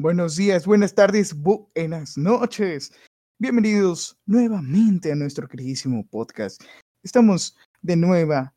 buenos 0.00 0.36
días, 0.36 0.64
buenas 0.64 0.94
tardes, 0.94 1.34
buenas 1.34 2.16
noches. 2.16 2.90
Bienvenidos 3.38 4.16
nuevamente 4.24 5.12
a 5.12 5.14
nuestro 5.14 5.46
queridísimo 5.46 6.06
podcast. 6.08 6.62
Estamos 7.02 7.54
de 7.82 7.96
nuevamente 7.96 8.54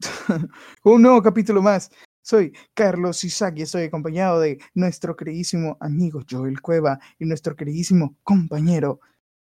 con 0.82 0.92
un 0.94 1.02
nuevo 1.02 1.22
capítulo 1.22 1.62
más. 1.62 1.90
Soy 2.20 2.52
Carlos 2.74 3.24
Isaac 3.24 3.54
y 3.56 3.62
estoy 3.62 3.84
acompañado 3.84 4.40
de 4.40 4.58
nuestro 4.74 5.16
queridísimo 5.16 5.78
amigo 5.80 6.20
Joel 6.30 6.60
Cueva 6.60 7.00
y 7.18 7.24
nuestro 7.24 7.56
queridísimo 7.56 8.16
compañero 8.22 9.00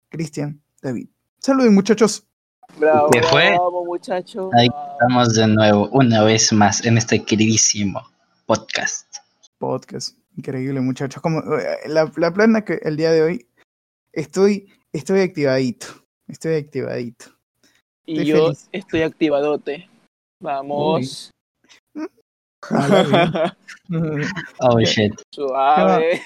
Cristian 0.08 0.62
David. 0.80 1.08
Saluden 1.40 1.74
muchachos. 1.74 2.26
Bravo, 2.78 3.10
¿Qué 3.10 3.22
fue? 3.22 3.50
bravo, 3.50 3.84
muchacho. 3.84 4.48
Ahí 4.54 4.68
estamos 4.92 5.34
de 5.34 5.46
nuevo, 5.46 5.90
una 5.90 6.24
vez 6.24 6.50
más, 6.54 6.86
en 6.86 6.96
este 6.96 7.22
queridísimo 7.22 8.00
podcast. 8.46 9.14
Podcast. 9.58 10.21
Increíble, 10.36 10.80
muchachos. 10.80 11.22
Como, 11.22 11.40
eh, 11.58 11.78
la, 11.86 12.10
la 12.16 12.32
plana 12.32 12.64
que 12.64 12.74
el 12.82 12.96
día 12.96 13.10
de 13.12 13.22
hoy 13.22 13.46
estoy, 14.12 14.72
estoy 14.92 15.20
activadito. 15.20 15.86
Estoy 16.28 16.54
activadito. 16.54 17.26
Y 18.06 18.12
estoy 18.12 18.26
yo 18.26 18.44
feliz. 18.46 18.68
estoy 18.72 19.02
activadote. 19.02 19.88
Vamos. 20.40 21.30
Oh 24.60 24.78
shit. 24.80 25.12
Suave. 25.34 26.20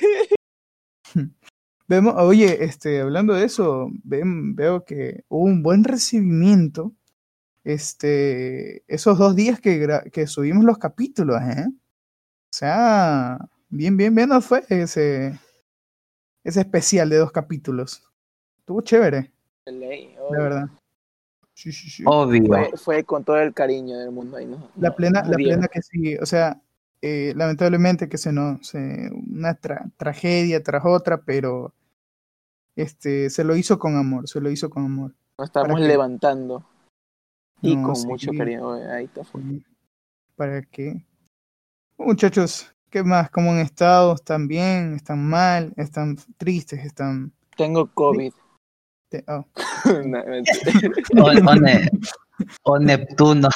Vemos, 1.89 2.15
oye, 2.19 2.65
este, 2.65 3.01
hablando 3.01 3.33
de 3.33 3.45
eso, 3.45 3.89
ven- 4.05 4.55
veo 4.55 4.85
que 4.85 5.25
hubo 5.29 5.45
un 5.45 5.63
buen 5.63 5.85
recibimiento. 5.85 6.93
Este, 7.65 8.85
esos 8.87 9.19
dos 9.19 9.35
días 9.35 9.61
que, 9.61 9.89
que 10.13 10.27
subimos 10.27 10.65
los 10.65 10.79
capítulos, 10.79 11.41
¿eh? 11.43 11.67
O 11.69 12.53
sea, 12.53 13.39
bien, 13.69 13.97
bien, 13.97 14.15
bien 14.15 14.29
nos 14.29 14.45
fue 14.45 14.65
ese, 14.69 15.39
ese 16.45 16.61
especial 16.61 17.09
de 17.09 17.17
dos 17.19 17.33
capítulos. 17.33 18.03
Estuvo 18.59 18.81
chévere, 18.81 19.33
Ley, 19.67 20.15
la 20.31 20.39
verdad. 20.39 20.69
Sí, 21.55 21.73
sí, 21.73 21.89
sí. 21.89 22.05
Obvio. 22.07 22.47
Fue, 22.47 22.71
fue 22.77 23.05
con 23.05 23.25
todo 23.25 23.39
el 23.39 23.55
cariño 23.55 23.99
del 23.99 24.11
mundo. 24.11 24.37
Ahí 24.37 24.47
no, 24.47 24.71
La 24.77 24.95
plena, 24.95 25.23
no 25.23 25.31
la 25.31 25.37
plena 25.37 25.69
que 25.69 25.81
sí, 25.81 26.17
o 26.17 26.27
sea, 26.27 26.61
eh, 27.01 27.33
lamentablemente 27.35 28.09
que 28.09 28.19
se 28.19 28.33
no, 28.33 28.63
se, 28.63 28.79
una 28.79 29.59
tra- 29.59 29.91
tragedia 29.97 30.63
tras 30.63 30.85
otra, 30.85 31.23
pero 31.23 31.73
este, 32.75 33.31
se 33.31 33.43
lo 33.45 33.57
hizo 33.57 33.79
con 33.79 33.97
amor, 33.97 34.29
se 34.29 34.41
lo 34.41 34.51
hizo 34.51 34.69
con 34.69 34.85
amor. 34.85 35.15
Nos 35.39 35.49
estamos 35.49 35.81
levantando. 35.81 36.65
Y 37.63 37.75
No, 37.75 37.85
con 37.87 37.97
sí, 37.97 38.07
mucho 38.07 38.33
cariño. 38.37 38.73
Ahí 38.91 39.07
está. 39.07 39.23
¿Para 40.37 40.61
qué? 40.63 41.03
Muchachos, 41.97 42.75
¿qué 42.97 43.03
más? 43.05 43.29
¿Cómo 43.29 43.51
han 43.51 43.59
estado? 43.59 44.15
¿Están 44.15 44.49
bien? 44.49 44.95
¿Están 44.95 45.23
mal? 45.23 45.75
¿Están 45.77 46.17
tristes? 46.39 46.83
¿Están...? 46.83 47.31
Tengo 47.55 47.91
COVID. 47.93 48.33
te- 49.11 49.23
oh. 49.29 49.45
No. 50.07 51.23
O, 51.23 51.27
o 51.27 51.55
Ne- 51.57 51.91
o 52.63 52.79
Neptuno. 52.79 53.49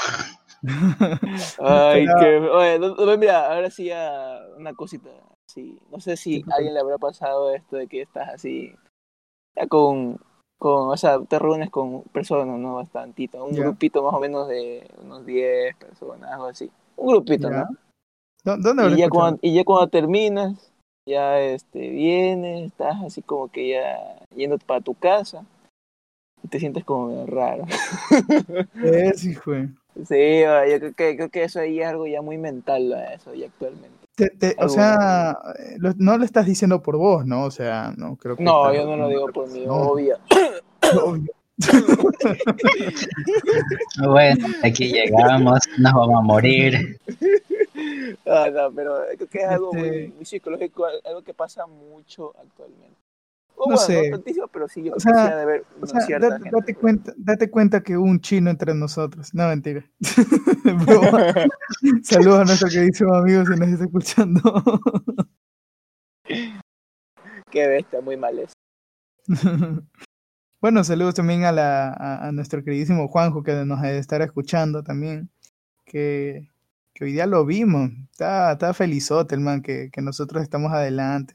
Ay, 1.59 2.05
qué. 2.21 2.37
Oye, 2.37 2.79
no- 2.79 2.95
no, 2.95 3.17
mira, 3.17 3.51
ahora 3.51 3.71
sí 3.71 3.87
ya 3.87 4.41
una 4.59 4.75
cosita. 4.75 5.09
Sí, 5.51 5.81
no 5.91 6.01
sé 6.01 6.19
si 6.19 6.43
¿Qué 6.43 6.53
a 6.53 6.57
alguien 6.57 6.75
le 6.75 6.81
habrá 6.81 6.99
pasado 6.99 7.55
esto 7.55 7.77
de 7.77 7.87
que 7.87 8.03
estás 8.03 8.29
así, 8.29 8.75
ya 9.57 9.67
con, 9.69 10.19
con, 10.59 10.91
o 10.91 10.97
sea, 10.99 11.19
te 11.25 11.39
reúnes 11.39 11.71
con 11.71 12.03
personas, 12.03 12.59
¿no? 12.59 12.75
Bastantito, 12.75 13.43
un 13.43 13.55
Ya. 13.55 13.63
grupito 13.63 14.03
más 14.03 14.13
o 14.13 14.21
menos 14.21 14.49
de 14.49 14.87
unos 15.03 15.25
10 15.25 15.75
personas, 15.77 16.31
algo 16.31 16.45
así. 16.45 16.71
Un 16.97 17.09
grupito, 17.15 17.49
Ya. 17.49 17.61
¿no? 17.61 17.69
¿Dó- 18.45 18.57
¿Dónde 18.57 18.83
habrá 18.83 18.97
Y 18.97 18.99
ya, 18.99 19.09
cuando, 19.09 19.39
y 19.43 19.55
ya 19.55 19.65
cuando 19.65 19.89
terminas, 19.89 20.71
ya 21.07 21.41
este, 21.41 21.91
vienes, 21.91 22.67
estás 22.69 22.97
así 23.05 23.23
como 23.23 23.49
que 23.49 23.69
ya 23.71 24.17
yendo 24.35 24.59
para 24.59 24.81
tu 24.81 24.95
casa 24.95 25.45
y 26.43 26.49
te 26.49 26.59
sientes 26.61 26.85
como 26.85 27.09
medio 27.09 27.27
raro. 27.27 27.65
Sí 29.17 29.35
fue. 29.35 29.69
Sí, 30.09 30.41
yo 30.71 30.79
creo 30.79 30.93
que, 30.95 31.17
creo 31.17 31.29
que 31.29 31.43
eso 31.45 31.61
ahí 31.61 31.81
es 31.81 31.87
algo 31.87 32.07
ya 32.07 32.23
muy 32.23 32.39
mental, 32.39 32.93
eso 33.13 33.35
ya 33.35 33.47
actualmente. 33.47 33.91
Te- 34.17 34.31
te- 34.31 34.55
o 34.59 34.69
sea, 34.69 35.37
lo- 35.79 35.95
no 35.97 36.17
lo 36.19 36.25
estás 36.25 36.47
diciendo 36.47 36.81
por 36.83 36.97
vos, 36.97 37.27
¿no? 37.27 37.45
O 37.45 37.51
sea, 37.51 37.93
no 37.97 38.17
creo 38.17 38.37
que... 38.37 38.45
No, 38.45 38.73
yo 38.73 38.85
no 38.87 38.97
lo 38.97 39.09
digo 39.09 39.27
por 39.33 39.49
mí, 39.51 39.67
No, 39.67 39.75
obvio. 39.75 40.19
obvio. 41.05 41.33
Bueno, 44.09 44.47
aquí 44.63 44.93
llegamos, 44.93 45.59
nos 45.79 45.93
vamos 45.93 46.19
a 46.19 46.23
morir. 46.23 46.99
Ah, 48.27 48.49
no, 48.53 48.73
pero 48.73 48.99
creo 49.17 49.29
que 49.29 49.39
es 49.39 49.49
algo 49.49 49.73
muy, 49.73 49.89
Este- 49.89 50.13
muy 50.17 50.25
psicológico, 50.25 50.87
algo 51.05 51.23
que 51.23 51.35
pasa 51.35 51.67
mucho 51.67 52.35
actualmente. 52.39 52.97
O 53.57 53.69
No 53.69 53.77
bueno, 53.77 53.79
sé. 53.79 54.11
no 54.11 54.49
pero 54.49 54.69
sí, 54.69 54.83
yo 54.83 54.95
O 54.95 55.01
sea, 55.01 55.37
de 55.37 55.43
haber 55.43 55.65
O 55.83 55.87
sea, 55.87 56.01
cierta 56.01 56.39
date, 56.39 56.75
cuenta, 56.75 57.13
date 57.19 57.51
cuenta 57.51 57.83
que 57.83 57.97
hubo 57.97 58.07
un 58.07 58.21
chino 58.21 58.49
entre 58.49 58.75
nosotros. 58.75 59.35
No, 59.35 59.49
mentira. 59.49 59.85
Saludos 62.03 62.41
a 62.41 62.45
nuestro 62.45 62.69
queridísimo 62.69 63.15
amigo 63.15 63.45
si 63.45 63.59
nos 63.61 63.69
está 63.69 63.85
escuchando. 63.85 64.41
Qué 67.51 67.67
bestia, 67.67 68.01
muy 68.01 68.17
mal 68.17 68.39
eso. 68.39 68.55
bueno, 70.61 70.85
saludos 70.85 71.15
también 71.15 71.45
a, 71.45 71.53
la, 71.53 71.89
a, 71.91 72.29
a 72.29 72.33
nuestro 72.33 72.63
queridísimo 72.65 73.09
Juanjo 73.09 73.43
que 73.43 73.53
nos 73.65 73.81
ha 73.81 73.89
de 73.89 73.99
estar 73.99 74.23
escuchando 74.23 74.83
también. 74.83 75.31
Que, 75.85 76.50
que 77.01 77.07
hoy 77.07 77.13
día 77.13 77.25
lo 77.27 77.47
vimos. 77.47 77.91
Está, 78.13 78.53
está 78.53 78.75
felizote 78.75 79.35
el 79.35 79.41
man 79.41 79.63
que, 79.63 79.89
que 79.91 80.03
nosotros 80.03 80.43
estamos 80.43 80.71
adelante. 80.73 81.35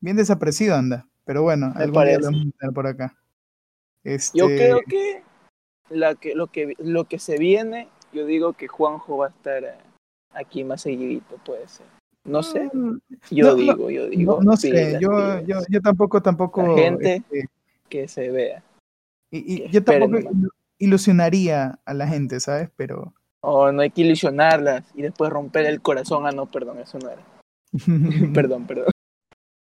Bien 0.00 0.16
desaparecido 0.16 0.74
anda. 0.74 1.06
Pero 1.24 1.42
bueno, 1.42 1.72
Me 1.76 1.84
algún 1.84 2.02
día 2.04 2.18
lo 2.18 2.20
parece. 2.24 2.24
vamos 2.24 2.46
a 2.60 2.70
por 2.72 2.86
acá. 2.88 3.16
Este, 4.02 4.36
Yo 4.36 4.46
creo 4.46 4.80
que, 4.88 5.22
la 5.88 6.16
que, 6.16 6.34
lo 6.34 6.48
que 6.48 6.74
lo 6.80 7.04
que 7.04 7.20
se 7.20 7.38
viene, 7.38 7.88
yo 8.12 8.26
digo 8.26 8.54
que 8.54 8.66
Juanjo 8.66 9.18
va 9.18 9.26
a 9.26 9.30
estar 9.30 9.62
eh, 9.62 9.74
aquí 10.32 10.64
más 10.64 10.80
seguidito, 10.82 11.36
puede 11.44 11.68
ser. 11.68 11.86
No 12.24 12.42
sé, 12.42 12.68
mm, 12.72 12.98
yo 13.30 13.46
No, 13.50 13.54
digo, 13.54 13.88
yo 13.90 14.08
digo. 14.08 14.38
No, 14.38 14.42
no 14.50 14.56
sé, 14.56 14.70
pilas, 14.70 15.00
yo, 15.00 15.10
pilas, 15.10 15.46
yo, 15.46 15.58
yo 15.68 15.80
tampoco, 15.80 16.20
tampoco. 16.20 16.66
La 16.66 16.74
gente- 16.82 17.14
este, 17.16 17.44
Que 17.88 18.08
se 18.08 18.30
vea. 18.32 18.64
y, 19.30 19.54
y 19.54 19.60
que 19.66 19.68
yo 19.70 19.84
tampoco 19.84 20.18
ilusionaría 20.78 21.78
a 21.84 21.94
la 21.94 22.08
gente, 22.08 22.40
¿sabes? 22.40 22.68
Pero. 22.74 23.14
Oh, 23.44 23.72
no 23.72 23.82
hay 23.82 23.90
que 23.90 24.02
ilusionarlas 24.02 24.84
y 24.94 25.02
después 25.02 25.30
romper 25.30 25.66
el 25.66 25.82
corazón. 25.82 26.26
Ah, 26.26 26.30
no, 26.30 26.46
perdón, 26.46 26.78
eso 26.78 26.98
no 26.98 27.10
era. 27.10 27.22
perdón, 28.34 28.66
perdón. 28.66 28.86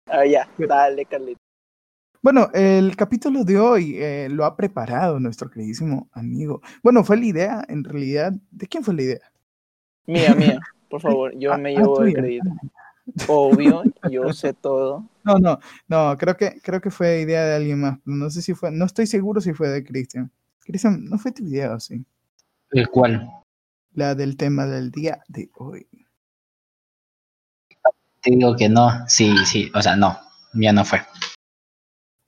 Ah, 0.07 0.27
ya, 0.27 0.49
dale, 0.59 1.05
Carlito. 1.05 1.39
bueno, 2.23 2.49
el 2.55 2.97
capítulo 2.97 3.45
de 3.45 3.59
hoy 3.59 3.95
eh, 3.97 4.29
lo 4.31 4.45
ha 4.45 4.57
preparado 4.57 5.21
nuestro 5.21 5.49
queridísimo 5.49 6.09
amigo. 6.13 6.61
Bueno, 6.83 7.05
fue 7.05 7.19
la 7.19 7.27
idea, 7.27 7.65
en 7.69 7.85
realidad. 7.85 8.33
¿De 8.51 8.67
quién 8.67 8.83
fue 8.83 8.95
la 8.95 9.03
idea? 9.03 9.33
Mía, 10.07 10.35
mía, 10.35 10.59
por 10.91 11.01
favor, 11.01 11.39
yo 11.39 11.53
Ah, 11.53 11.59
me 11.59 11.77
ah, 11.77 11.79
llevo 11.79 12.03
el 12.03 12.15
crédito. 12.15 12.51
Obvio, 13.29 13.85
yo 14.11 14.33
sé 14.33 14.55
todo. 14.55 15.05
No, 15.23 15.39
no, 15.39 15.59
no, 15.87 16.17
creo 16.19 16.37
que, 16.37 16.61
creo 16.63 16.81
que 16.81 16.91
fue 16.91 17.21
idea 17.21 17.45
de 17.45 17.55
alguien 17.57 17.81
más. 17.81 17.99
No 18.05 18.29
sé 18.29 18.43
si 18.43 18.55
fue, 18.55 18.73
no 18.73 18.87
estoy 18.87 19.07
seguro 19.07 19.41
si 19.41 19.53
fue 19.53 19.69
de 19.69 19.85
Cristian. 19.85 20.33
Cristian, 20.61 21.05
no 21.05 21.19
fue 21.19 21.33
tu 21.33 21.45
idea, 21.45 21.75
¿o 21.75 21.81
sí? 21.81 22.05
¿El 22.71 22.89
cual? 22.89 23.31
La 23.99 24.15
del 24.15 24.37
tema 24.37 24.65
del 24.65 24.93
día 24.93 25.25
de 25.27 25.51
hoy. 25.57 25.89
Te 28.23 28.31
digo 28.31 28.55
que 28.55 28.69
no, 28.69 28.91
sí, 29.09 29.37
sí, 29.45 29.73
o 29.75 29.83
sea, 29.83 29.97
no, 29.97 30.17
ya 30.55 30.73
no 30.73 30.85
fue. 30.85 31.01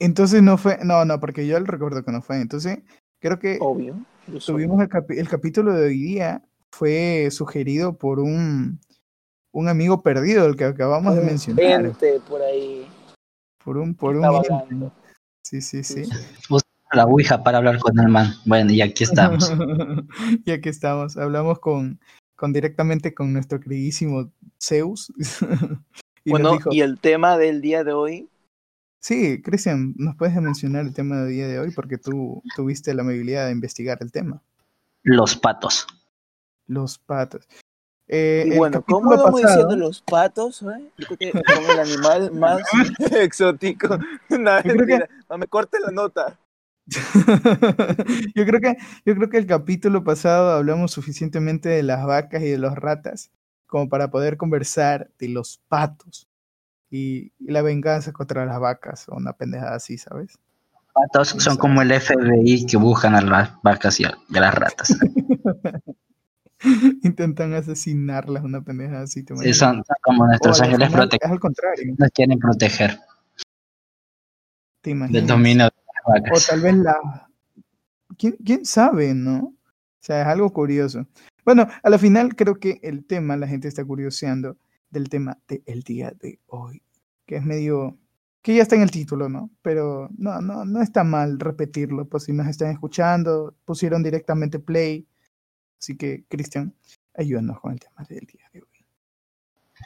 Entonces 0.00 0.42
no 0.42 0.59
fue, 0.59 0.78
no, 0.82 1.04
no, 1.04 1.20
porque 1.20 1.47
yo 1.47 1.56
el 1.56 1.69
recuerdo 1.69 2.04
que 2.04 2.10
no 2.10 2.22
fue. 2.22 2.41
Entonces, 2.41 2.80
creo 3.20 3.38
que 3.38 3.59
Obvio. 3.60 4.04
tuvimos 4.44 4.80
el, 4.82 4.88
capi- 4.88 5.16
el 5.16 5.28
capítulo 5.28 5.72
de 5.75 5.86
hoy 5.86 6.00
día, 6.00 6.42
fue 6.72 7.28
sugerido 7.30 7.97
por 7.97 8.19
un, 8.19 8.80
un 9.53 9.69
amigo 9.69 10.03
perdido, 10.03 10.47
el 10.47 10.56
que 10.56 10.64
acabamos 10.64 11.14
de 11.14 11.20
mencionar. 11.20 11.97
por 12.27 12.42
ahí. 12.42 12.91
Por 13.65 13.77
un, 13.78 13.95
por 13.95 14.16
está 14.16 14.33
un. 14.33 14.92
Sí, 15.45 15.60
sí, 15.60 15.84
sí. 15.84 16.03
La 16.92 17.04
Ouija 17.04 17.42
para 17.42 17.59
hablar 17.59 17.78
con 17.78 17.98
el 17.98 18.09
man. 18.09 18.34
Bueno, 18.47 18.72
y 18.72 18.81
aquí 18.83 19.04
estamos. 19.04 19.51
y 20.45 20.51
aquí 20.51 20.69
estamos. 20.69 21.16
Hablamos 21.16 21.60
con, 21.60 22.01
con 22.37 22.53
directamente 22.53 23.15
con 23.15 23.33
nuestro 23.33 23.60
queridísimo 23.60 24.33
Zeus. 24.60 25.13
y 26.25 26.31
bueno, 26.31 26.53
dijo, 26.53 26.71
y 26.72 26.81
el 26.81 26.98
tema 26.98 27.39
del 27.39 27.60
día 27.60 27.84
de 27.84 27.92
hoy, 27.92 28.28
sí, 29.01 29.41
Cristian, 29.42 29.95
¿nos 29.97 30.16
puedes 30.16 30.34
mencionar 30.37 30.84
el 30.84 30.92
tema 30.92 31.21
del 31.22 31.31
día 31.31 31.47
de 31.47 31.60
hoy? 31.60 31.71
Porque 31.71 31.97
tú 31.97 32.42
tuviste 32.57 32.93
la 32.93 33.03
amabilidad 33.03 33.47
de 33.47 33.53
investigar 33.53 33.98
el 34.01 34.10
tema. 34.10 34.43
Los 35.03 35.36
patos. 35.36 35.86
Los 36.66 36.98
patos. 36.98 37.47
Eh, 38.09 38.51
y 38.53 38.57
bueno, 38.57 38.83
¿cómo 38.83 39.10
vamos 39.10 39.41
pasado- 39.41 39.63
diciendo 39.63 39.77
los 39.77 40.03
patos? 40.03 40.63
eh? 40.63 40.91
Yo 40.98 41.07
creo 41.07 41.16
que 41.16 41.31
son 41.54 41.71
el 41.71 41.78
animal 41.78 42.31
más 42.34 42.60
exótico. 43.13 43.97
No, 44.28 44.63
que-. 44.63 45.09
No 45.28 45.39
me 45.39 45.47
corte 45.47 45.78
la 45.78 45.93
nota. 45.93 46.36
yo 48.34 48.47
creo 48.47 48.60
que 48.60 48.77
yo 49.07 49.15
creo 49.15 49.28
que 49.31 49.39
el 49.39 49.47
capítulo 49.47 50.04
pasado 50.04 50.51
hablamos 50.53 50.92
suficientemente 50.92 51.69
de 51.69 51.83
las 51.83 52.04
vacas 52.07 52.42
y 52.42 52.48
de 52.48 52.59
los 52.59 52.75
ratas 52.77 53.31
como 53.66 53.89
para 53.89 54.10
poder 54.10 54.37
conversar 54.37 55.10
de 55.19 55.28
los 55.28 55.59
patos. 55.69 56.28
y, 56.91 57.33
y 57.39 57.53
la 57.53 57.63
venganza 57.63 58.13
contra 58.13 58.47
las 58.47 58.60
vacas 58.60 59.09
o 59.09 59.16
una 59.16 59.34
pendejada 59.34 59.77
así, 59.77 59.98
¿sabes? 59.98 60.39
Patos 60.92 61.28
son 61.39 61.57
como 61.57 61.83
el 61.83 61.91
FBI 61.92 62.66
que 62.66 62.77
buscan 62.77 63.15
a 63.16 63.21
las 63.21 63.51
vacas 63.63 63.98
y 64.01 64.04
a, 64.04 64.13
y 64.28 64.39
a 64.39 64.41
las 64.41 64.54
ratas. 64.54 64.97
Intentan 67.03 67.54
asesinarlas, 67.54 68.45
una 68.45 68.63
pendejada 68.63 69.03
así. 69.04 69.22
¿te 69.25 69.34
Sí, 69.34 69.34
imaginas? 69.34 69.54
son, 69.54 69.77
son 69.84 69.97
como 70.03 70.27
nuestros 70.27 70.60
ángeles 70.60 70.91
protectores. 70.91 71.21
Es 71.21 71.31
al 71.33 71.41
contrario, 71.41 71.97
Nos 71.98 72.10
quieren 72.13 72.39
proteger 72.39 72.98
¿te 74.83 74.91
del 75.09 75.25
imaginas? 75.25 75.27
dominio 75.27 75.65
de 75.66 75.71
las 75.77 75.79
O 76.04 76.41
tal 76.48 76.60
vez 76.60 76.74
la... 76.76 77.28
¿Quién, 78.18 78.36
quién 78.44 78.64
sabe, 78.64 79.14
no? 79.14 79.38
O 79.38 79.54
sea, 80.00 80.22
es 80.22 80.26
algo 80.26 80.52
curioso. 80.52 81.06
Bueno, 81.44 81.66
a 81.82 81.91
la 81.91 81.98
final 81.98 82.34
creo 82.36 82.58
que 82.58 82.80
el 82.82 83.04
tema, 83.04 83.36
la 83.36 83.47
gente 83.47 83.68
está 83.68 83.84
curioseando 83.84 84.56
del 84.91 85.08
tema 85.08 85.38
del 85.47 85.82
día 85.82 86.12
de 86.20 86.38
hoy, 86.47 86.82
que 87.26 87.36
es 87.36 87.44
medio... 87.44 87.97
que 88.42 88.54
ya 88.54 88.62
está 88.62 88.76
en 88.76 88.82
el 88.82 88.91
título, 88.91 89.28
¿no? 89.28 89.50
Pero 89.62 90.08
no, 90.16 90.41
no, 90.41 90.64
no 90.64 90.82
está 90.82 91.04
mal 91.04 91.38
repetirlo, 91.38 92.06
pues 92.06 92.24
si 92.24 92.32
nos 92.32 92.47
están 92.47 92.70
escuchando, 92.70 93.54
pusieron 93.64 94.02
directamente 94.02 94.58
play. 94.58 95.06
Así 95.78 95.97
que, 95.97 96.24
Cristian, 96.28 96.74
ayúdanos 97.14 97.60
con 97.60 97.72
el 97.72 97.80
tema 97.80 98.04
del 98.08 98.26
día 98.26 98.44
de 98.52 98.60
hoy. 98.60 98.66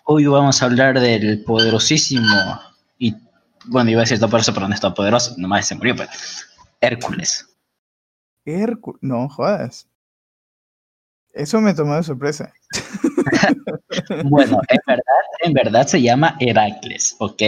Hoy 0.07 0.27
vamos 0.27 0.61
a 0.61 0.67
hablar 0.67 0.99
del 1.01 1.45
poderosísimo 1.45 2.27
bueno, 3.67 3.91
iba 3.91 4.01
a 4.01 4.05
decir 4.05 4.19
todopoderoso, 4.19 4.55
pero 4.55 4.69
no 4.69 4.75
es 4.75 4.81
todopoderoso, 4.81 5.35
nomás 5.39 5.67
se 5.67 5.75
murió, 5.75 5.95
pero 5.97 6.11
Hércules. 6.81 7.47
Hércules, 8.45 8.99
no 9.03 9.29
jodas. 9.29 9.89
Eso 11.33 11.61
me 11.61 11.75
tomó 11.75 11.97
de 11.97 12.03
sorpresa. 12.03 12.53
Bueno, 14.25 14.61
en 14.69 14.81
verdad, 14.87 15.05
en 15.41 15.53
verdad 15.53 15.87
se 15.87 16.03
llama 16.03 16.37
Heracles, 16.41 17.15
¿ok? 17.19 17.43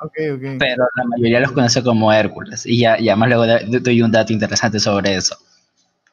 Ok, 0.00 0.16
ok. 0.34 0.42
Pero 0.58 0.84
la 0.94 1.04
mayoría 1.04 1.40
los 1.40 1.52
conoce 1.52 1.82
como 1.82 2.12
Hércules. 2.12 2.64
Y 2.64 2.80
ya, 2.80 2.98
ya 2.98 3.16
más 3.16 3.28
luego 3.28 3.44
doy 3.80 4.02
un 4.02 4.10
dato 4.10 4.32
interesante 4.32 4.80
sobre 4.80 5.14
eso. 5.14 5.36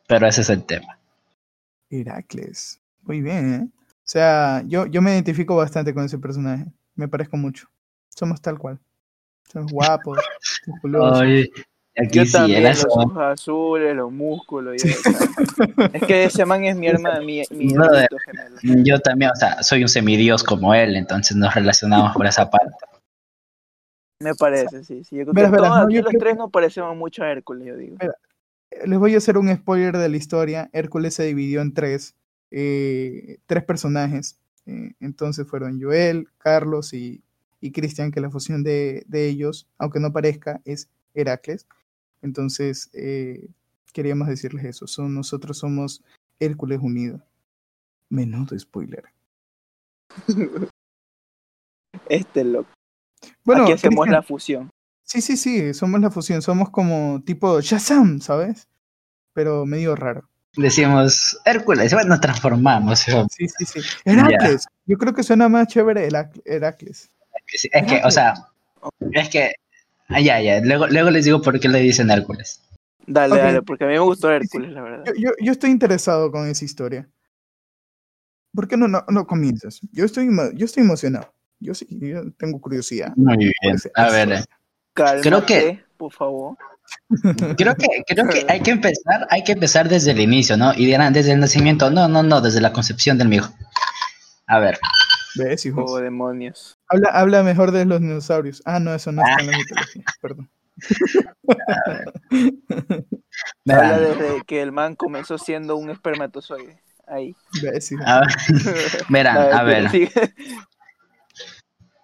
Pero 0.07 0.27
ese 0.27 0.41
es 0.41 0.49
el 0.49 0.63
tema. 0.65 0.99
Heracles. 1.89 2.81
Muy 3.03 3.21
bien, 3.21 3.53
¿eh? 3.53 3.67
O 3.81 4.09
sea, 4.09 4.63
yo, 4.65 4.85
yo 4.87 5.01
me 5.01 5.13
identifico 5.13 5.55
bastante 5.55 5.93
con 5.93 6.05
ese 6.05 6.17
personaje. 6.17 6.65
Me 6.95 7.07
parezco 7.07 7.37
mucho. 7.37 7.69
Somos 8.09 8.41
tal 8.41 8.57
cual. 8.57 8.79
Somos 9.51 9.71
guapos, 9.71 10.19
musculosos. 10.65 11.21
Ay, 11.21 11.49
aquí 11.97 12.19
Yo 12.19 12.25
sí, 12.25 12.31
también, 12.33 12.63
los 12.63 12.85
ojos 12.89 13.17
azules, 13.17 13.95
los 13.95 14.11
músculos. 14.11 14.83
y 14.83 14.87
eso. 14.87 15.09
es 15.93 16.03
que 16.03 16.25
ese 16.25 16.45
man 16.45 16.65
es 16.65 16.75
mi 16.75 16.87
hermano, 16.87 17.23
mi, 17.23 17.43
mi 17.51 17.67
No, 17.67 17.83
gemelo. 17.83 18.83
Yo 18.83 18.99
también, 18.99 19.31
o 19.31 19.35
sea, 19.35 19.63
soy 19.63 19.81
un 19.83 19.89
semidios 19.89 20.43
como 20.43 20.73
él, 20.73 20.95
entonces 20.95 21.37
nos 21.37 21.53
relacionamos 21.53 22.13
por 22.15 22.25
esa 22.25 22.49
parte. 22.49 22.75
Me 24.19 24.33
parece, 24.33 24.83
sí. 24.83 25.03
sí. 25.03 25.17
Yo 25.17 25.23
creo 25.23 25.33
Verás, 25.33 25.51
que 25.51 25.55
verás, 25.55 25.69
todos 25.69 25.79
no, 25.79 25.85
aquí 25.85 25.95
yo 25.95 26.01
los 26.01 26.09
creo 26.09 26.19
tres 26.19 26.37
nos 26.37 26.51
parecemos 26.51 26.97
mucho 26.97 27.23
a 27.23 27.31
Hércules, 27.31 27.67
yo 27.67 27.77
digo. 27.77 27.97
Les 28.85 28.99
voy 28.99 29.13
a 29.13 29.17
hacer 29.17 29.37
un 29.37 29.55
spoiler 29.55 29.97
de 29.97 30.09
la 30.09 30.17
historia. 30.17 30.69
Hércules 30.73 31.13
se 31.13 31.23
dividió 31.23 31.61
en 31.61 31.73
tres, 31.73 32.15
eh, 32.51 33.37
tres 33.45 33.63
personajes. 33.63 34.39
Eh, 34.65 34.93
entonces 34.99 35.47
fueron 35.47 35.81
Joel, 35.81 36.27
Carlos 36.37 36.93
y, 36.93 37.23
y 37.61 37.71
Cristian, 37.71 38.11
que 38.11 38.21
la 38.21 38.29
fusión 38.29 38.63
de, 38.63 39.03
de 39.07 39.27
ellos, 39.27 39.67
aunque 39.77 39.99
no 39.99 40.11
parezca, 40.13 40.61
es 40.65 40.89
Heracles. 41.13 41.67
Entonces, 42.21 42.89
eh, 42.93 43.47
queríamos 43.93 44.27
decirles 44.27 44.65
eso. 44.65 44.87
Son, 44.87 45.13
nosotros 45.13 45.57
somos 45.57 46.03
Hércules 46.39 46.79
unido. 46.81 47.21
Menudo 48.09 48.57
spoiler. 48.57 49.03
Este 52.09 52.41
es 52.41 52.45
loco. 52.45 52.69
Bueno, 53.43 53.63
aquí 53.63 53.71
hacemos 53.73 54.07
la 54.07 54.21
fusión. 54.21 54.69
sí, 55.03 55.21
sí, 55.21 55.35
sí, 55.35 55.73
somos 55.73 55.99
la 55.99 56.11
fusión. 56.11 56.41
Somos 56.41 56.69
como 56.69 57.21
tipo 57.25 57.59
Shazam, 57.59 58.21
¿sabes? 58.21 58.67
Pero 59.33 59.65
medio 59.65 59.95
raro. 59.95 60.29
Decimos 60.55 61.39
Hércules, 61.45 61.93
bueno, 61.93 62.09
nos 62.09 62.21
transformamos. 62.21 62.99
Sí, 62.99 63.47
sí, 63.47 63.65
sí. 63.65 63.79
Heracles. 64.05 64.65
Yo 64.85 64.97
creo 64.97 65.13
que 65.13 65.23
suena 65.23 65.49
más 65.49 65.67
chévere 65.67 66.07
Herac- 66.09 66.41
Heracles. 66.45 67.11
Es 67.71 67.83
que, 67.85 68.01
o 68.03 68.11
sea, 68.11 68.33
es 69.11 69.29
que, 69.29 69.51
ah, 70.09 70.19
ya, 70.19 70.39
ya, 70.41 70.59
luego, 70.61 70.87
luego 70.87 71.09
les 71.09 71.25
digo 71.25 71.41
por 71.41 71.59
qué 71.59 71.67
le 71.69 71.79
dicen 71.79 72.09
Hércules. 72.11 72.61
Dale, 73.05 73.35
Ok. 73.35 73.39
dale, 73.41 73.61
porque 73.61 73.83
a 73.85 73.87
mí 73.87 73.93
me 73.93 73.99
gustó. 73.99 74.31
Hércules, 74.31 74.71
la 74.71 74.81
verdad. 74.81 75.03
Yo, 75.05 75.13
yo, 75.17 75.29
yo 75.41 75.51
estoy 75.51 75.69
interesado 75.71 76.31
con 76.31 76.47
esa 76.47 76.65
historia. 76.65 77.07
¿Por 78.53 78.67
qué 78.67 78.75
no, 78.75 78.87
no, 78.87 79.03
no 79.07 79.27
comienzas? 79.27 79.79
Yo 79.91 80.03
estoy, 80.05 80.27
yo 80.55 80.65
estoy 80.65 80.83
emocionado. 80.83 81.33
Yo 81.59 81.73
sí, 81.73 81.87
yo 81.89 82.31
tengo 82.33 82.59
curiosidad. 82.59 83.13
Muy 83.15 83.37
bien. 83.37 83.77
A 83.95 84.09
ver. 84.09 84.45
Cálmate, 84.93 85.21
creo 85.29 85.45
que- 85.45 85.83
por 85.97 86.11
favor. 86.11 86.57
creo 87.57 87.75
que, 87.75 87.87
creo 88.07 88.27
que 88.29 88.45
hay 88.47 88.61
que 88.61 88.71
empezar, 88.71 89.27
hay 89.29 89.43
que 89.43 89.51
empezar 89.51 89.89
desde 89.89 90.11
el 90.11 90.19
inicio, 90.21 90.55
¿no? 90.55 90.73
Y 90.73 90.85
dirán 90.85 91.11
desde 91.13 91.33
el 91.33 91.39
nacimiento, 91.39 91.89
no, 91.89 92.07
no, 92.07 92.23
no, 92.23 92.39
desde 92.39 92.61
la 92.61 92.71
concepción 92.71 93.17
del 93.17 93.27
mijo. 93.27 93.53
A 94.47 94.59
ver, 94.59 94.79
¿Ves, 95.35 95.65
hijos? 95.65 95.83
Oh, 95.85 95.97
demonios. 95.97 96.76
Habla, 96.89 97.09
habla 97.09 97.43
mejor 97.43 97.71
de 97.71 97.85
los 97.85 97.99
dinosaurios. 97.99 98.61
Ah, 98.65 98.79
no, 98.79 98.93
eso 98.93 99.11
no 99.11 99.21
está 99.21 99.41
en 99.41 99.51
la 99.51 99.57
mitología. 99.57 100.03
Perdón. 100.21 100.49
Habla 103.67 103.99
desde 103.99 104.43
que 104.47 104.61
el 104.61 104.71
man 104.71 104.95
comenzó 104.95 105.37
siendo 105.37 105.75
un 105.75 105.89
espermatozoide. 105.89 106.81
Ahí. 107.07 107.35
A 108.05 108.19
ver, 108.19 108.27
verán, 109.09 109.35
Dale, 109.35 109.53
a 109.53 109.63
ver. 109.63 109.89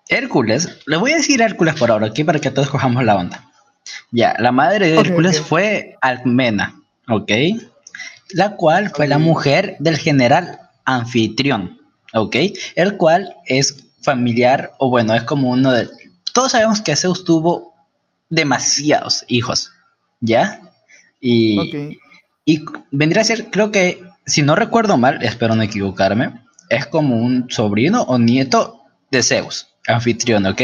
Hércules, 0.07 0.79
le 0.85 0.97
voy 0.97 1.11
a 1.11 1.17
decir 1.17 1.41
Hércules 1.41 1.75
por 1.75 1.91
ahora, 1.91 2.07
aquí 2.07 2.23
para 2.23 2.39
que 2.39 2.51
todos 2.51 2.69
cojamos 2.69 3.03
la 3.03 3.15
onda. 3.15 3.43
Ya, 4.11 4.35
la 4.39 4.51
madre 4.51 4.89
de 4.89 4.99
Hércules 4.99 5.41
fue 5.41 5.97
Alcmena, 6.01 6.75
¿ok? 7.09 7.31
La 8.29 8.55
cual 8.55 8.91
fue 8.91 9.07
la 9.07 9.17
mujer 9.17 9.75
del 9.79 9.97
general 9.97 10.59
anfitrión, 10.85 11.79
¿ok? 12.13 12.35
El 12.75 12.97
cual 12.97 13.35
es 13.45 13.82
familiar, 14.03 14.71
o 14.79 14.89
bueno, 14.89 15.13
es 15.15 15.23
como 15.23 15.49
uno 15.49 15.71
de... 15.71 15.89
Todos 16.33 16.51
sabemos 16.51 16.81
que 16.81 16.95
Zeus 16.95 17.23
tuvo 17.23 17.73
demasiados 18.29 19.23
hijos, 19.27 19.71
¿ya? 20.19 20.59
Y, 21.21 21.97
y 22.45 22.65
vendría 22.91 23.21
a 23.21 23.25
ser, 23.25 23.49
creo 23.51 23.71
que, 23.71 24.03
si 24.25 24.41
no 24.41 24.55
recuerdo 24.55 24.97
mal, 24.97 25.23
espero 25.23 25.55
no 25.55 25.61
equivocarme, 25.63 26.41
es 26.69 26.87
como 26.87 27.17
un 27.17 27.49
sobrino 27.49 28.03
o 28.03 28.17
nieto 28.17 28.81
de 29.11 29.21
Zeus, 29.21 29.67
anfitrión, 29.87 30.45
¿ok? 30.45 30.61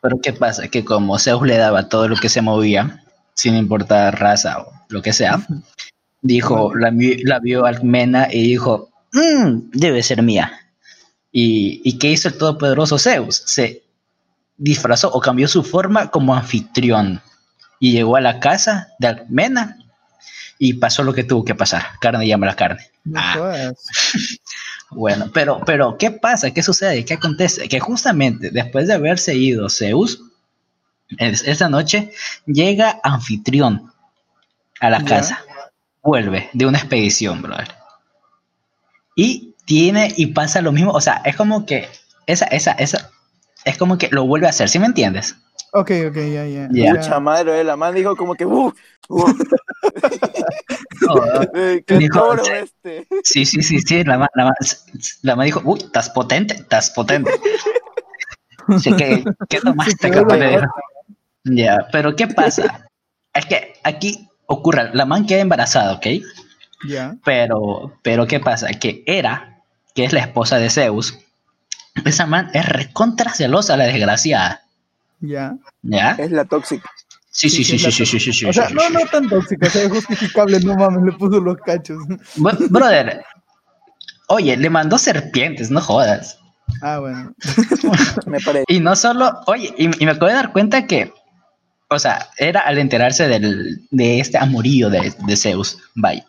Pero 0.00 0.20
¿qué 0.20 0.32
pasa? 0.32 0.68
Que 0.68 0.84
como 0.84 1.18
Zeus 1.18 1.46
le 1.46 1.56
daba 1.56 1.88
todo 1.88 2.08
lo 2.08 2.16
que 2.16 2.28
se 2.28 2.40
movía, 2.42 3.02
sin 3.34 3.54
importar 3.56 4.18
raza 4.18 4.60
o 4.60 4.72
lo 4.88 5.02
que 5.02 5.12
sea, 5.12 5.46
dijo, 6.22 6.74
la, 6.74 6.92
la 7.24 7.38
vio 7.40 7.66
Alcmena 7.66 8.28
y 8.32 8.42
dijo, 8.42 8.88
"Mm, 9.12 9.70
debe 9.72 10.02
ser 10.02 10.22
mía. 10.22 10.52
¿Y, 11.38 11.82
¿Y 11.84 11.98
qué 11.98 12.10
hizo 12.10 12.28
el 12.28 12.38
todopoderoso 12.38 12.98
Zeus? 12.98 13.42
Se 13.44 13.82
disfrazó 14.56 15.10
o 15.12 15.20
cambió 15.20 15.46
su 15.48 15.62
forma 15.62 16.10
como 16.10 16.34
anfitrión 16.34 17.20
y 17.78 17.92
llegó 17.92 18.16
a 18.16 18.22
la 18.22 18.40
casa 18.40 18.88
de 18.98 19.08
Alcmena 19.08 19.76
y 20.58 20.72
pasó 20.74 21.02
lo 21.04 21.12
que 21.12 21.24
tuvo 21.24 21.44
que 21.44 21.54
pasar. 21.54 21.82
Carne 22.00 22.26
llama 22.26 22.46
la 22.46 22.56
carne. 22.56 22.90
Ah. 23.14 23.70
Bueno, 24.90 25.30
pero, 25.34 25.60
pero, 25.66 25.98
¿qué 25.98 26.12
pasa? 26.12 26.52
¿Qué 26.52 26.62
sucede? 26.62 27.04
¿Qué 27.04 27.14
acontece? 27.14 27.68
Que 27.68 27.80
justamente 27.80 28.50
después 28.50 28.86
de 28.86 28.94
haberse 28.94 29.34
ido 29.34 29.68
Zeus, 29.68 30.22
es- 31.18 31.42
esa 31.42 31.68
noche 31.68 32.12
llega 32.46 33.00
Anfitrión 33.02 33.92
a 34.80 34.88
la 34.88 35.04
casa. 35.04 35.44
Vuelve 36.04 36.48
de 36.52 36.66
una 36.66 36.78
expedición, 36.78 37.42
brother. 37.42 37.74
Y 39.16 39.55
tiene 39.66 40.14
y 40.16 40.28
pasa 40.28 40.62
lo 40.62 40.72
mismo. 40.72 40.92
O 40.92 41.00
sea, 41.02 41.20
es 41.24 41.36
como 41.36 41.66
que 41.66 41.88
esa, 42.26 42.46
esa, 42.46 42.72
esa, 42.72 43.10
es 43.64 43.76
como 43.76 43.98
que 43.98 44.08
lo 44.10 44.26
vuelve 44.26 44.46
a 44.46 44.50
hacer, 44.50 44.68
¿sí 44.70 44.78
me 44.78 44.86
entiendes? 44.86 45.36
Ok, 45.72 45.90
ok, 46.08 46.16
ya, 46.16 46.46
ya. 46.46 46.68
Ya. 46.70 46.94
Mucha 46.94 47.20
madre, 47.20 47.62
la 47.62 47.76
man 47.76 47.94
dijo 47.94 48.16
como 48.16 48.34
que, 48.34 48.46
uh, 48.46 48.72
uh, 49.10 49.24
eh, 51.54 51.84
qué 51.86 51.98
Dijo, 51.98 52.18
toro 52.20 52.44
sí. 52.44 52.50
este. 52.54 53.06
Sí, 53.22 53.44
sí, 53.44 53.62
sí, 53.62 53.80
sí. 53.80 54.04
La 54.04 54.16
ma, 54.18 54.28
la 54.34 54.46
ma- 54.46 54.54
la 55.22 55.36
ma 55.36 55.44
dijo, 55.44 55.60
uy, 55.64 55.80
estás 55.80 56.08
potente, 56.10 56.54
estás 56.54 56.90
potente. 56.90 57.30
Sí, 58.80 58.92
¿qué, 58.96 59.22
¿Qué 59.48 59.60
tomaste. 59.60 60.10
Ya, 61.44 61.86
pero 61.92 62.16
¿qué 62.16 62.26
pasa? 62.26 62.88
Es 63.32 63.46
que 63.46 63.74
aquí 63.84 64.28
ocurre, 64.46 64.90
la 64.92 65.06
man 65.06 65.24
queda 65.24 65.40
embarazada, 65.40 65.94
¿ok? 65.94 66.06
Ya. 66.88 67.16
Pero, 67.24 67.92
pero 68.02 68.26
¿qué 68.26 68.40
pasa? 68.40 68.68
Que 68.70 69.04
Hera, 69.06 69.55
que 69.96 70.04
es 70.04 70.12
la 70.12 70.20
esposa 70.20 70.58
de 70.58 70.70
Zeus, 70.70 71.18
esa 72.04 72.26
man 72.26 72.50
es 72.52 72.68
recontra 72.68 73.32
celosa, 73.32 73.76
la 73.76 73.84
desgraciada. 73.84 74.62
Ya. 75.20 75.56
¿Ya? 75.82 76.12
Es 76.12 76.30
la 76.30 76.44
tóxica. 76.44 76.88
Sí, 77.30 77.50
sí, 77.50 77.64
sí, 77.64 77.78
sí, 77.78 77.90
sí, 77.90 78.06
sí, 78.06 78.20
sí, 78.20 78.32
sí. 78.32 78.46
O 78.46 78.52
sea, 78.52 78.68
no, 78.70 78.88
no 78.90 79.00
tan 79.10 79.28
tóxica, 79.28 79.66
es 79.66 79.88
justificable, 79.88 80.60
no 80.60 80.74
mames, 80.76 81.02
le 81.02 81.12
puso 81.12 81.40
los 81.40 81.56
cachos. 81.56 81.98
Brother, 82.36 83.24
oye, 84.28 84.56
le 84.56 84.70
mandó 84.70 84.98
serpientes, 84.98 85.70
no 85.70 85.80
jodas. 85.80 86.38
Ah, 86.82 86.98
bueno. 86.98 87.34
me 88.26 88.40
parece. 88.40 88.64
Y 88.68 88.80
no 88.80 88.94
solo, 88.96 89.40
oye, 89.46 89.74
y, 89.78 89.88
me 89.88 90.10
acabo 90.10 90.26
de 90.26 90.34
dar 90.34 90.52
cuenta 90.52 90.86
que, 90.86 91.12
o 91.88 91.98
sea, 91.98 92.28
era 92.36 92.60
al 92.60 92.78
enterarse 92.78 93.28
del, 93.28 93.86
de 93.90 94.20
este 94.20 94.38
amorío 94.38 94.90
de, 94.90 95.14
de 95.26 95.36
Zeus, 95.36 95.78
vaya. 95.94 96.26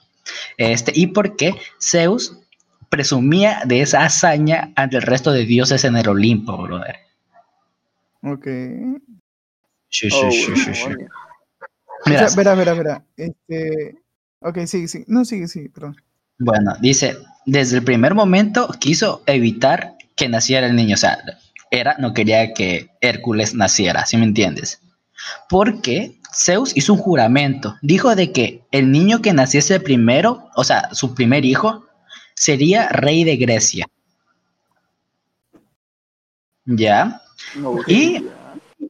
Este, 0.58 0.92
y 0.96 1.08
porque 1.08 1.56
Zeus 1.82 2.38
presumía 2.90 3.62
de 3.66 3.82
esa 3.82 4.04
hazaña 4.04 4.72
ante 4.76 4.98
el 4.98 5.04
resto 5.04 5.32
de 5.32 5.46
dioses 5.46 5.84
en 5.84 5.96
el 5.96 6.08
Olimpo, 6.08 6.58
brother. 6.58 6.96
Ok. 8.24 8.46
Sí, 9.90 10.10
sí, 10.10 10.12
Oh, 10.14 10.32
sí, 10.32 10.56
sí, 10.56 10.74
sí. 10.74 10.90
Mira, 12.06 12.28
sea, 12.28 12.38
verá, 12.38 12.56
verá, 12.56 12.74
verá. 12.74 13.06
Este. 13.16 13.96
Ok, 14.40 14.60
sigue, 14.66 14.88
sigue. 14.88 15.06
No, 15.08 15.26
sigue, 15.26 15.48
sigue, 15.48 15.70
perdón. 15.70 15.96
Bueno, 16.40 16.76
dice, 16.80 17.18
desde 17.46 17.78
el 17.78 17.84
primer 17.84 18.14
momento 18.14 18.70
quiso 18.80 19.24
evitar 19.26 19.96
que 20.16 20.30
naciera 20.30 20.68
el 20.68 20.76
niño, 20.76 20.94
o 20.94 20.98
sea, 20.98 21.18
era, 21.72 21.96
no 21.98 22.14
quería 22.14 22.54
que 22.54 22.90
Hércules 23.02 23.56
naciera, 23.56 24.06
¿sí 24.06 24.18
me 24.18 24.26
entiendes? 24.26 24.82
Porque 25.50 26.20
Zeus 26.34 26.76
hizo 26.78 26.94
un 26.94 27.00
juramento, 27.00 27.76
dijo 27.82 28.16
de 28.16 28.32
que 28.32 28.62
el 28.72 28.92
niño 28.92 29.22
que 29.22 29.34
naciese 29.34 29.80
primero, 29.80 30.50
o 30.56 30.64
sea, 30.64 30.94
su 30.94 31.16
primer 31.16 31.44
hijo, 31.44 31.87
sería 32.38 32.88
rey 32.90 33.24
de 33.24 33.36
Grecia. 33.36 33.86
¿Ya? 36.66 37.22
No, 37.56 37.78
Y-. 37.88 38.28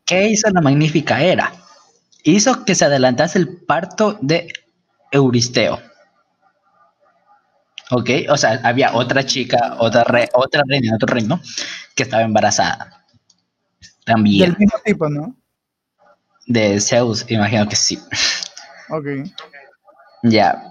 ¿Qué 0.06 0.28
hizo 0.30 0.50
la 0.50 0.62
magnífica 0.62 1.22
era? 1.22 1.54
Hizo 2.24 2.66
que 2.66 2.76
se 2.76 2.86
adelantase 2.86 3.40
el 3.40 3.58
parto 3.66 4.18
de 4.22 4.52
Euristeo. 5.12 5.80
¿Ok? 7.92 8.10
O 8.30 8.36
sea, 8.36 8.60
había 8.64 8.94
otra 8.94 9.26
chica, 9.26 9.76
otra, 9.80 10.04
re- 10.04 10.30
otra 10.34 10.62
reina 10.68 10.96
otro 10.96 11.08
reino 11.14 11.40
que 11.96 12.04
estaba 12.04 12.24
embarazada. 12.24 13.06
También. 14.06 14.50
Del 14.50 14.58
mismo 14.60 14.80
tipo, 14.84 15.08
¿no? 15.10 15.36
De 16.48 16.80
Zeus, 16.82 17.26
imagino 17.30 17.68
que 17.68 17.76
sí. 17.78 17.98
Ok. 18.90 19.06
Ya. 20.24 20.67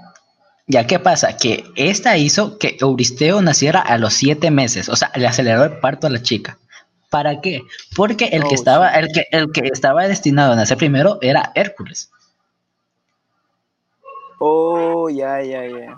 Ya, 0.68 0.86
¿qué 0.86 0.98
pasa? 0.98 1.36
Que 1.36 1.64
esta 1.76 2.16
hizo 2.16 2.58
que 2.58 2.76
Euristeo 2.80 3.40
naciera 3.40 3.80
a 3.80 3.98
los 3.98 4.14
siete 4.14 4.50
meses. 4.50 4.88
O 4.88 4.96
sea, 4.96 5.12
le 5.14 5.26
aceleró 5.26 5.64
el 5.64 5.78
parto 5.78 6.06
a 6.06 6.10
la 6.10 6.22
chica. 6.22 6.58
¿Para 7.10 7.40
qué? 7.40 7.62
Porque 7.94 8.26
el 8.26 8.42
que 8.42 8.54
Oh, 8.54 8.54
estaba, 8.54 8.90
el 8.90 9.08
que, 9.12 9.26
el 9.30 9.52
que 9.52 9.68
estaba 9.72 10.08
destinado 10.08 10.52
a 10.52 10.56
nacer 10.56 10.76
primero 10.76 11.18
era 11.22 11.52
Hércules. 11.54 12.10
Oh, 14.38 15.08
ya, 15.08 15.42
ya, 15.42 15.66
ya. 15.66 15.96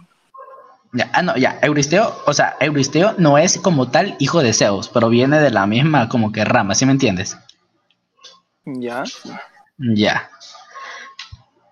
Ya, 0.93 1.11
ah, 1.13 1.23
no, 1.23 1.37
ya, 1.37 1.59
Euristeo, 1.63 2.23
o 2.27 2.33
sea, 2.33 2.57
Euristeo 2.61 3.15
no 3.19 3.37
es 3.37 3.59
como 3.59 3.91
tal 3.91 4.17
hijo 4.19 4.43
de 4.43 4.55
Zeus, 4.55 4.89
pero 4.89 5.11
viene 5.11 5.39
de 5.41 5.51
la 5.51 5.67
misma 5.67 6.09
como 6.09 6.33
que 6.33 6.45
rama, 6.45 6.75
¿sí 6.75 6.87
me 6.87 6.93
entiendes? 6.93 7.37
Ya. 8.65 9.03
Ya. 9.79 10.31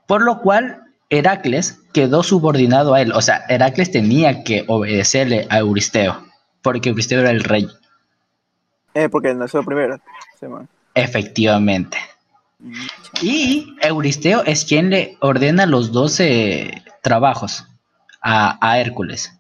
Por 0.07 0.23
lo 0.23 0.41
cual, 0.41 0.86
Heracles 1.11 1.79
quedó 1.93 2.23
subordinado 2.23 2.95
a 2.95 3.01
él, 3.01 3.13
o 3.13 3.23
sea, 3.23 3.45
Heracles 3.49 3.91
tenía 3.93 4.43
que 4.45 4.65
obedecerle 4.69 5.47
a 5.51 5.59
Euristeo, 5.59 6.25
porque 6.63 6.89
Euristeo 6.91 7.21
era 7.21 7.31
el 7.31 7.45
rey, 7.45 7.69
Eh, 8.95 9.09
porque 9.09 9.35
nació 9.35 9.63
primero. 9.63 10.01
Man. 10.43 10.69
efectivamente. 10.95 11.99
Y 13.23 13.75
Euristeo 13.83 14.43
es 14.45 14.65
quien 14.65 14.91
le 14.91 15.17
ordena 15.21 15.67
los 15.67 15.93
12 15.93 16.83
trabajos 17.03 17.65
a, 18.23 18.59
a 18.67 18.81
Hércules. 18.81 19.33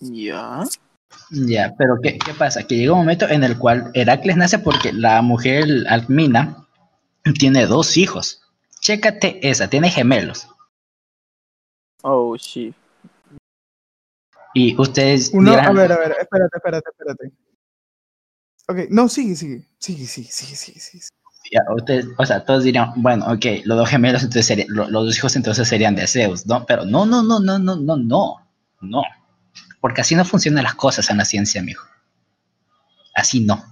Ya. 0.00 0.64
Ya, 1.30 1.74
pero 1.78 1.96
¿qué, 2.02 2.18
qué 2.18 2.34
pasa? 2.34 2.66
Que 2.66 2.76
llega 2.76 2.92
un 2.92 3.00
momento 3.00 3.28
en 3.28 3.44
el 3.44 3.58
cual 3.58 3.90
Heracles 3.94 4.36
nace 4.36 4.58
porque 4.58 4.92
la 4.92 5.20
mujer 5.22 5.64
Alcmina 5.88 6.66
tiene 7.38 7.66
dos 7.66 7.96
hijos. 7.96 8.41
Chécate 8.82 9.38
esa, 9.48 9.70
tiene 9.70 9.88
gemelos. 9.88 10.48
Oh, 12.02 12.36
shit. 12.36 12.74
Y 14.54 14.76
ustedes 14.78 15.30
Uno, 15.32 15.52
dirán, 15.52 15.66
a 15.66 15.72
ver, 15.72 15.92
a 15.92 15.98
ver, 15.98 16.16
espérate, 16.20 16.56
espérate, 16.56 16.90
espérate. 16.90 17.32
Ok, 18.68 18.90
no, 18.90 19.08
sigue, 19.08 19.36
sigue. 19.36 19.68
Sigue, 19.78 20.04
sigue, 20.06 20.28
sigue, 20.30 20.56
sigue, 20.56 20.80
sigue. 20.80 21.04
ya, 21.52 21.60
ustedes- 21.74 22.06
o 22.18 22.26
sea, 22.26 22.44
todos 22.44 22.64
dirían, 22.64 22.92
bueno, 22.96 23.24
ok, 23.32 23.44
los 23.64 23.78
dos 23.78 23.88
gemelos 23.88 24.22
entonces 24.22 24.46
serían, 24.46 24.68
lo- 24.70 24.88
los 24.90 25.06
dos 25.06 25.16
hijos 25.16 25.36
entonces 25.36 25.68
serían 25.68 25.94
de 25.94 26.06
Zeus, 26.08 26.44
¿no? 26.46 26.66
Pero 26.66 26.84
no, 26.84 27.06
no, 27.06 27.22
no, 27.22 27.38
no, 27.40 27.58
no, 27.58 27.76
no, 27.76 27.96
no, 27.96 28.36
no. 28.80 29.02
Porque 29.80 30.00
así 30.00 30.14
no 30.16 30.24
funcionan 30.24 30.64
las 30.64 30.74
cosas 30.74 31.08
en 31.10 31.18
la 31.18 31.24
ciencia, 31.24 31.60
amigo. 31.60 31.82
Así 33.14 33.40
no. 33.40 33.71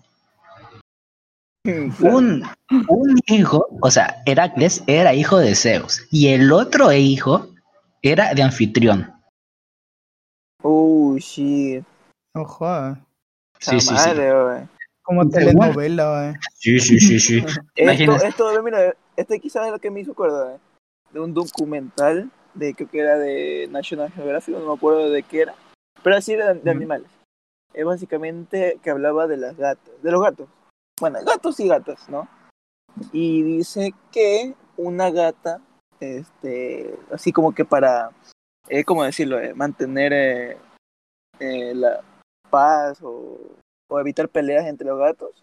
Un, 1.65 2.43
un 2.89 3.21
hijo, 3.27 3.67
o 3.83 3.91
sea, 3.91 4.23
Heracles 4.27 4.83
era 4.87 5.15
hijo 5.15 5.39
de 5.39 5.55
Zeus 5.55 6.07
y 6.11 6.29
el 6.29 6.53
otro 6.53 6.93
hijo 6.93 7.49
era 8.03 8.35
de 8.35 8.43
Anfitrión. 8.43 9.13
Oh, 10.63 11.17
shit. 11.19 11.85
Jodas. 12.35 12.99
Sí, 13.59 13.81
sí, 13.81 13.97
sí. 13.97 14.11
wey. 14.11 14.69
Como 15.03 15.29
telenovela, 15.29 16.31
eh. 16.31 16.35
Sí, 16.55 16.79
sí, 16.79 16.99
sí, 17.01 17.19
sí. 17.19 17.45
Esto, 17.75 18.17
esto, 18.17 18.63
mira, 18.63 18.95
este 19.17 19.41
quizás 19.41 19.67
es 19.67 19.73
lo 19.73 19.79
que 19.79 19.91
me 19.91 20.01
hizo 20.01 20.13
acordar, 20.13 20.57
¿eh? 20.57 20.59
de 21.13 21.21
un 21.21 21.35
documental 21.35 22.31
de 22.55 22.75
creo 22.75 22.89
que 22.89 23.01
era 23.01 23.19
de 23.19 23.69
National 23.71 24.11
Geographic, 24.13 24.55
no 24.55 24.67
me 24.67 24.75
acuerdo 24.75 25.11
de 25.11 25.23
qué 25.23 25.43
era, 25.43 25.55
pero 26.03 26.17
así 26.17 26.33
era 26.33 26.55
de, 26.55 26.61
de 26.61 26.71
animales. 26.71 27.09
Es 27.75 27.85
básicamente 27.85 28.79
que 28.83 28.91
hablaba 28.91 29.27
de 29.27 29.37
las 29.37 29.57
gatas, 29.57 29.93
de 30.03 30.11
los 30.11 30.23
gatos. 30.23 30.49
Bueno, 31.01 31.19
gatos 31.25 31.59
y 31.61 31.67
gatas, 31.67 32.09
¿no? 32.11 32.29
Y 33.11 33.43
dice 33.43 33.95
que 34.13 34.55
una 34.77 35.11
gata, 35.11 35.63
este, 35.99 36.95
así 37.11 37.33
como 37.33 37.55
que 37.55 37.65
para, 37.65 38.11
eh, 38.69 38.85
¿cómo 38.85 39.03
decirlo? 39.03 39.41
Eh, 39.41 39.55
mantener 39.55 40.13
eh, 40.13 40.57
eh, 41.39 41.75
la 41.75 42.03
paz 42.51 43.01
o, 43.03 43.39
o 43.89 43.99
evitar 43.99 44.29
peleas 44.29 44.67
entre 44.67 44.89
los 44.89 44.99
gatos, 44.99 45.43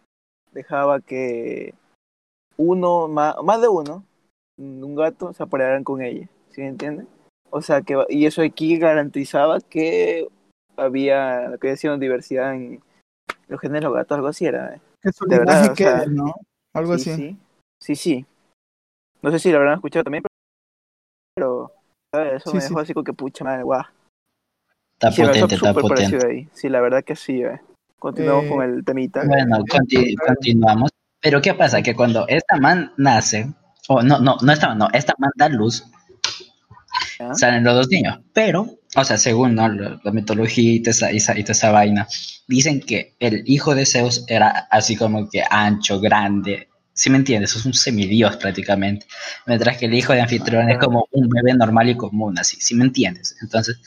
dejaba 0.52 1.00
que 1.02 1.74
uno, 2.56 3.08
más, 3.08 3.36
más 3.44 3.60
de 3.60 3.68
uno, 3.68 4.04
un 4.60 4.96
gato, 4.96 5.34
se 5.34 5.42
aparearan 5.42 5.84
con 5.84 6.04
ella, 6.04 6.30
¿sí 6.52 6.62
me 6.62 6.68
entiende? 6.68 7.08
O 7.50 7.64
sea, 7.64 7.82
que, 7.82 8.06
y 8.10 8.28
eso 8.28 8.44
aquí 8.44 8.78
garantizaba 8.78 9.60
que 9.62 10.28
había, 10.76 11.50
lo 11.50 11.58
que 11.58 11.70
decían, 11.70 12.00
diversidad 12.00 12.54
en 12.54 12.84
los 13.48 13.60
géneros 13.60 13.94
gatos, 13.94 14.18
algo 14.18 14.28
así 14.28 14.46
era. 14.46 14.76
¿eh? 14.76 14.82
Que 15.08 15.14
su 15.14 15.26
De 15.26 15.40
verdad, 15.40 15.72
o 15.72 15.76
sea, 15.76 15.94
quede, 16.04 16.08
¿no? 16.08 16.34
Algo 16.74 16.98
sí, 16.98 17.12
así. 17.12 17.16
Sí, 17.16 17.38
sí, 17.80 17.96
sí. 17.96 18.26
No 19.22 19.32
sé 19.32 19.40
si 19.40 19.52
lo 19.52 19.58
habrán 19.58 19.76
escuchado 19.76 20.04
también, 20.04 20.24
pero, 21.34 21.72
¿sabes? 22.14 22.34
Eso 22.34 22.50
Sí, 22.52 22.58
me 22.58 22.62
sí. 22.62 22.68
dejó 22.68 22.80
así 22.82 22.94
como 22.94 23.04
que 23.06 23.14
pucha 23.14 23.46
madre, 23.46 23.64
guau. 23.64 23.84
Está 25.00 25.12
Sí, 25.14 25.22
potente, 25.22 25.56
está 25.56 25.74
potente. 25.74 26.26
ahí. 26.26 26.50
Sí, 26.52 26.68
la 26.68 26.82
verdad 26.82 27.06
que 27.06 27.16
sí, 27.16 27.42
eh. 27.42 27.62
Continuamos 28.00 28.46
Eh, 28.46 28.50
con 28.50 28.64
el 28.64 28.84
temita. 28.84 29.24
Bueno, 29.24 29.60
conti- 29.60 30.14
continuamos. 30.16 30.92
Pero 31.22 31.42
¿qué 31.42 31.54
pasa? 31.54 31.82
Que 31.82 31.96
cuando 31.96 32.28
esta 32.28 32.58
man 32.58 32.92
nace, 32.98 33.54
o 33.88 34.02
no, 34.02 34.20
no, 34.20 34.36
no 34.42 34.52
esta 34.52 34.68
man, 34.68 34.78
no, 34.78 34.90
esta 34.92 35.14
man 35.20 35.32
da 35.38 35.48
luz, 35.48 35.90
¿ya? 37.20 37.34
salen 37.36 37.64
los 37.64 37.76
dos 37.76 37.88
niños. 37.90 38.20
Pero, 38.34 38.68
o 38.96 39.04
sea, 39.04 39.18
según 39.18 39.56
¿no? 39.56 39.68
la, 39.68 40.00
la 40.04 40.12
mitología 40.12 40.74
y 40.74 40.80
toda 40.82 40.92
esa, 40.92 41.12
y 41.12 41.18
esa- 41.18 41.38
y 41.38 41.44
toda 41.44 41.54
esa 41.54 41.72
vaina, 41.72 42.08
dicen 42.48 42.80
que 42.82 43.16
el 43.20 43.44
hijo 43.46 43.76
de 43.76 43.86
Zeus 43.86 44.24
era 44.28 44.68
así 44.72 44.96
como 44.96 45.30
que 45.30 45.44
ancho, 45.50 46.00
grande. 46.00 46.70
¿Sí 46.94 47.10
me 47.12 47.18
entiendes? 47.18 47.56
Es 47.56 47.66
un 47.66 47.74
semidios 47.76 48.38
prácticamente. 48.38 49.06
Mientras 49.46 49.78
que 49.78 49.86
el 49.86 49.94
hijo 49.94 50.14
de 50.14 50.22
Anfitrión 50.22 50.70
es 50.70 50.80
como 50.80 51.08
un 51.12 51.30
bebé 51.30 51.54
normal 51.54 51.90
y 51.90 51.96
común, 51.96 52.40
así. 52.40 52.58
¿Sí 52.60 52.74
me 52.74 52.86
entiendes? 52.86 53.36
Entonces, 53.42 53.78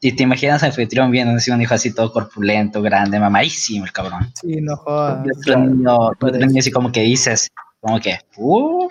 si 0.00 0.12
te 0.12 0.24
imaginas 0.24 0.62
a 0.62 0.66
Anfitrión 0.66 1.10
viendo 1.12 1.34
así 1.36 1.50
un 1.52 1.62
hijo 1.62 1.74
así 1.74 1.94
todo 1.94 2.12
corpulento, 2.12 2.82
grande, 2.82 3.20
mamadísimo 3.20 3.84
el 3.84 3.92
cabrón. 3.92 4.32
Sí, 4.40 4.60
no 4.60 4.76
jodas. 4.76 5.24
Y 5.24 5.30
otro 5.38 5.58
niño, 5.60 5.98
otro 5.98 6.30
niño 6.32 6.58
así 6.58 6.70
como 6.72 6.90
que 6.90 7.02
dices, 7.02 7.48
como 7.80 8.00
que, 8.00 8.18
uh, 8.36 8.88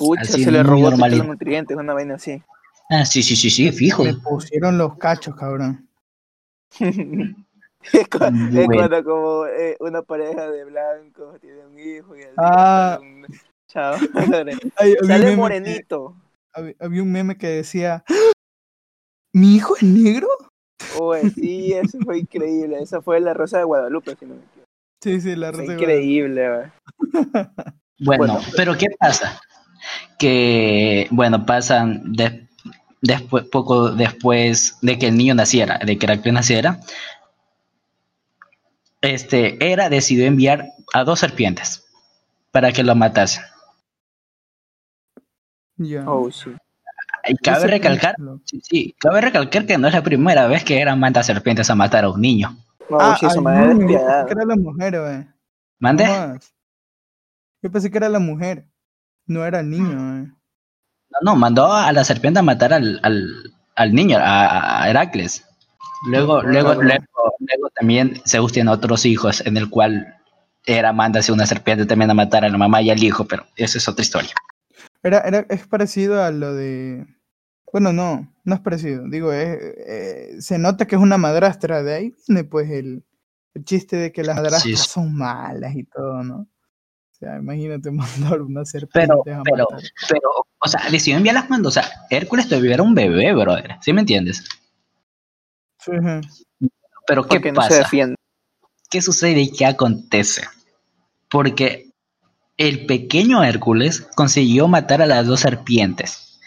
Pucha, 0.00 0.22
así 0.22 0.42
se 0.44 0.50
le 0.50 0.62
robó 0.62 0.90
todos 0.90 1.10
los 1.10 1.26
nutrientes, 1.26 1.76
una 1.76 1.92
vaina 1.94 2.14
así. 2.14 2.42
ah, 2.88 3.04
sí, 3.04 3.22
sí, 3.22 3.36
sí, 3.36 3.50
sí, 3.50 3.70
fijo. 3.70 4.02
Le 4.04 4.14
pusieron 4.14 4.78
los 4.78 4.96
cachos, 4.96 5.36
cabrón. 5.36 5.86
es 7.82 8.08
cuando 8.08 9.04
como 9.04 9.46
eh, 9.46 9.76
una 9.80 10.02
pareja 10.02 10.50
de 10.50 10.64
blancos 10.64 11.40
tiene 11.40 11.66
un 11.66 11.78
hijo 11.78 12.16
y 12.16 12.22
el 12.22 12.34
Ah. 12.36 12.98
un- 13.00 13.26
Chao. 13.68 13.96
Ay, 14.76 14.96
había, 14.98 15.00
un 15.02 15.06
Sale 15.06 15.26
que, 15.26 15.36
morenito. 15.36 16.16
había- 16.52 16.74
había 16.80 17.02
un 17.02 17.12
meme 17.12 17.36
que 17.38 17.46
decía: 17.48 18.02
¿Mi 19.32 19.56
hijo 19.56 19.76
es 19.76 19.82
negro? 19.82 20.28
Oye, 20.98 21.30
sí, 21.30 21.72
eso 21.72 21.98
fue 22.04 22.18
increíble. 22.18 22.82
Esa 22.82 23.00
fue 23.00 23.20
la 23.20 23.32
Rosa 23.34 23.58
de 23.58 23.64
Guadalupe, 23.64 24.16
si 24.16 24.24
no 24.26 24.34
me 24.34 24.40
equivoco. 24.40 24.66
Sí, 25.02 25.20
sí, 25.20 25.36
la 25.36 25.50
Fue 25.52 25.60
rosa 25.60 25.72
de 25.72 25.78
increíble, 25.80 26.50
wey. 26.50 26.66
Bueno, 28.02 28.34
Bueno. 28.34 28.40
pero 28.56 28.76
¿qué 28.76 28.86
pasa? 28.98 29.40
Que, 30.18 31.06
bueno, 31.10 31.46
pasan 31.46 32.12
de- 32.12 32.46
después, 33.02 33.44
poco 33.44 33.90
después 33.90 34.78
de 34.82 34.98
que 34.98 35.08
el 35.08 35.16
niño 35.16 35.34
naciera, 35.34 35.78
de 35.84 35.98
que 35.98 36.06
Heracles 36.06 36.34
naciera, 36.34 36.80
este, 39.00 39.56
Hera 39.64 39.88
decidió 39.88 40.26
enviar 40.26 40.66
a 40.92 41.04
dos 41.04 41.20
serpientes 41.20 41.84
para 42.50 42.72
que 42.72 42.82
lo 42.82 42.94
matasen. 42.94 43.42
Ya. 45.76 46.04
Oh, 46.08 46.30
sí. 46.30 46.50
Y 47.28 47.36
cabe 47.36 47.66
recalcar, 47.66 48.16
sí, 48.44 48.60
sí, 48.62 48.94
cabe 48.98 49.20
recalcar 49.20 49.66
que 49.66 49.76
no 49.78 49.88
es 49.88 49.94
la 49.94 50.02
primera 50.02 50.46
vez 50.46 50.64
que 50.64 50.78
Hera 50.80 50.96
manda 50.96 51.22
serpientes 51.22 51.68
a 51.70 51.74
matar 51.74 52.04
a 52.04 52.10
un 52.10 52.20
niño. 52.20 52.56
No, 52.88 52.98
Ah, 52.98 53.16
sí, 53.18 53.28
su 53.30 53.38
ay, 53.38 53.44
madre 53.44 53.66
no, 53.66 53.72
es 53.74 53.78
yo 53.78 53.86
pensé 53.86 53.92
despiadada. 53.92 54.26
que 54.26 54.32
era 54.32 54.44
la 54.44 54.56
mujer. 54.56 55.28
¿Mande? 55.78 56.04
Yo 57.62 57.70
pensé 57.70 57.90
que 57.90 57.98
era 57.98 58.08
la 58.08 58.18
mujer, 58.18 58.66
no 59.26 59.44
era 59.44 59.60
el 59.60 59.70
niño, 59.70 59.96
güey. 59.96 60.22
No, 61.10 61.18
no, 61.22 61.36
mandó 61.36 61.72
a 61.72 61.92
la 61.92 62.04
serpiente 62.04 62.38
a 62.40 62.42
matar 62.42 62.72
al, 62.72 63.00
al, 63.02 63.52
al 63.76 63.94
niño, 63.94 64.18
a, 64.18 64.82
a 64.82 64.90
Heracles. 64.90 65.44
Luego, 66.06 66.42
luego, 66.42 66.74
luego, 66.74 67.04
luego 67.38 67.70
también 67.74 68.22
Zeus 68.26 68.52
tiene 68.52 68.70
otros 68.70 69.04
hijos 69.04 69.44
en 69.44 69.56
el 69.56 69.68
cual 69.68 70.14
Hera 70.64 70.92
manda 70.92 71.20
una 71.30 71.46
serpiente 71.46 71.84
también 71.86 72.10
a 72.10 72.14
matar 72.14 72.44
a 72.44 72.48
la 72.48 72.56
mamá 72.58 72.80
y 72.80 72.90
al 72.90 73.02
hijo, 73.02 73.26
pero 73.26 73.44
esa 73.56 73.78
es 73.78 73.88
otra 73.88 74.02
historia. 74.02 74.30
Era, 75.02 75.20
era, 75.20 75.46
es 75.48 75.66
parecido 75.66 76.22
a 76.22 76.30
lo 76.30 76.54
de. 76.54 77.06
Bueno, 77.72 77.92
no, 77.92 78.32
no 78.44 78.54
es 78.54 78.60
parecido. 78.60 79.08
Digo, 79.08 79.32
es, 79.32 79.58
eh, 79.86 80.36
se 80.40 80.58
nota 80.58 80.86
que 80.86 80.96
es 80.96 81.00
una 81.00 81.18
madrastra. 81.18 81.82
De 81.82 81.94
ahí 81.94 82.14
viene, 82.26 82.44
pues, 82.44 82.70
el, 82.70 83.04
el 83.54 83.64
chiste 83.64 83.96
de 83.96 84.12
que 84.12 84.22
las 84.24 84.36
madrastras 84.36 84.62
Sí. 84.62 84.76
son 84.76 85.14
malas 85.14 85.74
y 85.74 85.84
todo, 85.84 86.22
¿no? 86.22 86.46
Sea, 87.20 87.36
imagínate 87.38 87.90
mandar 88.30 88.40
una 88.42 88.64
serpiente 88.64 89.08
Pero, 89.24 89.38
a 89.38 89.42
pero, 89.42 89.66
matar. 89.70 89.90
pero, 90.08 90.30
o 90.58 90.68
sea, 90.68 90.88
decidió 90.90 91.18
enviar 91.18 91.34
las 91.34 91.50
manos. 91.50 91.66
O 91.68 91.70
sea, 91.70 91.88
Hércules 92.10 92.48
todavía 92.48 92.74
era 92.74 92.82
un 92.82 92.94
bebé, 92.94 93.32
brother. 93.34 93.76
¿Sí 93.82 93.92
me 93.92 94.00
entiendes? 94.00 94.44
Sí. 95.78 95.92
Pero 97.06 97.22
¿qué 97.24 97.28
Porque 97.36 97.52
no 97.52 97.62
se 97.62 97.68
pasa? 97.68 97.78
defiende. 97.78 98.16
¿Qué 98.90 99.02
sucede 99.02 99.40
y 99.40 99.52
qué 99.52 99.66
acontece? 99.66 100.42
Porque 101.28 101.90
el 102.56 102.86
pequeño 102.86 103.42
Hércules 103.44 104.08
consiguió 104.16 104.66
matar 104.68 105.00
a 105.02 105.06
las 105.06 105.26
dos 105.26 105.40
serpientes, 105.40 106.40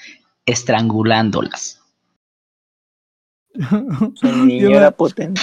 estrangulándolas. 0.45 1.79
El 4.23 4.47
niño 4.47 4.63
Yo 4.63 4.69
me- 4.71 4.77
era 4.77 4.91
potente. 4.91 5.41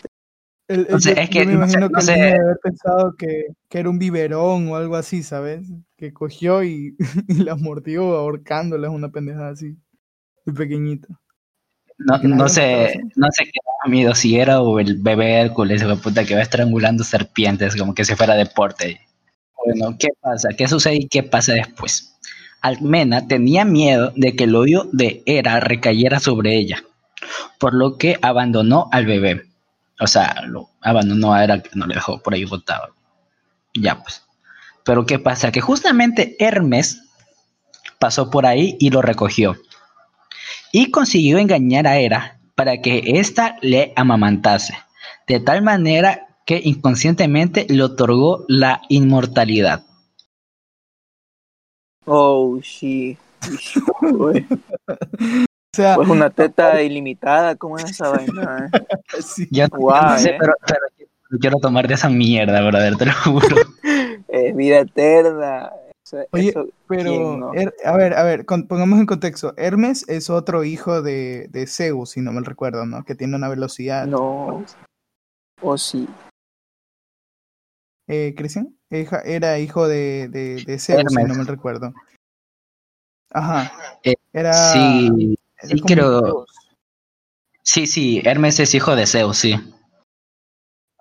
El- 0.75 0.87
el- 0.89 0.95
O 0.95 1.01
sea, 1.01 1.15
yo- 1.15 1.21
es 1.23 1.31
que 1.31 1.39
yo 1.41 1.47
me 1.47 1.53
no 1.55 1.67
sé- 1.67 1.73
imagino 1.79 1.89
no 1.89 1.93
que 1.95 2.01
el 2.01 2.07
sé. 2.07 2.13
debe 2.13 2.31
haber 2.41 2.59
pensado 2.63 3.15
que, 3.19 3.47
que 3.69 3.79
era 3.79 3.91
un 3.91 3.99
biberón 3.99 4.69
o 4.69 4.77
algo 4.77 4.97
así, 4.97 5.23
¿sabes? 5.23 5.69
Que 5.97 6.13
cogió 6.13 6.63
y, 6.65 6.97
y 7.29 7.45
las 7.45 7.61
mordió 7.61 8.17
ahorcándolas, 8.17 8.91
una 8.91 9.11
pendejada 9.11 9.51
así. 9.51 9.77
Muy 10.47 10.55
pequeñito. 10.57 11.09
No, 11.99 12.17
no 12.23 12.49
sé, 12.49 12.99
no 13.17 13.27
sé 13.31 13.45
qué 13.45 13.61
miedo 13.91 14.15
si 14.15 14.39
era 14.39 14.63
o 14.63 14.81
el 14.81 14.97
bebé 15.03 15.41
Hércules, 15.43 15.87
de 15.87 15.97
puta, 15.97 16.25
que 16.25 16.35
va 16.35 16.41
estrangulando 16.41 17.05
serpientes 17.05 17.77
como 17.77 17.95
que 17.95 18.07
si 18.07 18.15
fuera 18.15 18.35
deporte. 18.37 19.01
Bueno, 19.67 19.97
¿qué 19.99 20.09
pasa? 20.21 20.49
¿Qué 20.57 20.67
sucede 20.67 20.95
y 20.97 21.09
qué 21.09 21.23
pasa 21.23 21.53
después? 21.53 22.17
Almena 22.63 23.29
tenía 23.29 23.67
miedo 23.67 24.13
de 24.17 24.35
que 24.35 24.45
el 24.45 24.55
odio 24.55 24.89
de 24.93 25.23
Hera 25.27 25.61
recayera 25.61 26.21
sobre 26.21 26.57
ella, 26.57 26.83
por 27.59 27.75
lo 27.75 27.99
que 27.99 28.17
abandonó 28.23 28.89
al 28.93 29.05
bebé. 29.05 29.43
O 30.01 30.07
sea, 30.07 30.43
lo 30.47 30.71
abandonó 30.81 31.33
a 31.33 31.45
Hera, 31.45 31.63
que 31.63 31.71
no 31.75 31.87
le 31.87 31.95
dejó 31.95 32.23
por 32.23 32.35
ahí 32.35 32.45
botado. 32.45 32.95
Ya 33.75 34.03
pues. 34.03 34.23
Pero 34.85 35.07
¿qué 35.07 35.19
pasa? 35.19 35.53
Que 35.53 35.61
justamente 35.61 36.37
Hermes 36.39 37.03
pasó 37.99 38.31
por 38.31 38.47
ahí 38.47 38.77
y 38.81 38.91
lo 38.91 39.03
recogió 39.03 39.57
y 40.73 40.91
consiguió 40.91 41.39
engañar 41.39 41.87
a 41.87 41.99
Hera 41.99 42.41
para 42.55 42.81
que 42.81 43.19
ésta 43.19 43.57
le 43.63 43.93
amamantase, 43.97 44.77
de 45.27 45.41
tal 45.41 45.63
manera 45.63 46.29
que 46.47 46.61
inconscientemente 46.63 47.67
le 47.69 47.83
otorgó 47.83 48.45
la 48.49 48.83
inmortalidad. 48.89 49.85
Oh, 52.07 52.59
sí. 52.63 53.17
O 55.73 55.77
sea, 55.77 55.95
Pues 55.95 56.09
una 56.09 56.31
teta 56.31 56.83
ilimitada, 56.83 57.55
¿cómo 57.55 57.79
es 57.79 57.85
esa 57.91 58.09
vaina? 58.11 58.69
eh? 58.73 58.79
sí. 59.23 59.47
Yo 59.53 59.67
no- 59.69 59.79
Guau, 59.79 60.13
no 60.15 60.19
sé, 60.19 60.31
eh. 60.31 60.37
pero, 60.39 60.53
pero 60.67 61.39
quiero 61.41 61.59
tomar 61.59 61.87
de 61.87 61.95
esa 61.95 62.09
mierda, 62.09 62.61
brother, 62.67 62.97
te 62.97 63.07
lo 63.07 63.13
juro. 63.13 63.47
Es 64.29 64.55
vida 64.57 64.81
eterna. 64.81 65.71
Eso- 66.05 66.25
Oye, 66.33 66.49
eso- 66.51 66.67
Pero, 66.89 67.11
¿quién 67.11 67.41
no? 67.41 67.53
Her- 67.53 67.73
a 67.85 67.97
ver, 67.97 68.15
a 68.15 68.23
ver, 68.25 68.45
con- 68.47 68.67
pongamos 68.67 68.99
en 68.99 69.07
contexto. 69.07 69.55
Hermes 69.57 70.09
es 70.09 70.29
otro 70.29 70.65
hijo 70.65 71.03
de, 71.03 71.47
de 71.51 71.67
Zeus, 71.69 72.11
si 72.11 72.21
no 72.21 72.33
me 72.33 72.41
recuerdo, 72.43 72.85
¿no? 72.87 73.05
Que 73.05 73.15
tiene 73.15 73.37
una 73.37 73.49
velocidad. 73.49 74.07
No. 74.07 74.65
O 75.63 75.79
sí. 75.79 76.09
Eh, 78.09 78.35
¿Cristian? 78.37 78.77
Era 78.91 79.59
hijo 79.61 79.87
de, 79.87 80.29
de, 80.29 80.65
de 80.65 80.79
Zeus, 80.81 81.05
si 81.09 81.15
no 81.23 81.35
me 81.35 81.45
recuerdo. 81.45 81.93
Ajá. 83.33 83.73
Eh, 84.03 84.15
Era. 84.33 84.53
Sí, 84.53 85.37
creo- 85.87 86.47
sí, 87.63 87.87
sí, 87.87 88.23
Hermes 88.25 88.59
es 88.61 88.75
hijo 88.75 88.97
de 88.97 89.07
Zeus, 89.07 89.37
sí. 89.39 89.55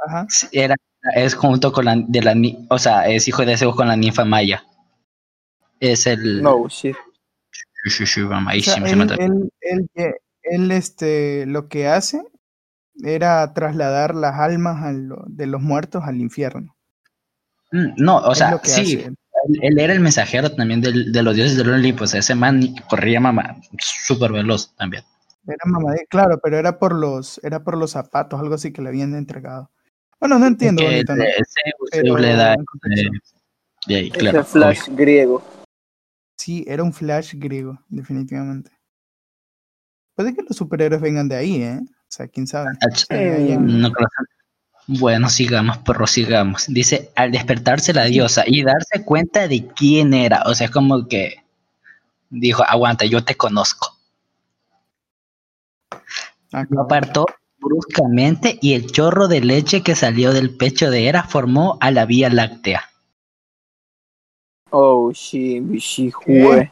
Ajá. 0.06 0.28
Era, 0.52 0.76
es 1.15 1.36
junto 1.36 1.72
con 1.72 1.86
la, 1.86 1.95
de 1.98 2.22
la, 2.22 2.36
o 2.69 2.78
sea, 2.80 3.08
es 3.08 3.28
hijo 3.28 3.45
de 3.45 3.58
Zeus 3.58 3.76
con 3.76 3.88
la 3.88 3.95
ninfa 3.95 4.26
Maya. 4.26 4.63
Es 5.80 6.08
el... 6.08 6.41
No, 6.41 6.67
shit. 6.67 6.95
Sí, 7.84 7.89
sí, 7.89 8.06
sí, 8.06 8.22
O 8.22 8.28
sea, 8.28 8.36
mamadísimo, 8.36 8.86
se 8.88 8.91
él, 8.93 9.52
él, 9.62 9.89
él, 9.95 10.15
él, 10.43 10.72
este, 10.72 11.45
lo 11.45 11.69
que 11.69 11.88
hace 11.88 12.22
era 13.02 13.54
trasladar 13.54 14.15
las 14.15 14.36
almas 14.39 14.93
lo- 14.93 15.24
de 15.28 15.48
los 15.48 15.62
muertos 15.62 16.04
al 16.04 16.19
infierno. 16.19 16.76
Mm, 17.72 17.93
No, 17.98 18.17
o 18.17 18.32
Es 18.34 18.39
sea, 18.39 18.52
lo 18.52 18.62
que 18.62 18.67
sí, 18.69 18.82
hace 18.98 19.13
él. 19.62 19.79
era 19.79 19.93
el 19.93 19.99
mensajero 19.99 20.51
también 20.51 20.81
del- 20.81 21.12
de 21.12 21.23
los 21.23 21.35
dioses 21.35 21.57
del 21.57 21.69
Olimpo. 21.69 22.03
O 22.03 22.07
sea, 22.07 22.19
ese 22.19 22.35
man 22.35 22.62
corría 22.89 23.19
mamá 23.19 23.55
súper 23.79 24.31
veloz 24.31 24.75
también. 24.75 25.03
Era 25.47 25.57
mamadí- 25.65 26.05
claro, 26.09 26.39
pero 26.43 26.57
era 26.57 26.77
por 26.77 26.93
los, 26.93 27.39
era 27.43 27.63
por 27.63 27.77
los 27.77 27.91
zapatos, 27.91 28.39
algo 28.39 28.55
así 28.55 28.71
que 28.71 28.81
le 28.81 28.89
habían 28.89 29.15
entregado. 29.15 29.71
Bueno, 30.19 30.38
no 30.38 30.45
entiendo, 30.47 30.81
Que 30.81 30.88
bonito, 30.89 31.15
¿no? 31.15 31.23
Zeus, 31.23 31.89
Pero 31.91 32.17
le 32.17 32.33
da. 32.35 32.53
eh, 32.53 32.57
ahí, 33.95 34.07
Ese 34.09 34.19
claro, 34.19 34.43
flash 34.43 34.89
griego. 34.89 35.41
Sí, 36.38 36.63
era 36.67 36.83
un 36.83 36.93
flash 36.93 37.33
griego, 37.35 37.79
definitivamente. 37.88 38.71
Puede 40.15 40.35
que 40.35 40.43
los 40.47 40.57
superhéroes 40.57 41.01
vengan 41.01 41.29
de 41.29 41.35
ahí, 41.38 41.63
¿eh? 41.63 41.79
O 41.81 42.12
sea, 42.12 42.27
quién 42.27 42.45
sabe. 42.47 42.71
hayan- 43.09 43.81
no 43.81 43.91
creo 43.91 44.07
Bueno, 44.91 45.30
sigamos, 45.30 45.78
perro, 45.78 46.08
sigamos. 46.08 46.65
Dice, 46.67 47.12
al 47.15 47.30
despertarse 47.30 47.93
la 47.93 48.06
diosa 48.06 48.43
y 48.47 48.63
darse 48.63 49.06
cuenta 49.06 49.47
de 49.47 49.67
quién 49.67 50.15
era. 50.15 50.41
O 50.47 50.56
sea, 50.56 50.65
es 50.65 50.71
como 50.71 51.08
que 51.08 51.43
dijo, 52.32 52.63
aguanta, 52.67 53.06
yo 53.06 53.23
te 53.23 53.36
conozco. 53.36 53.95
Ah, 56.52 56.65
Lo 56.71 56.82
apartó 56.82 57.28
bruscamente 57.60 58.58
y 58.63 58.73
el 58.73 58.91
chorro 58.91 59.28
de 59.28 59.41
leche 59.41 59.84
que 59.84 59.93
salió 59.93 60.34
del 60.34 60.58
pecho 60.58 60.89
de 60.89 61.08
Hera 61.08 61.21
formó 61.21 61.78
a 61.82 61.91
la 61.91 62.08
Vía 62.08 62.32
Láctea. 62.32 62.88
Oh, 64.71 65.12
sí, 65.13 65.62
sí, 65.79 66.12
jue. 66.12 66.71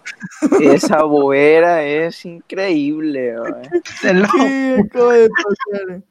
Esa 0.62 1.04
boera 1.04 1.84
es 1.84 2.26
increíble. 2.26 3.38
güey. 3.38 3.54
Te 4.02 4.14
lo- 4.14 4.28
¿Qué 4.32 4.82
acaba 4.86 5.14
de 5.14 5.30
pasar? 5.30 6.02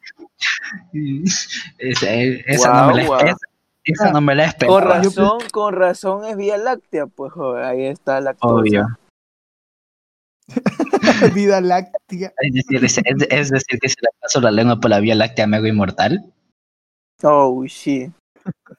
Esa, 1.78 2.12
esa 2.14 2.72
no 2.82 2.86
me 2.88 2.94
la, 3.02 3.06
guau. 3.06 3.20
esa- 3.26 3.36
esa 3.84 4.12
no 4.12 4.20
me 4.20 4.34
la 4.34 4.52
Con 4.66 4.82
razón, 4.82 5.38
con 5.52 5.74
razón 5.74 6.24
es 6.24 6.36
Vía 6.36 6.58
Láctea, 6.58 7.06
pues 7.06 7.32
joder, 7.32 7.64
ahí 7.64 7.84
está 7.86 8.20
la 8.20 8.34
cosa. 8.34 8.54
Obvio. 8.54 8.86
Vida 11.34 11.60
láctea. 11.60 12.32
Es 12.40 12.52
decir, 12.54 12.84
es, 12.84 12.98
es- 12.98 13.28
es 13.30 13.50
decir, 13.50 13.78
que 13.80 13.88
si 13.88 13.94
le 14.00 14.08
paso 14.20 14.40
la 14.40 14.50
lengua 14.50 14.80
por 14.80 14.90
la 14.90 15.00
Vía 15.00 15.14
Láctea 15.14 15.46
me 15.46 15.56
hago 15.58 15.66
inmortal. 15.66 16.32
Oh, 17.22 17.64
sí. 17.68 18.10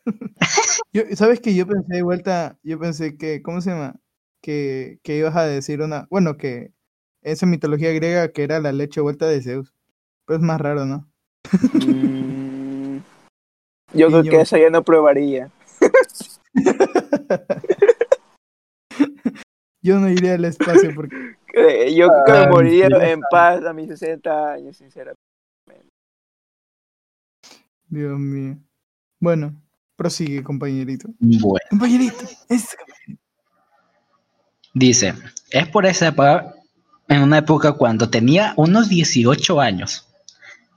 Yo, 0.93 1.03
¿Sabes 1.15 1.39
que 1.39 1.53
Yo 1.56 1.67
pensé 1.67 1.95
de 1.95 2.01
vuelta, 2.01 2.58
yo 2.63 2.80
pensé 2.80 3.17
que, 3.17 3.41
¿cómo 3.41 3.62
se 3.62 3.71
llama? 3.71 3.95
Que, 4.41 4.99
que 5.03 5.17
ibas 5.17 5.36
a 5.36 5.45
decir 5.45 5.82
una, 5.82 6.08
bueno, 6.10 6.38
que 6.38 6.71
esa 7.21 7.45
mitología 7.45 7.91
griega 7.91 8.32
que 8.32 8.43
era 8.43 8.60
la 8.60 8.71
leche 8.71 9.01
vuelta 9.01 9.27
de 9.27 9.41
Zeus. 9.41 9.73
Pero 10.25 10.38
es 10.39 10.43
más 10.43 10.60
raro, 10.62 10.86
¿no? 10.86 11.08
Mm, 11.73 12.97
yo 13.93 14.08
Y 14.08 14.12
creo 14.12 14.23
yo- 14.23 14.32
que 14.32 14.41
esa 14.41 14.58
ya 14.60 14.69
no 14.69 14.84
probaría. 14.84 15.51
Yo 19.82 19.99
no 19.99 20.10
iría 20.10 20.34
al 20.34 20.43
espacio 20.43 20.89
porque 20.93 21.15
Yo 21.95 22.08
creo 22.10 22.23
que 22.25 22.32
me 22.32 22.39
Ay, 22.39 22.47
moriría 22.49 22.88
en 23.12 23.21
paz 23.32 23.63
a 23.63 23.73
mis 23.73 23.88
60 23.88 24.53
años, 24.53 24.75
sinceramente. 24.77 25.21
Dios 27.89 28.19
mío. 28.19 28.58
Bueno, 29.19 29.60
prosigue, 29.95 30.43
compañerito. 30.43 31.10
Bueno, 31.19 31.65
Compañerito, 31.69 32.23
es 32.49 32.75
dice, 34.73 35.13
es 35.49 35.67
por 35.67 35.86
esa 35.86 36.08
época, 36.08 36.53
en 37.08 37.21
una 37.21 37.39
época 37.39 37.73
cuando 37.73 38.10
tenía 38.10 38.53
unos 38.58 38.89
18 38.89 39.60
años, 39.60 40.06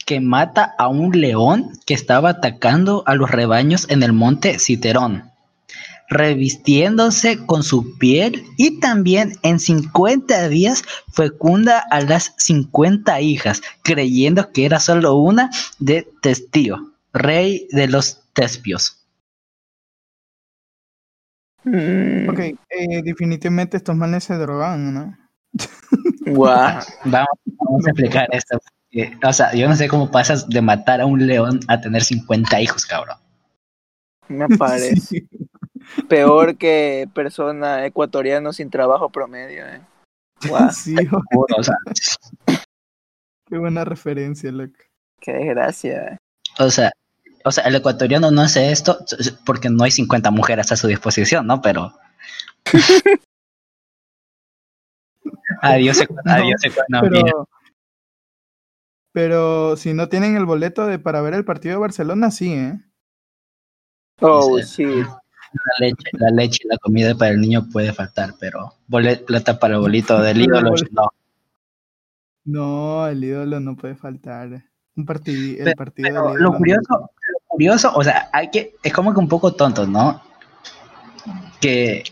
que 0.06 0.20
mata 0.20 0.74
a 0.78 0.88
un 0.88 1.12
león 1.20 1.78
que 1.86 1.94
estaba 1.94 2.30
atacando 2.30 3.02
a 3.06 3.14
los 3.14 3.30
rebaños 3.30 3.86
en 3.90 4.02
el 4.02 4.12
monte 4.12 4.58
Citerón, 4.58 5.30
revistiéndose 6.08 7.44
con 7.46 7.62
su 7.62 7.96
piel 7.98 8.44
y 8.56 8.80
también 8.80 9.36
en 9.42 9.60
50 9.60 10.48
días 10.48 10.82
fecunda 11.12 11.78
a 11.90 12.00
las 12.00 12.34
50 12.38 13.20
hijas, 13.20 13.62
creyendo 13.82 14.50
que 14.50 14.64
era 14.64 14.80
solo 14.80 15.14
una 15.16 15.50
de 15.78 16.08
Testío, 16.22 16.92
rey 17.12 17.68
de 17.70 17.86
los 17.86 18.20
Tespios. 18.32 18.96
Mm, 21.64 22.28
Ok, 22.30 22.38
eh, 22.38 23.02
definitivamente 23.04 23.76
estos 23.76 23.94
manes 23.96 24.24
se 24.24 24.34
drogan, 24.34 24.94
¿no? 24.94 25.18
guau. 26.26 26.80
Vamos, 27.04 27.28
vamos 27.44 27.86
a 27.86 27.90
explicar 27.90 28.28
esto. 28.32 28.58
o 29.26 29.32
sea, 29.32 29.52
yo 29.54 29.68
no 29.68 29.76
sé 29.76 29.88
cómo 29.88 30.10
pasas 30.10 30.48
de 30.48 30.62
matar 30.62 31.00
a 31.00 31.06
un 31.06 31.26
león 31.26 31.60
a 31.68 31.80
tener 31.80 32.02
50 32.02 32.60
hijos, 32.60 32.86
cabrón. 32.86 33.18
Me 34.28 34.48
parece. 34.56 34.96
Sí. 34.96 35.28
Peor 36.08 36.56
que 36.56 37.08
persona 37.14 37.84
ecuatoriano 37.84 38.52
sin 38.52 38.70
trabajo 38.70 39.10
promedio, 39.10 39.66
eh. 39.66 39.80
Guau, 40.48 40.70
Sí, 40.72 40.94
o 41.58 41.62
sea, 41.62 41.74
qué 43.48 43.58
buena 43.58 43.84
referencia, 43.84 44.50
loco. 44.52 44.78
qué 45.20 45.32
desgracia. 45.32 46.12
eh. 46.12 46.18
O 46.58 46.70
sea, 46.70 46.90
o 47.44 47.50
sea, 47.52 47.64
el 47.64 47.74
ecuatoriano 47.74 48.30
no 48.30 48.42
hace 48.42 48.70
esto 48.72 48.98
porque 49.46 49.70
no 49.70 49.84
hay 49.84 49.90
50 49.90 50.30
mujeres 50.30 50.70
a 50.72 50.76
su 50.76 50.86
disposición, 50.86 51.46
¿no? 51.46 51.60
Pero. 51.62 51.92
adiós, 55.62 55.98
No, 56.24 56.32
adiós 56.32 56.64
economía. 56.64 57.22
Pero, 57.24 57.48
pero 59.12 59.76
si 59.76 59.92
no 59.94 60.08
tienen 60.08 60.36
el 60.36 60.44
boleto 60.46 60.86
de 60.86 60.98
para 60.98 61.20
ver 61.20 61.34
el 61.34 61.44
partido 61.44 61.74
de 61.74 61.80
Barcelona, 61.80 62.30
sí, 62.30 62.52
¿eh? 62.52 62.80
Oh, 64.20 64.58
sí. 64.58 64.84
La 64.84 65.74
leche, 65.86 66.04
la 66.12 66.30
leche 66.30 66.58
y 66.64 66.68
la 66.68 66.76
comida 66.78 67.14
para 67.16 67.32
el 67.32 67.40
niño 67.40 67.66
puede 67.72 67.92
faltar, 67.92 68.34
pero 68.38 68.74
bolet, 68.86 69.24
plata 69.24 69.58
para 69.58 69.74
el 69.74 69.80
bolito 69.80 70.20
del 70.20 70.40
ídolo, 70.42 70.74
no. 70.92 71.08
No, 72.44 73.06
el 73.08 73.22
ídolo 73.24 73.60
no 73.60 73.76
puede 73.76 73.94
faltar. 73.96 74.64
Un 74.96 75.04
partido, 75.06 75.58
el 75.58 75.64
Pero- 75.64 75.76
partido 75.76 76.08
Pero 76.08 76.22
del 76.22 76.32
ídolo 76.34 76.50
lo 76.52 76.56
curioso, 76.56 77.10
curioso, 77.60 77.92
o 77.94 78.02
sea, 78.02 78.30
hay 78.32 78.50
que, 78.50 78.74
es 78.82 78.90
como 78.92 79.12
que 79.12 79.20
un 79.20 79.28
poco 79.28 79.52
tonto, 79.52 79.86
¿no? 79.86 80.22
Que 81.60 82.02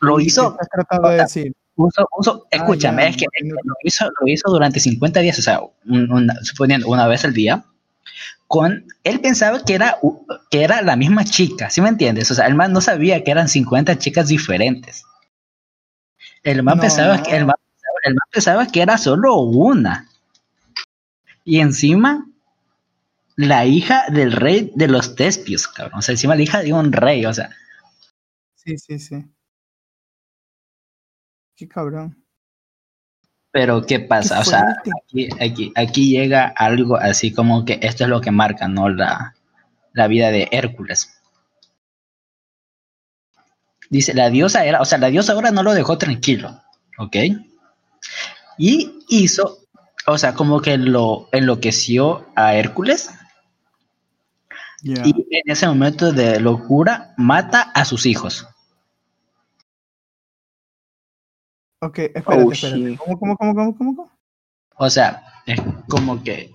lo 0.00 0.16
¿Qué 0.16 0.24
hizo, 0.24 0.50
estás 0.50 0.68
tratando 0.68 1.10
de 1.10 1.16
decir? 1.18 1.52
uso, 1.76 2.08
uso, 2.18 2.46
escúchame, 2.50 3.02
ya, 3.02 3.08
es, 3.10 3.16
que, 3.16 3.26
no 3.44 3.54
lo, 3.62 3.74
hizo, 3.84 4.04
lo 4.06 4.26
hizo 4.26 4.50
durante 4.50 4.80
50 4.80 5.20
días, 5.20 5.38
o 5.38 5.42
sea, 5.42 5.60
un- 5.84 6.10
una- 6.10 6.34
suponiendo 6.42 6.88
una 6.88 7.06
vez 7.06 7.24
al 7.24 7.34
día, 7.34 7.64
con, 8.48 8.84
él 9.04 9.20
pensaba 9.20 9.62
que 9.64 9.74
era, 9.76 9.96
que 10.50 10.64
era 10.64 10.82
la 10.82 10.96
misma 10.96 11.24
chica, 11.24 11.70
¿sí 11.70 11.80
me 11.80 11.88
entiendes? 11.88 12.28
O 12.32 12.34
sea, 12.34 12.48
el 12.48 12.56
man 12.56 12.72
no 12.72 12.80
sabía 12.80 13.22
que 13.22 13.30
eran 13.30 13.48
50 13.48 13.98
chicas 13.98 14.26
diferentes. 14.26 15.04
El 16.42 16.64
man, 16.64 16.80
pensaba, 16.80 17.22
que, 17.22 17.36
el, 17.36 17.46
man, 17.46 17.56
el 18.02 18.14
man 18.14 18.28
pensaba 18.32 18.66
que 18.66 18.82
era 18.82 18.98
solo 18.98 19.36
una. 19.36 20.08
Y 21.44 21.60
encima, 21.60 22.26
la 23.36 23.64
hija 23.66 24.04
del 24.10 24.32
rey 24.32 24.72
de 24.74 24.88
los 24.88 25.14
Tespios, 25.14 25.68
cabrón. 25.68 26.00
O 26.00 26.02
sea, 26.02 26.12
encima 26.14 26.34
la 26.36 26.42
hija 26.42 26.62
de 26.62 26.72
un 26.72 26.92
rey, 26.92 27.24
o 27.26 27.32
sea, 27.32 27.50
Sí, 28.54 28.76
sí, 28.78 28.98
sí. 28.98 29.24
Qué 31.54 31.66
cabrón. 31.68 32.24
pero 33.50 33.82
¿qué 33.86 34.00
pasa? 34.00 34.36
Qué 34.36 34.40
o 34.40 34.44
sea, 34.44 34.76
aquí, 35.40 35.72
aquí 35.74 36.10
llega 36.10 36.46
algo 36.56 36.96
así 36.96 37.32
como 37.32 37.64
que 37.64 37.78
esto 37.82 38.04
es 38.04 38.10
lo 38.10 38.20
que 38.20 38.30
marca, 38.30 38.68
¿no? 38.68 38.88
La, 38.88 39.34
la 39.92 40.06
vida 40.08 40.30
de 40.30 40.48
Hércules. 40.52 41.10
Dice, 43.90 44.14
la 44.14 44.30
diosa 44.30 44.64
era, 44.64 44.80
o 44.80 44.84
sea, 44.84 44.98
la 44.98 45.08
diosa 45.08 45.32
ahora 45.32 45.50
no 45.50 45.62
lo 45.62 45.74
dejó 45.74 45.98
tranquilo, 45.98 46.60
¿ok? 46.98 47.16
Y 48.58 48.90
hizo, 49.08 49.58
o 50.06 50.18
sea, 50.18 50.34
como 50.34 50.60
que 50.60 50.78
lo 50.78 51.28
enloqueció 51.32 52.26
a 52.34 52.54
Hércules 52.54 53.10
Y 54.86 55.26
en 55.30 55.50
ese 55.50 55.66
momento 55.66 56.12
de 56.12 56.38
locura 56.38 57.12
mata 57.16 57.62
a 57.74 57.84
sus 57.84 58.06
hijos. 58.06 58.46
Ok, 61.82 61.98
espérate, 61.98 62.44
Oh, 62.44 62.52
espérate. 62.52 62.96
¿Cómo, 62.96 63.18
cómo, 63.18 63.36
cómo, 63.36 63.54
cómo, 63.54 63.76
cómo? 63.76 63.96
cómo? 63.96 64.12
O 64.76 64.88
sea, 64.88 65.24
es 65.46 65.60
como 65.88 66.22
que 66.22 66.54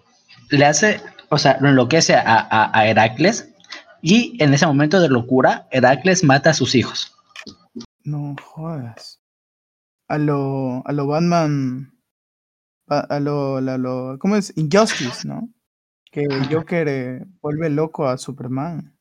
le 0.49 0.65
hace, 0.65 1.01
o 1.29 1.37
sea, 1.37 1.57
lo 1.59 1.69
enloquece 1.69 2.15
a, 2.15 2.21
a, 2.23 2.71
a 2.77 2.87
Heracles 2.87 3.53
y 4.01 4.41
en 4.41 4.53
ese 4.53 4.65
momento 4.65 5.01
de 5.01 5.09
locura, 5.09 5.67
Heracles 5.69 6.23
mata 6.23 6.51
a 6.51 6.53
sus 6.53 6.73
hijos. 6.75 7.13
No 8.03 8.35
jodas. 8.41 9.21
A 10.07 10.17
lo, 10.17 10.83
a 10.85 10.91
lo 10.93 11.07
Batman. 11.07 11.93
A, 12.87 12.99
a 12.99 13.19
lo, 13.19 13.57
a 13.57 13.61
lo, 13.61 14.17
¿cómo 14.19 14.37
es? 14.37 14.53
Injustice, 14.57 15.27
¿no? 15.27 15.49
Que 16.11 16.27
Joker 16.51 16.87
eh, 16.87 17.25
vuelve 17.41 17.69
loco 17.69 18.07
a 18.07 18.17
Superman. 18.17 18.93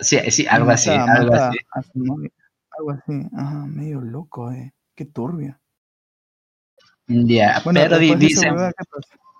Sí, 0.00 0.18
sí, 0.30 0.46
algo 0.48 0.70
así, 0.70 0.90
algo 0.90 1.34
así. 1.34 1.58
a 1.72 1.82
su 1.82 1.90
novia. 1.94 2.30
Algo 2.78 2.90
así. 2.90 3.28
Ajá, 3.34 3.66
medio 3.66 4.00
loco, 4.02 4.52
eh. 4.52 4.74
Qué 4.94 5.06
turbio. 5.06 5.58
Ya, 7.06 7.60
Bueno, 7.64 7.80
pero 7.82 7.98
dicen, 7.98 8.54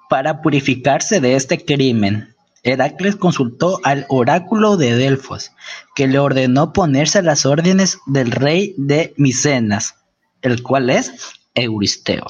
para 0.09 0.41
purificarse 0.41 1.21
de 1.21 1.35
este 1.35 1.65
crimen, 1.65 2.35
Heracles 2.63 3.17
consultó 3.17 3.81
al 3.85 4.07
oráculo 4.09 4.77
de 4.77 4.95
Delfos, 4.97 5.53
que 5.95 6.07
le 6.07 6.19
ordenó 6.19 6.73
ponerse 6.73 7.19
a 7.19 7.23
las 7.23 7.45
órdenes 7.47 7.99
del 8.07 8.31
rey 8.31 8.75
de 8.77 9.15
Micenas, 9.17 9.97
el 10.43 10.63
cual 10.63 10.91
es 10.91 11.13
Euristeo, 11.55 12.25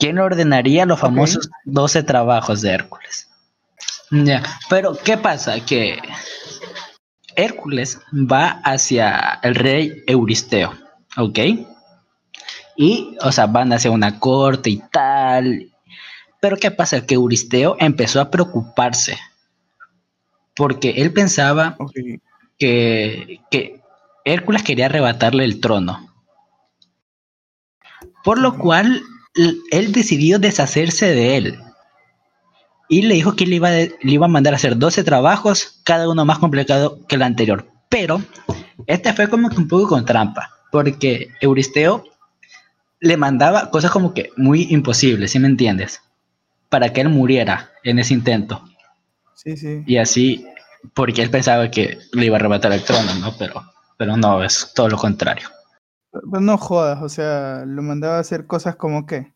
quien 0.00 0.16
le 0.16 0.22
ordenaría 0.22 0.86
los 0.86 0.98
famosos 0.98 1.50
12 1.64 2.02
trabajos 2.02 2.62
de 2.62 2.70
Hércules. 2.70 3.28
Ya, 4.10 4.42
pero 4.68 4.96
¿qué 4.96 5.16
pasa? 5.16 5.64
Que 5.64 6.00
Hércules 7.36 8.00
va 8.12 8.60
hacia 8.64 9.38
el 9.42 9.54
rey 9.54 10.02
Euristeo, 10.06 10.74
¿ok? 11.16 11.38
Y, 12.76 13.16
o 13.20 13.30
sea, 13.30 13.46
van 13.46 13.72
hacia 13.72 13.90
una 13.90 14.18
corte 14.18 14.70
y 14.70 14.82
tal. 14.90 15.70
Pero 16.40 16.56
¿qué 16.56 16.70
pasa? 16.70 17.06
Que 17.06 17.14
Euristeo 17.14 17.76
empezó 17.78 18.20
a 18.20 18.30
preocuparse. 18.30 19.18
Porque 20.56 20.90
él 20.96 21.12
pensaba 21.12 21.76
que, 22.58 23.40
que 23.50 23.80
Hércules 24.24 24.62
quería 24.62 24.86
arrebatarle 24.86 25.44
el 25.44 25.60
trono. 25.60 26.08
Por 28.24 28.38
lo 28.38 28.58
cual, 28.58 29.02
él 29.34 29.92
decidió 29.92 30.38
deshacerse 30.38 31.06
de 31.06 31.36
él. 31.36 31.58
Y 32.88 33.02
le 33.02 33.14
dijo 33.14 33.36
que 33.36 33.46
le 33.46 33.56
iba, 33.56 33.68
a 33.68 33.72
de- 33.72 33.94
le 34.02 34.12
iba 34.12 34.26
a 34.26 34.28
mandar 34.28 34.52
a 34.52 34.56
hacer 34.56 34.76
12 34.76 35.04
trabajos, 35.04 35.80
cada 35.84 36.08
uno 36.08 36.24
más 36.24 36.38
complicado 36.38 36.98
que 37.06 37.14
el 37.16 37.22
anterior. 37.22 37.68
Pero 37.88 38.20
este 38.86 39.12
fue 39.12 39.28
como 39.28 39.48
que 39.48 39.56
un 39.58 39.68
poco 39.68 39.88
con 39.88 40.04
trampa. 40.04 40.50
Porque 40.72 41.28
Euristeo 41.40 42.04
le 43.00 43.16
mandaba 43.16 43.70
cosas 43.70 43.90
como 43.90 44.12
que 44.12 44.30
muy 44.36 44.66
imposibles, 44.70 45.30
¿sí 45.32 45.38
me 45.38 45.48
entiendes? 45.48 46.00
Para 46.68 46.92
que 46.92 47.00
él 47.00 47.08
muriera 47.08 47.70
en 47.84 47.98
ese 47.98 48.14
intento. 48.14 48.62
Sí, 49.34 49.56
sí. 49.56 49.82
Y 49.86 49.96
así, 49.96 50.44
porque 50.94 51.22
él 51.22 51.30
pensaba 51.30 51.70
que 51.70 51.98
le 52.12 52.26
iba 52.26 52.36
a 52.36 52.40
arrebatar 52.40 52.72
el 52.72 52.82
trono, 52.84 53.14
¿no? 53.14 53.36
Pero, 53.38 53.64
pero 53.96 54.16
no, 54.16 54.42
es 54.44 54.72
todo 54.74 54.88
lo 54.88 54.98
contrario. 54.98 55.48
Pues 56.12 56.42
no 56.42 56.58
jodas, 56.58 57.02
o 57.02 57.08
sea, 57.08 57.64
lo 57.66 57.82
mandaba 57.82 58.16
a 58.16 58.20
hacer 58.20 58.46
cosas 58.46 58.76
como 58.76 59.06
que. 59.06 59.32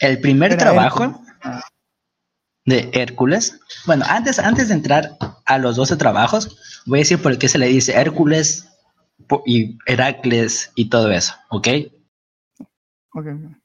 El 0.00 0.20
primer 0.20 0.52
Era 0.52 0.60
trabajo 0.60 1.04
Hércules. 1.04 1.34
Ah. 1.42 1.62
de 2.64 2.90
Hércules, 2.92 3.60
bueno, 3.86 4.04
antes, 4.08 4.38
antes 4.38 4.68
de 4.68 4.74
entrar 4.74 5.16
a 5.44 5.58
los 5.58 5.76
12 5.76 5.96
trabajos, 5.96 6.82
voy 6.86 6.98
a 6.98 7.02
decir 7.02 7.20
por 7.20 7.36
qué 7.38 7.48
se 7.48 7.58
le 7.58 7.66
dice 7.66 7.92
Hércules 7.92 8.68
y 9.46 9.78
Heracles 9.86 10.72
y 10.74 10.88
todo 10.88 11.10
eso, 11.10 11.34
¿ok? 11.50 11.68
Ok, 13.14 13.26
ok. 13.26 13.58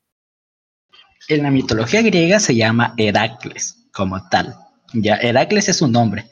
En 1.30 1.43
la 1.43 1.52
mitología 1.52 2.02
griega 2.02 2.39
se 2.39 2.56
llama 2.56 2.93
Heracles 2.98 3.88
como 3.93 4.28
tal. 4.30 4.56
Ya, 4.93 5.15
Heracles 5.15 5.69
es 5.69 5.78
su 5.78 5.88
nombre. 5.88 6.30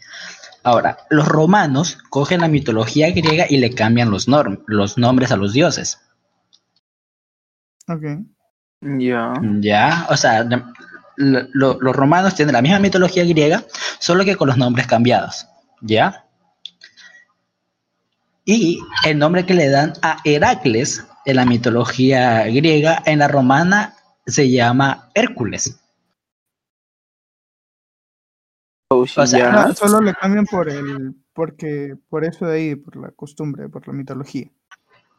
Ahora, 0.64 0.98
los 1.10 1.28
romanos 1.28 1.98
cogen 2.10 2.42
la 2.42 2.48
mitología 2.48 3.10
griega 3.12 3.46
y 3.50 3.58
le 3.58 3.74
cambian 3.74 4.12
los, 4.12 4.28
norm- 4.28 4.64
los 4.68 4.98
nombres 4.98 5.32
a 5.32 5.38
los 5.38 5.54
dioses. 5.54 6.00
Ok. 7.88 8.04
Ya. 8.82 9.34
Ya, 9.60 10.08
o 10.10 10.18
sea, 10.18 10.44
la- 10.44 10.72
lo- 11.18 11.48
lo- 11.54 11.80
los 11.82 11.96
romanos 11.96 12.36
tienen 12.36 12.54
la 12.54 12.62
misma 12.62 12.80
mitología 12.80 13.24
griega, 13.26 13.64
solo 14.00 14.24
que 14.26 14.36
con 14.36 14.48
los 14.48 14.58
nombres 14.58 14.88
cambiados. 14.88 15.48
¿Ya? 15.82 16.26
Y 18.46 18.80
el 19.06 19.18
nombre 19.20 19.46
que 19.46 19.54
le 19.54 19.70
dan 19.70 19.94
a 20.02 20.18
Heracles 20.24 21.06
en 21.26 21.36
la 21.36 21.46
mitología 21.46 22.44
griega, 22.46 23.02
en 23.06 23.20
la 23.20 23.28
romana 23.28 23.96
se 24.26 24.50
llama 24.50 25.10
Hércules. 25.14 25.80
O 29.00 29.08
sea, 29.08 29.26
ya. 29.26 29.52
No, 29.52 29.74
solo 29.74 30.02
le 30.02 30.14
cambian 30.14 30.46
por 30.46 30.70
el, 30.70 31.14
porque, 31.34 31.96
por 32.10 32.26
eso 32.26 32.46
de 32.46 32.56
ahí, 32.58 32.76
por 32.76 32.98
la 32.98 33.12
costumbre, 33.12 33.70
por 33.70 33.88
la 33.88 33.94
mitología. 33.94 34.48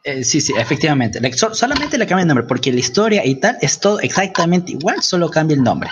Eh, 0.04 0.24
sí, 0.24 0.40
sí, 0.40 0.52
efectivamente. 0.56 1.20
Le- 1.20 1.32
so- 1.32 1.54
solamente 1.54 1.96
le 1.96 2.06
cambia 2.06 2.22
el 2.22 2.28
nombre, 2.28 2.44
porque 2.46 2.72
la 2.72 2.80
historia 2.80 3.24
y 3.24 3.36
tal 3.36 3.56
es 3.60 3.78
todo 3.80 4.00
exactamente 4.00 4.72
igual, 4.72 5.00
solo 5.02 5.30
cambia 5.30 5.56
el 5.56 5.62
nombre. 5.62 5.88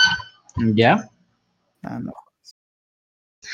¿Ya? 0.75 1.09
Ah, 1.83 1.99
no. 2.01 2.13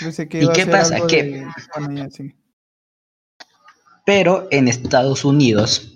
Pensé 0.00 0.28
que 0.28 0.42
¿Y 0.42 0.48
qué 0.48 0.62
ser 0.64 0.70
pasa? 0.72 0.94
algo 0.96 1.06
Que- 1.06 1.22
de- 1.22 1.46
Bueno, 1.78 1.92
ya, 2.04 2.10
sí. 2.10 2.34
Pero 4.04 4.48
en 4.50 4.68
Estados 4.68 5.24
Unidos 5.24 5.92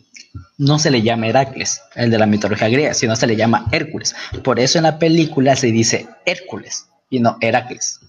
no 0.58 0.78
se 0.78 0.90
le 0.90 1.02
llama 1.02 1.28
Heracles, 1.28 1.80
el 1.94 2.10
de 2.10 2.18
la 2.18 2.26
mitología 2.26 2.68
griega, 2.68 2.94
sino 2.94 3.16
se 3.16 3.26
le 3.26 3.36
llama 3.36 3.66
Hércules. 3.72 4.14
Por 4.44 4.58
eso 4.60 4.78
en 4.78 4.84
la 4.84 4.98
película 4.98 5.56
se 5.56 5.68
dice 5.68 6.08
Hércules 6.26 6.88
y 7.08 7.20
no 7.20 7.36
Heracles. 7.40 8.00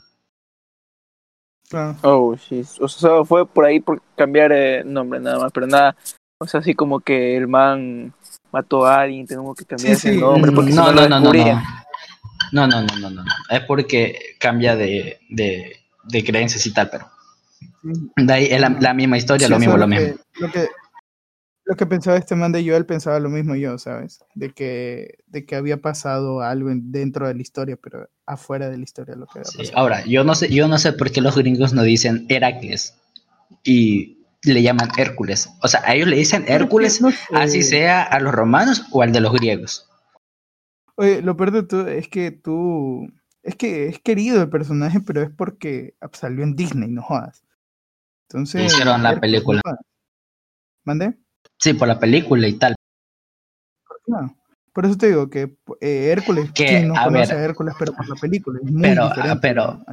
Claro. 1.71 1.95
Oh, 2.03 2.36
sí. 2.38 2.62
O 2.79 2.88
sea, 2.88 3.23
fue 3.25 3.47
por 3.47 3.65
ahí 3.65 3.79
por 3.79 4.01
cambiar 4.15 4.51
el 4.51 4.91
nombre 4.93 5.19
nada 5.19 5.39
más, 5.39 5.51
pero 5.51 5.65
nada. 5.65 5.95
O 6.38 6.45
sea, 6.45 6.60
así 6.60 6.73
como 6.75 6.99
que 6.99 7.36
el 7.38 7.47
man 7.47 8.13
mató 8.51 8.86
a 8.86 9.01
alguien, 9.01 9.25
tengo 9.25 9.55
que 9.55 9.63
cambiar 9.65 9.95
Sí, 9.95 10.10
ese 10.10 10.13
sí. 10.15 10.19
nombre 10.21 10.51
porque 10.51 10.71
si 10.71 10.77
no, 10.77 10.91
no, 10.91 11.07
no, 11.07 11.19
no, 11.19 11.19
no, 11.19 11.34
no. 11.34 11.62
No, 12.51 12.67
no, 12.67 12.81
no, 12.81 12.88
no, 12.99 13.10
no, 13.10 13.23
no. 13.23 13.31
Es 13.49 13.62
porque 13.62 14.15
cambia 14.38 14.75
de, 14.75 15.19
de, 15.29 15.77
de 16.03 16.23
creencias 16.23 16.65
y 16.65 16.73
tal, 16.73 16.89
pero 16.89 17.07
de 18.17 18.34
ahí 18.34 18.45
es 18.51 18.60
la, 18.60 18.75
la 18.79 18.93
misma 18.93 19.17
historia, 19.17 19.47
Sí, 19.47 19.53
lo 19.53 19.60
mismo, 19.60 19.77
lo 19.77 19.88
que- 19.88 19.99
mismo. 19.99 20.15
Lo 20.39 20.51
que, 20.51 20.67
lo 21.71 21.77
que 21.77 21.86
pensaba 21.86 22.17
este 22.17 22.36
man 22.36 22.51
de 22.51 22.67
Joel 22.67 22.86
pensaba 22.86 23.17
lo 23.21 23.29
mismo 23.29 23.55
yo, 23.55 23.77
¿sabes? 23.77 24.19
De 24.36 24.51
que, 24.53 25.19
de 25.27 25.45
que 25.45 25.55
había 25.55 25.77
pasado 25.81 26.41
algo 26.41 26.69
en- 26.69 26.91
dentro 26.91 27.29
de 27.29 27.34
la 27.34 27.41
historia, 27.41 27.77
pero 27.81 28.10
afuera 28.25 28.69
de 28.69 28.77
la 28.77 28.84
historia 28.84 29.15
lo 29.15 29.25
que 29.25 29.39
había 29.39 29.49
Sí, 29.49 29.57
pasado. 29.60 29.77
Ahora, 29.77 30.05
yo 30.05 30.25
no 30.25 30.36
sé, 30.36 30.49
yo 30.53 30.67
no 30.67 30.77
sé 30.77 30.91
por 30.91 31.12
qué 31.12 31.21
los 31.21 31.38
gringos 31.38 31.71
no 31.71 31.84
dicen 31.84 32.25
Heracles 32.27 32.93
y 33.63 34.17
le 34.43 34.62
llaman 34.62 34.89
Hércules. 34.97 35.49
O 35.62 35.69
sea, 35.69 35.81
a 35.86 35.95
ellos 35.95 36.10
le 36.10 36.17
dicen 36.17 36.43
Hércules, 36.45 36.99
No 37.01 37.10
sé. 37.12 37.17
así 37.36 37.63
sea 37.63 38.03
a 38.03 38.19
los 38.19 38.34
romanos 38.34 38.84
o 38.91 39.01
al 39.01 39.13
de 39.13 39.21
los 39.21 39.31
griegos. 39.31 39.88
Oye, 40.95 41.21
lo 41.21 41.38
peor 41.38 41.51
de 41.51 41.63
todo 41.63 41.88
es 41.88 42.10
que 42.10 42.31
tú. 42.31 43.07
Es 43.43 43.55
que 43.55 43.88
es 43.88 43.99
querido 43.99 44.41
el 44.41 44.49
personaje, 44.49 44.99
pero 44.99 45.21
es 45.21 45.29
porque 45.31 45.95
salió 46.12 46.43
en 46.43 46.57
Disney, 46.57 46.89
no 46.89 47.01
jodas. 47.01 47.45
Entonces. 48.27 48.65
Hicieron 48.65 49.01
la 49.01 49.21
película. 49.21 49.62
¿Mande? 50.84 51.17
Sí, 51.62 51.74
por 51.74 51.88
la 51.88 52.00
película 52.00 52.47
y 52.47 52.54
tal. 52.58 52.76
Claro. 54.06 54.36
Por 54.74 54.86
eso 54.86 54.95
te 54.97 55.08
digo 55.08 55.30
que 55.30 55.58
eh, 55.82 56.10
Hércules, 56.12 56.52
Que, 56.54 56.65
¿quién 56.65 56.88
no 56.88 56.97
a 56.97 57.04
conoce 57.04 57.36
ver. 57.36 57.36
a 57.36 57.43
Hércules, 57.43 57.76
pero 57.78 57.93
por 57.93 58.08
la 58.08 58.15
película? 58.15 58.60
Es 58.63 58.71
muy 58.71 58.82
Pero, 58.82 59.04
diferente 59.10 59.30
ah, 59.30 59.39
pero, 59.41 59.84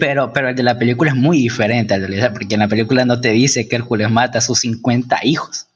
pero, 0.00 0.32
pero 0.32 0.48
el 0.48 0.56
de 0.56 0.62
la 0.64 0.78
película 0.78 1.10
es 1.10 1.16
muy 1.16 1.38
diferente 1.38 1.98
de 1.98 2.08
la 2.08 2.32
porque 2.32 2.54
en 2.54 2.60
la 2.60 2.68
película 2.68 3.04
no 3.04 3.20
te 3.20 3.30
dice 3.30 3.68
que 3.68 3.76
Hércules 3.76 4.10
mata 4.10 4.38
a 4.38 4.42
sus 4.42 4.60
50 4.60 5.20
hijos. 5.24 5.68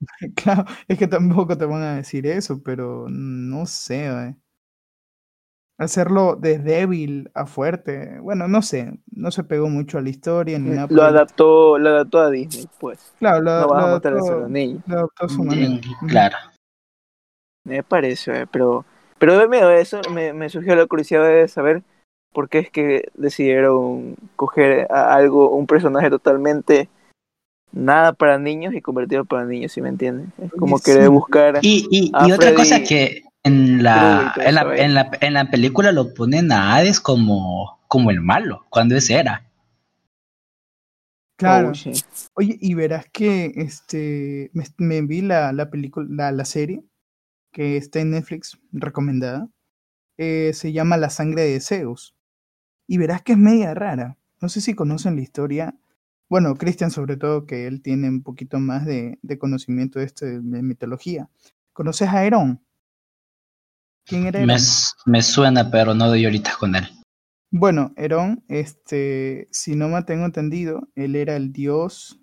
Claro, 0.34 0.64
es 0.88 0.98
que 0.98 1.06
tampoco 1.06 1.56
te 1.56 1.64
van 1.64 1.82
a 1.82 1.96
decir 1.96 2.26
eso, 2.26 2.62
pero 2.62 3.06
no 3.08 3.66
sé, 3.66 4.06
eh. 4.06 4.36
Hacerlo 5.78 6.36
de 6.36 6.58
débil 6.58 7.30
a 7.34 7.44
fuerte, 7.44 8.18
bueno, 8.20 8.48
no 8.48 8.62
sé, 8.62 8.98
no 9.12 9.30
se 9.30 9.44
pegó 9.44 9.68
mucho 9.68 9.98
a 9.98 10.00
la 10.00 10.08
historia 10.08 10.58
ni 10.58 10.70
nada. 10.70 10.86
Lo 10.88 11.02
adaptó, 11.02 11.78
lo 11.78 11.90
adaptó 11.90 12.20
a 12.20 12.30
Disney, 12.30 12.66
pues. 12.78 13.12
Claro, 13.18 13.42
lo, 13.42 13.50
No 13.52 13.66
lo 13.66 13.74
vas 13.74 13.84
a 13.84 13.86
matar 13.92 14.12
a 14.14 14.16
adaptó- 14.16 14.48
niños. 14.48 14.82
lo 14.86 14.94
adaptó 14.96 15.24
a 15.26 15.28
su 15.28 15.44
manera. 15.44 15.74
Claro. 16.08 16.36
Me 17.64 17.82
parece, 17.82 18.42
eh, 18.42 18.46
pero, 18.50 18.86
pero 19.18 19.48
mira, 19.50 19.78
eso 19.78 20.00
me, 20.14 20.32
me 20.32 20.48
surgió 20.48 20.74
la 20.76 20.86
curiosidad 20.86 21.24
de 21.28 21.46
saber 21.48 21.82
por 22.32 22.48
qué 22.48 22.60
es 22.60 22.70
que 22.70 23.08
decidieron 23.14 24.16
coger 24.36 24.86
a 24.90 25.14
algo, 25.14 25.50
un 25.50 25.66
personaje 25.66 26.08
totalmente 26.08 26.88
nada 27.72 28.14
para 28.14 28.38
niños 28.38 28.72
y 28.72 28.80
convertirlo 28.80 29.24
para 29.26 29.44
niños, 29.44 29.72
si 29.72 29.82
me 29.82 29.90
entiendes? 29.90 30.28
Es 30.38 30.52
como 30.52 30.76
Oye, 30.76 30.84
querer 30.84 31.02
sí. 31.04 31.10
buscar 31.10 31.58
Y, 31.60 31.86
y, 31.90 32.10
a 32.14 32.26
y 32.26 32.32
otra 32.32 32.46
Freddy 32.46 32.56
cosa 32.56 32.82
que 32.82 33.22
en 33.46 33.82
la, 33.82 34.34
en, 34.36 34.54
la, 34.54 34.76
en, 34.76 34.94
la, 34.94 35.10
en 35.20 35.32
la 35.34 35.50
película 35.50 35.92
lo 35.92 36.12
ponen 36.14 36.50
a 36.52 36.74
Hades 36.74 37.00
como, 37.00 37.80
como 37.88 38.10
el 38.10 38.20
malo, 38.20 38.66
cuando 38.70 38.96
ese 38.96 39.14
era. 39.14 39.42
Claro. 41.38 41.72
Oh. 41.72 41.90
Oye, 42.34 42.56
y 42.60 42.74
verás 42.74 43.06
que 43.12 43.52
este 43.56 44.50
me, 44.54 44.64
me 44.78 45.02
vi 45.02 45.20
la, 45.20 45.52
la 45.52 45.68
película, 45.70 46.06
la, 46.08 46.32
la 46.32 46.44
serie 46.44 46.82
que 47.52 47.76
está 47.76 48.00
en 48.00 48.10
Netflix, 48.10 48.58
recomendada. 48.72 49.48
eh, 50.18 50.52
se 50.54 50.72
llama 50.72 50.96
La 50.96 51.10
sangre 51.10 51.42
de 51.42 51.60
Zeus. 51.60 52.14
Y 52.86 52.98
verás 52.98 53.22
que 53.22 53.32
es 53.32 53.38
media 53.38 53.74
rara. 53.74 54.16
No 54.40 54.48
sé 54.48 54.60
si 54.60 54.74
conocen 54.74 55.16
la 55.16 55.22
historia. 55.22 55.74
Bueno, 56.28 56.54
Cristian, 56.56 56.90
sobre 56.90 57.16
todo, 57.16 57.46
que 57.46 57.66
él 57.66 57.82
tiene 57.82 58.08
un 58.08 58.22
poquito 58.22 58.58
más 58.58 58.84
de, 58.84 59.18
de 59.22 59.38
conocimiento 59.38 59.98
de 59.98 60.04
esto 60.06 60.26
de, 60.26 60.40
de 60.40 60.62
mitología. 60.62 61.28
¿Conoces 61.72 62.08
a 62.08 62.24
Herón? 62.24 62.62
¿Quién 64.06 64.26
era 64.26 64.40
Me, 64.40 64.44
Herón? 64.44 64.56
s- 64.56 64.92
me 65.04 65.22
suena, 65.22 65.70
pero 65.70 65.94
no 65.94 66.08
doy 66.08 66.24
ahorita 66.24 66.56
con 66.58 66.74
él. 66.76 66.86
Bueno, 67.50 67.92
Herón, 67.96 68.44
este, 68.48 69.48
si 69.50 69.76
no 69.76 69.88
me 69.88 70.02
tengo 70.02 70.24
entendido, 70.24 70.88
él 70.94 71.16
era 71.16 71.36
el 71.36 71.52
dios, 71.52 72.20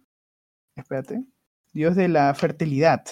espérate, 0.75 1.23
dios 1.71 1.95
de 1.95 2.07
la 2.07 2.33
fertilidad. 2.35 3.03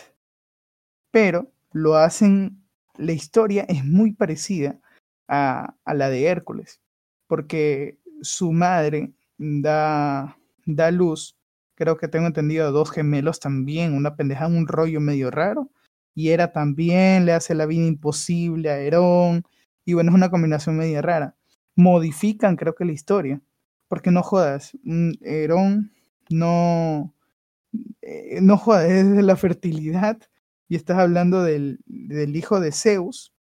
Pero 1.11 1.51
lo 1.71 1.95
hacen, 1.95 2.63
la 2.97 3.11
historia 3.13 3.65
es 3.67 3.83
muy 3.85 4.13
parecida 4.13 4.79
a, 5.27 5.75
a 5.85 5.93
la 5.93 6.09
de 6.09 6.25
Hércules, 6.25 6.81
porque 7.27 7.97
su 8.21 8.51
madre 8.51 9.13
da, 9.37 10.37
da 10.65 10.91
luz, 10.91 11.37
creo 11.75 11.97
que 11.97 12.07
tengo 12.07 12.27
entendido, 12.27 12.67
a 12.67 12.71
dos 12.71 12.91
gemelos 12.91 13.39
también, 13.39 13.93
una 13.93 14.15
pendeja, 14.15 14.47
un 14.47 14.67
rollo 14.67 14.99
medio 15.01 15.31
raro, 15.31 15.69
y 16.13 16.29
era 16.29 16.51
también, 16.51 17.25
le 17.25 17.33
hace 17.33 17.55
la 17.55 17.65
vida 17.65 17.85
imposible 17.85 18.69
a 18.69 18.79
Herón, 18.79 19.43
y 19.85 19.93
bueno, 19.93 20.11
es 20.11 20.15
una 20.15 20.29
combinación 20.29 20.77
media 20.77 21.01
rara 21.01 21.35
modifican 21.75 22.55
creo 22.55 22.75
que 22.75 22.85
la 22.85 22.91
historia. 22.91 23.41
Porque 23.87 24.11
no 24.11 24.23
jodas, 24.23 24.77
un 24.85 25.17
Herón 25.21 25.91
no, 26.29 27.13
eh, 28.01 28.39
no 28.41 28.57
jodas, 28.57 28.89
es 28.89 29.11
de 29.11 29.21
la 29.21 29.35
fertilidad 29.35 30.17
y 30.69 30.77
estás 30.77 30.97
hablando 30.97 31.43
del, 31.43 31.79
del 31.85 32.35
hijo 32.37 32.61
de 32.61 32.71
Zeus 32.71 33.33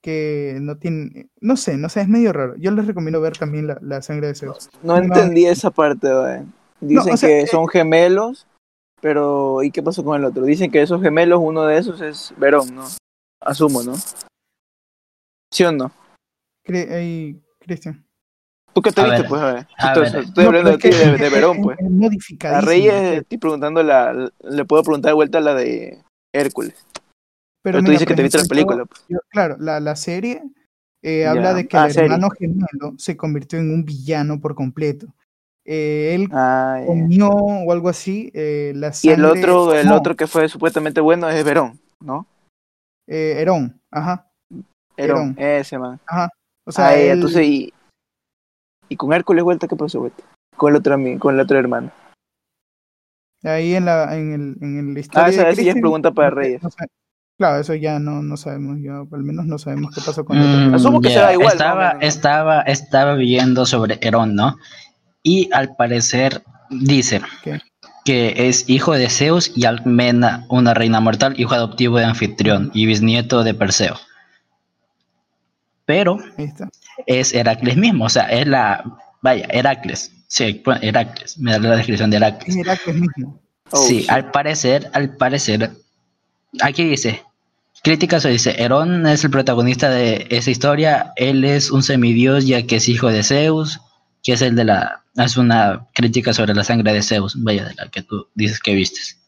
que 0.00 0.58
no 0.60 0.76
tiene, 0.76 1.28
no 1.40 1.56
sé, 1.56 1.76
no 1.76 1.88
sé, 1.88 2.02
es 2.02 2.08
medio 2.08 2.32
raro. 2.32 2.54
Yo 2.56 2.70
les 2.70 2.86
recomiendo 2.86 3.20
ver 3.20 3.36
también 3.36 3.66
la, 3.66 3.78
la 3.80 4.00
sangre 4.00 4.28
de 4.28 4.34
Zeus. 4.36 4.70
No 4.82 4.96
entendí 4.96 5.46
esa 5.46 5.70
parte, 5.70 6.12
güey. 6.12 6.42
Dicen 6.80 7.14
o 7.14 7.16
sea, 7.16 7.28
que 7.28 7.40
eh, 7.40 7.46
son 7.48 7.66
gemelos, 7.66 8.46
pero 9.14 9.62
¿y 9.62 9.70
qué 9.70 9.82
pasó 9.82 10.02
con 10.02 10.18
el 10.18 10.24
otro? 10.24 10.44
Dicen 10.44 10.70
que 10.70 10.80
esos 10.80 11.02
gemelos, 11.02 11.38
uno 11.42 11.66
de 11.66 11.76
esos 11.76 12.00
es 12.00 12.32
Verón, 12.38 12.74
¿no? 12.74 12.86
Asumo, 13.38 13.82
¿no? 13.82 13.92
¿Sí 15.52 15.62
o 15.62 15.72
no? 15.72 15.92
Cre- 16.66 17.38
Cristian. 17.60 18.02
¿Tú 18.72 18.80
qué 18.80 18.92
te 18.92 19.02
A 19.02 19.04
viste, 19.04 19.20
ver, 19.20 19.28
pues? 19.28 19.42
A 19.42 19.52
ver. 19.52 19.66
a 19.76 19.88
Estoy- 19.92 20.10
ver. 20.10 20.24
estoy 20.24 20.44
No, 20.44 20.48
hablando 20.48 20.70
de 20.78 20.88
de, 20.88 21.18
de 21.18 21.28
Verón, 21.28 21.56
es- 21.58 21.62
pues. 21.64 21.78
es 21.80 22.44
A 22.46 22.60
Reyes 22.62 23.18
estoy 23.20 23.36
preguntando 23.36 23.82
la, 23.82 24.30
le 24.40 24.64
puedo 24.64 24.82
preguntar 24.82 25.10
de 25.10 25.14
vuelta 25.16 25.38
la 25.42 25.52
de 25.54 26.02
Hércules. 26.32 26.86
Pero, 27.62 27.80
tú 27.80 27.82
mira, 27.82 27.92
dices 27.92 28.06
que 28.08 28.14
te 28.14 28.22
viste 28.22 28.38
la 28.38 28.44
película. 28.46 28.86
pues. 28.86 29.04
Yo- 29.10 29.18
claro, 29.28 29.56
la, 29.60 29.80
la 29.80 29.96
serie 29.96 30.42
eh, 31.02 31.26
habla 31.26 31.52
de 31.52 31.68
que 31.68 31.76
Ah, 31.76 31.88
el 31.88 31.92
serie. 31.92 32.06
hermano 32.06 32.30
gemelo 32.30 32.94
se 32.96 33.18
convirtió 33.18 33.58
en 33.58 33.70
un 33.70 33.84
villano 33.84 34.40
por 34.40 34.54
completo. 34.54 35.08
Eh, 35.66 36.14
él 36.14 36.28
Ah, 36.32 36.76
ya. 36.80 36.86
comió 36.86 37.28
o 37.30 37.72
algo 37.72 37.88
así 37.88 38.30
eh, 38.34 38.72
la 38.74 38.92
Y 39.02 39.08
el 39.10 39.24
otro, 39.24 39.74
el 39.74 39.86
no, 39.88 39.96
otro 39.96 40.14
que 40.14 40.26
fue 40.26 40.48
supuestamente 40.48 41.00
bueno 41.00 41.28
es 41.30 41.42
Verón, 41.44 41.80
¿no? 42.00 42.26
eh, 43.06 43.36
Herón, 43.38 43.80
ajá. 43.90 44.30
Herón, 44.96 45.34
Herón. 45.36 45.36
ese 45.38 45.78
man. 45.78 46.00
O 46.66 46.72
sea, 46.72 46.88
ah, 46.88 46.90
ya, 46.92 46.98
él- 47.00 47.10
entonces, 47.12 47.46
y, 47.46 47.72
y 48.88 48.96
con 48.96 49.12
Hércules 49.12 49.42
vuelta, 49.44 49.66
¿qué 49.66 49.76
pasó, 49.76 50.00
vuelta? 50.00 50.22
Con 50.56 50.70
el 50.72 50.76
otro, 50.76 50.96
con 51.18 51.34
el 51.34 51.40
otro 51.40 51.58
hermano. 51.58 51.90
ahí 53.42 53.74
en 53.74 53.84
la, 53.86 54.16
en 54.16 54.32
el, 54.32 54.56
en 54.62 54.94
la 54.94 55.00
historia. 55.00 55.24
Ah, 55.24 55.28
de 55.30 55.32
esa, 55.34 55.42
esa 55.42 55.44
ya 55.44 55.50
es 55.50 55.56
Christian, 55.56 55.80
pregunta 55.80 56.10
para 56.12 56.30
Reyes. 56.30 56.62
no 56.62 56.70
sé. 56.70 56.86
Claro, 57.36 57.60
eso 57.60 57.74
ya 57.74 57.98
no, 57.98 58.22
no 58.22 58.36
sabemos, 58.36 58.78
yo 58.80 59.08
al 59.10 59.22
menos 59.24 59.44
no 59.46 59.58
sabemos 59.58 59.92
qué 59.92 60.00
pasó 60.06 60.24
con 60.24 60.36
el 60.38 60.44
otro. 60.46 60.70
Mm, 60.70 60.74
Asumo 60.74 61.00
que 61.00 61.08
ya, 61.08 61.14
será 61.14 61.32
igual, 61.32 61.48
o 61.48 61.52
Estaba, 61.52 61.94
¿no? 61.94 62.00
estaba, 62.00 62.60
estaba 62.62 63.14
viendo 63.16 63.66
sobre 63.66 63.98
Herón, 64.02 64.36
¿no? 64.36 64.56
Y 65.24 65.48
al 65.52 65.74
parecer 65.74 66.44
dice 66.70 67.20
¿Qué? 67.42 67.60
que 68.04 68.48
es 68.48 68.68
hijo 68.68 68.92
de 68.92 69.08
Zeus 69.08 69.50
y 69.56 69.64
Almena, 69.64 70.44
una 70.48 70.74
reina 70.74 71.00
mortal, 71.00 71.34
hijo 71.40 71.54
adoptivo 71.54 71.98
de 71.98 72.04
Anfitrión 72.04 72.70
y 72.72 72.86
bisnieto 72.86 73.42
de 73.42 73.54
Perseo. 73.54 73.96
Pero 75.86 76.18
es 77.06 77.34
Heracles 77.34 77.76
mismo, 77.76 78.04
o 78.04 78.08
sea, 78.08 78.24
es 78.24 78.46
la. 78.46 78.84
Vaya, 79.22 79.46
Heracles. 79.50 80.12
Sí, 80.28 80.62
Heracles. 80.82 81.38
Me 81.38 81.52
da 81.52 81.58
la 81.58 81.76
descripción 81.76 82.10
de 82.10 82.18
Es 82.18 82.22
Heracles. 82.22 82.56
Heracles 82.56 82.96
mismo. 82.96 83.40
Oh, 83.70 83.82
sí, 83.84 84.00
shit. 84.00 84.10
al 84.10 84.30
parecer, 84.30 84.90
al 84.92 85.16
parecer. 85.16 85.72
Aquí 86.60 86.84
dice 86.84 87.22
Crítica 87.84 88.18
se 88.18 88.30
dice, 88.30 88.54
Herón 88.62 89.06
es 89.06 89.24
el 89.24 89.30
protagonista 89.30 89.90
de 89.90 90.26
esa 90.30 90.50
historia, 90.50 91.12
él 91.16 91.44
es 91.44 91.70
un 91.70 91.82
semidios 91.82 92.46
ya 92.46 92.66
que 92.66 92.76
es 92.76 92.88
hijo 92.88 93.08
de 93.08 93.22
Zeus, 93.22 93.78
que 94.24 94.32
es 94.32 94.42
el 94.42 94.56
de 94.56 94.64
la... 94.64 95.04
es 95.16 95.36
una 95.36 95.86
crítica 95.94 96.32
sobre 96.32 96.54
la 96.54 96.64
sangre 96.64 96.92
de 96.92 97.02
Zeus, 97.02 97.40
vaya, 97.40 97.66
de 97.66 97.74
la 97.74 97.88
que 97.88 98.02
tú 98.02 98.26
dices 98.34 98.58
que 98.58 98.74
vistes. 98.74 99.20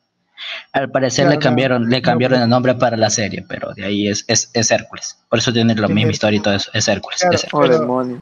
Al 0.73 0.91
parecer 0.91 1.25
Claro, 1.27 1.39
le 1.39 1.43
cambiaron, 1.43 1.89
le 1.89 2.03
cambiaron 2.03 2.43
el 2.43 2.49
nombre 2.49 2.75
para 2.75 2.97
la 2.97 3.11
serie, 3.11 3.45
pero 3.49 3.73
de 3.75 3.85
ahí 3.85 4.09
es, 4.09 4.25
es, 4.29 4.51
es 4.53 4.71
Hércules. 4.71 5.19
Por 5.29 5.39
eso 5.39 5.53
tiene 5.53 5.75
la 5.75 5.89
misma 5.89 6.11
historia 6.11 6.39
y 6.39 6.43
todo 6.43 6.55
eso, 6.55 6.71
es 6.75 6.89
Hércules. 6.89 7.21
Claro. 7.21 7.35
es 7.37 7.45
Hércules. 7.45 7.81
Oh. 7.81 8.21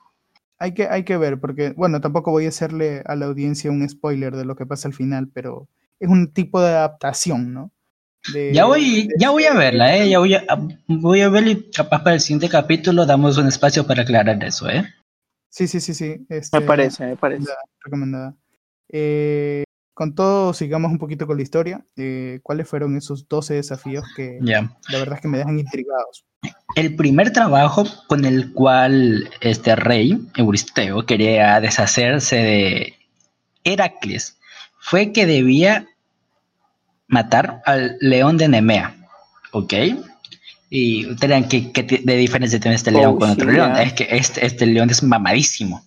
Hay 0.58 0.72
que, 0.72 0.86
hay 0.88 1.02
que 1.04 1.16
ver, 1.16 1.40
porque, 1.40 1.70
bueno, 1.76 2.00
tampoco 2.00 2.30
voy 2.30 2.46
a 2.46 2.48
hacerle 2.50 3.02
a 3.06 3.16
la 3.16 3.26
audiencia 3.26 3.70
un 3.70 3.88
spoiler 3.88 4.36
de 4.36 4.44
lo 4.44 4.54
que 4.56 4.66
pasa 4.66 4.88
al 4.88 4.94
final, 4.94 5.28
pero 5.32 5.68
es 6.00 6.08
un 6.08 6.32
tipo 6.32 6.60
de 6.60 6.68
adaptación, 6.68 7.52
¿no? 7.52 7.72
De- 8.32 8.52
Ya 8.54 8.64
voy, 8.64 9.08
de- 9.08 9.14
ya 9.18 9.30
voy 9.30 9.44
a 9.44 9.54
verla, 9.54 9.96
¿eh? 9.96 10.08
Ya 10.08 10.18
voy 10.20 10.34
a, 10.34 10.44
voy 10.86 11.20
a 11.20 11.28
ver 11.28 11.46
y 11.48 11.70
capaz 11.70 12.02
para 12.02 12.14
el 12.14 12.20
siguiente 12.20 12.48
capítulo 12.48 13.04
damos 13.04 13.36
un 13.36 13.48
espacio 13.48 13.86
para 13.86 14.02
aclarar 14.02 14.42
eso, 14.44 14.68
¿eh? 14.70 14.84
Sí, 15.54 15.68
sí, 15.68 15.78
sí, 15.80 15.94
sí. 15.94 16.26
Me 16.28 16.38
este, 16.38 16.60
parece, 16.62 17.06
me 17.06 17.16
parece. 17.16 17.46
recomendada. 17.80 18.34
Eh, 18.88 19.62
con 19.94 20.12
todo, 20.16 20.52
sigamos 20.52 20.90
un 20.90 20.98
poquito 20.98 21.28
con 21.28 21.36
la 21.36 21.44
historia. 21.44 21.84
Eh, 21.96 22.40
¿Cuáles 22.42 22.68
fueron 22.68 22.96
esos 22.96 23.28
12 23.28 23.54
desafíos 23.54 24.04
que 24.16 24.40
Ya. 24.42 24.76
la 24.88 24.98
verdad 24.98 25.14
es 25.14 25.20
que 25.20 25.28
me 25.28 25.38
dejan 25.38 25.56
intrigados? 25.56 26.24
El 26.74 26.96
primer 26.96 27.32
trabajo 27.32 27.84
con 28.08 28.24
el 28.24 28.52
cual 28.52 29.30
este 29.42 29.76
rey, 29.76 30.26
Euristeo, 30.36 31.06
quería 31.06 31.60
deshacerse 31.60 32.34
de 32.34 32.94
Heracles 33.62 34.36
fue 34.80 35.12
que 35.12 35.24
debía 35.24 35.86
matar 37.06 37.62
al 37.64 37.96
león 38.00 38.38
de 38.38 38.48
Nemea, 38.48 38.96
¿ok? 39.52 39.72
Y 40.76 41.06
¿qué, 41.48 41.70
qué 41.70 41.82
ti- 41.84 41.98
de 41.98 42.16
diferencia 42.16 42.58
tiene 42.58 42.74
este 42.74 42.90
león 42.90 43.14
Oh, 43.14 43.18
con 43.20 43.30
otro 43.30 43.48
sí, 43.48 43.54
león? 43.56 43.74
ya. 43.76 43.82
Es 43.84 43.92
que 43.92 44.08
este, 44.10 44.44
este 44.44 44.66
león 44.66 44.90
es 44.90 45.04
mamadísimo. 45.04 45.84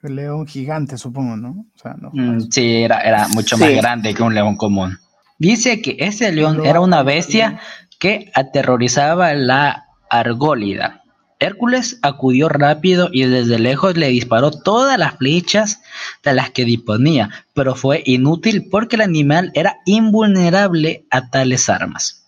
El 0.00 0.14
león 0.14 0.46
gigante, 0.46 0.96
supongo, 0.96 1.36
¿no? 1.36 1.66
O 1.74 1.78
sea, 1.82 1.94
no. 1.94 2.10
Mm, 2.12 2.48
sí, 2.48 2.82
era, 2.84 3.00
era 3.00 3.26
mucho 3.26 3.58
más 3.58 3.68
grande 3.74 4.14
que 4.14 4.22
un 4.22 4.34
león 4.36 4.54
común. 4.56 4.96
Dice 5.40 5.82
que 5.82 5.96
ese 5.98 6.30
león 6.30 6.64
era 6.64 6.78
una 6.80 7.02
bestia 7.02 7.58
que 7.98 8.30
aterrorizaba 8.32 9.34
la 9.34 9.86
Argólida. 10.08 11.02
Hércules 11.40 11.98
acudió 12.02 12.48
rápido 12.48 13.10
y 13.12 13.24
desde 13.24 13.58
lejos 13.58 13.96
le 13.96 14.08
disparó 14.08 14.52
todas 14.52 14.98
las 14.98 15.16
flechas 15.16 15.82
de 16.22 16.32
las 16.34 16.50
que 16.50 16.64
disponía, 16.64 17.30
pero 17.54 17.74
fue 17.74 18.02
inútil 18.06 18.68
porque 18.70 18.94
el 18.96 19.02
animal 19.02 19.50
era 19.54 19.78
invulnerable 19.84 21.04
a 21.10 21.28
tales 21.28 21.68
armas. 21.68 22.27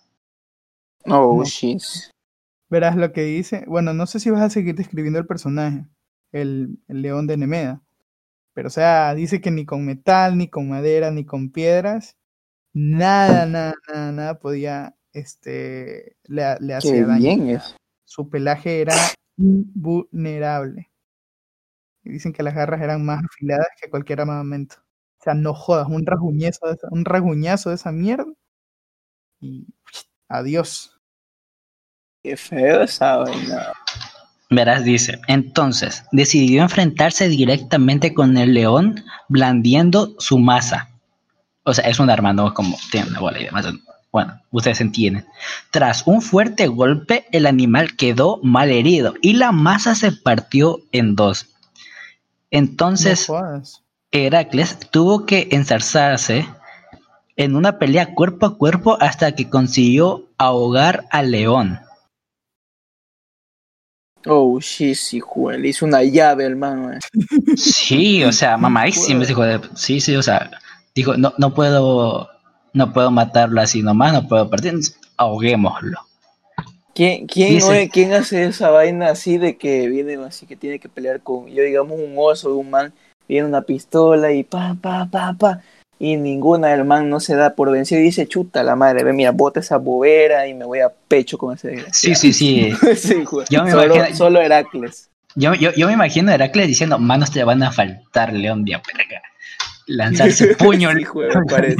Oh, 1.05 1.43
shit. 1.43 1.81
Verás 2.69 2.95
lo 2.95 3.11
que 3.11 3.23
dice. 3.23 3.65
Bueno, 3.67 3.93
no 3.93 4.05
sé 4.05 4.19
si 4.19 4.29
vas 4.29 4.41
a 4.41 4.49
seguir 4.49 4.75
describiendo 4.75 5.19
el 5.19 5.27
personaje, 5.27 5.85
el, 6.31 6.79
el 6.87 7.01
león 7.01 7.27
de 7.27 7.37
Nemeda. 7.37 7.81
Pero, 8.53 8.67
o 8.67 8.71
sea, 8.71 9.13
dice 9.15 9.41
que 9.41 9.51
ni 9.51 9.65
con 9.65 9.85
metal, 9.85 10.37
ni 10.37 10.49
con 10.49 10.69
madera, 10.69 11.11
ni 11.11 11.25
con 11.25 11.51
piedras, 11.51 12.17
nada, 12.73 13.45
nada, 13.45 13.73
nada, 13.87 14.11
nada 14.11 14.39
podía, 14.39 14.95
este, 15.13 16.17
le, 16.23 16.59
le 16.59 16.73
hacía 16.73 17.05
daño. 17.05 17.21
bien 17.21 17.49
es. 17.49 17.75
Su 18.05 18.29
pelaje 18.29 18.81
era 18.81 18.95
invulnerable. 19.37 20.91
Y 22.03 22.11
dicen 22.11 22.33
que 22.33 22.43
las 22.43 22.55
garras 22.55 22.81
eran 22.81 23.05
más 23.05 23.23
afiladas 23.23 23.67
que 23.79 23.89
cualquier 23.89 24.21
armamento. 24.21 24.75
O 25.19 25.23
sea, 25.23 25.33
no 25.33 25.53
jodas, 25.53 25.87
un 25.87 26.05
rasguñazo 26.05 26.67
de 26.67 26.73
esa, 26.73 26.87
un 26.91 27.05
rasguñazo 27.05 27.69
de 27.69 27.75
esa 27.75 27.91
mierda. 27.91 28.33
Y 29.39 29.67
adiós. 30.27 30.90
Qué 32.23 32.37
feo 32.37 32.83
esa 32.83 33.17
vaina. 33.17 33.73
Verás, 34.49 34.83
dice, 34.83 35.19
entonces 35.27 36.03
decidió 36.11 36.61
enfrentarse 36.61 37.29
directamente 37.29 38.13
con 38.13 38.37
el 38.37 38.53
león 38.53 39.03
blandiendo 39.29 40.13
su 40.19 40.37
masa. 40.37 40.89
O 41.63 41.73
sea, 41.73 41.89
es 41.89 41.99
un 41.99 42.09
arma, 42.09 42.33
no 42.33 42.53
como 42.53 42.77
tiene 42.91 43.09
una 43.09 43.19
bola 43.21 43.39
y 43.39 43.45
demás. 43.45 43.65
Bueno, 44.11 44.39
ustedes 44.51 44.81
entienden. 44.81 45.25
Tras 45.71 46.05
un 46.05 46.21
fuerte 46.21 46.67
golpe, 46.67 47.25
el 47.31 47.45
animal 47.45 47.95
quedó 47.95 48.39
mal 48.43 48.69
herido 48.71 49.13
y 49.21 49.33
la 49.33 49.51
masa 49.51 49.95
se 49.95 50.11
partió 50.11 50.79
en 50.91 51.15
dos. 51.15 51.47
Entonces, 52.51 53.29
no. 53.29 53.63
Heracles 54.11 54.77
tuvo 54.91 55.25
que 55.25 55.47
enzarzarse 55.51 56.45
en 57.37 57.55
una 57.55 57.79
pelea 57.79 58.13
cuerpo 58.13 58.45
a 58.45 58.57
cuerpo 58.57 58.97
hasta 58.99 59.33
que 59.33 59.49
consiguió 59.49 60.27
ahogar 60.37 61.05
al 61.09 61.31
león. 61.31 61.79
Oh, 64.27 64.59
shit, 64.59 64.95
sí, 64.95 65.19
juega. 65.19 65.59
Le 65.59 65.69
hizo 65.69 65.85
una 65.85 66.03
llave, 66.03 66.45
hermano. 66.45 66.93
eh. 66.93 66.99
Sí, 67.55 68.23
o 68.23 68.31
sea, 68.31 68.57
mamadísimo 68.57 69.23
hijo 69.23 69.43
de... 69.43 69.59
Sí, 69.75 69.99
sí, 69.99 70.15
o 70.15 70.23
sea, 70.23 70.51
dijo, 70.95 71.15
no, 71.17 71.33
no 71.37 71.53
puedo, 71.53 72.29
no 72.73 72.93
puedo 72.93 73.11
matarlo 73.11 73.61
así 73.61 73.81
nomás, 73.81 74.13
no 74.13 74.27
puedo 74.27 74.49
partir, 74.49 74.73
ahoguémoslo. 75.17 75.99
¿Quién, 76.93 77.25
quién, 77.25 77.53
Dice- 77.55 77.69
oye, 77.71 77.89
¿Quién 77.89 78.13
hace 78.13 78.43
esa 78.43 78.69
vaina 78.69 79.09
así 79.09 79.37
de 79.37 79.57
que 79.57 79.87
viene 79.87 80.15
así 80.25 80.45
que 80.45 80.55
tiene 80.55 80.77
que 80.79 80.89
pelear 80.89 81.21
con, 81.21 81.47
yo 81.47 81.63
digamos, 81.63 81.97
un 81.99 82.13
oso, 82.17 82.55
un 82.57 82.69
man, 82.69 82.93
viene 83.27 83.47
una 83.47 83.61
pistola 83.61 84.31
y 84.33 84.43
pa, 84.43 84.75
pa, 84.79 85.07
pa, 85.09 85.33
pa, 85.33 85.61
y 86.03 86.17
ninguna 86.17 86.69
del 86.69 86.83
man 86.83 87.09
no 87.11 87.19
se 87.19 87.35
da 87.35 87.53
por 87.53 87.69
vencido 87.69 88.01
y 88.01 88.05
dice, 88.05 88.27
chuta 88.27 88.63
la 88.63 88.75
madre, 88.75 89.03
ve, 89.03 89.13
mira, 89.13 89.29
bota 89.29 89.59
esa 89.59 89.77
bobera 89.77 90.47
y 90.47 90.55
me 90.55 90.65
voy 90.65 90.79
a 90.79 90.89
pecho 90.89 91.37
con 91.37 91.53
ese 91.53 91.85
Sí, 91.91 92.15
sí, 92.15 92.33
sí. 92.33 92.71
sí. 92.95 93.23
Yo 93.51 93.63
me 93.63 93.69
solo, 93.69 93.95
imagino- 93.95 94.17
solo 94.17 94.41
Heracles. 94.41 95.09
Yo, 95.35 95.53
yo, 95.53 95.71
yo 95.73 95.85
me 95.85 95.93
imagino 95.93 96.31
a 96.31 96.33
Heracles 96.33 96.65
diciendo, 96.67 96.97
manos 96.97 97.29
te 97.29 97.43
van 97.43 97.61
a 97.61 97.71
faltar, 97.71 98.33
león 98.33 98.65
de. 98.65 98.81
Lanzarse 99.85 100.55
puño. 100.57 100.89
Sí, 100.91 101.05
parece. 101.47 101.77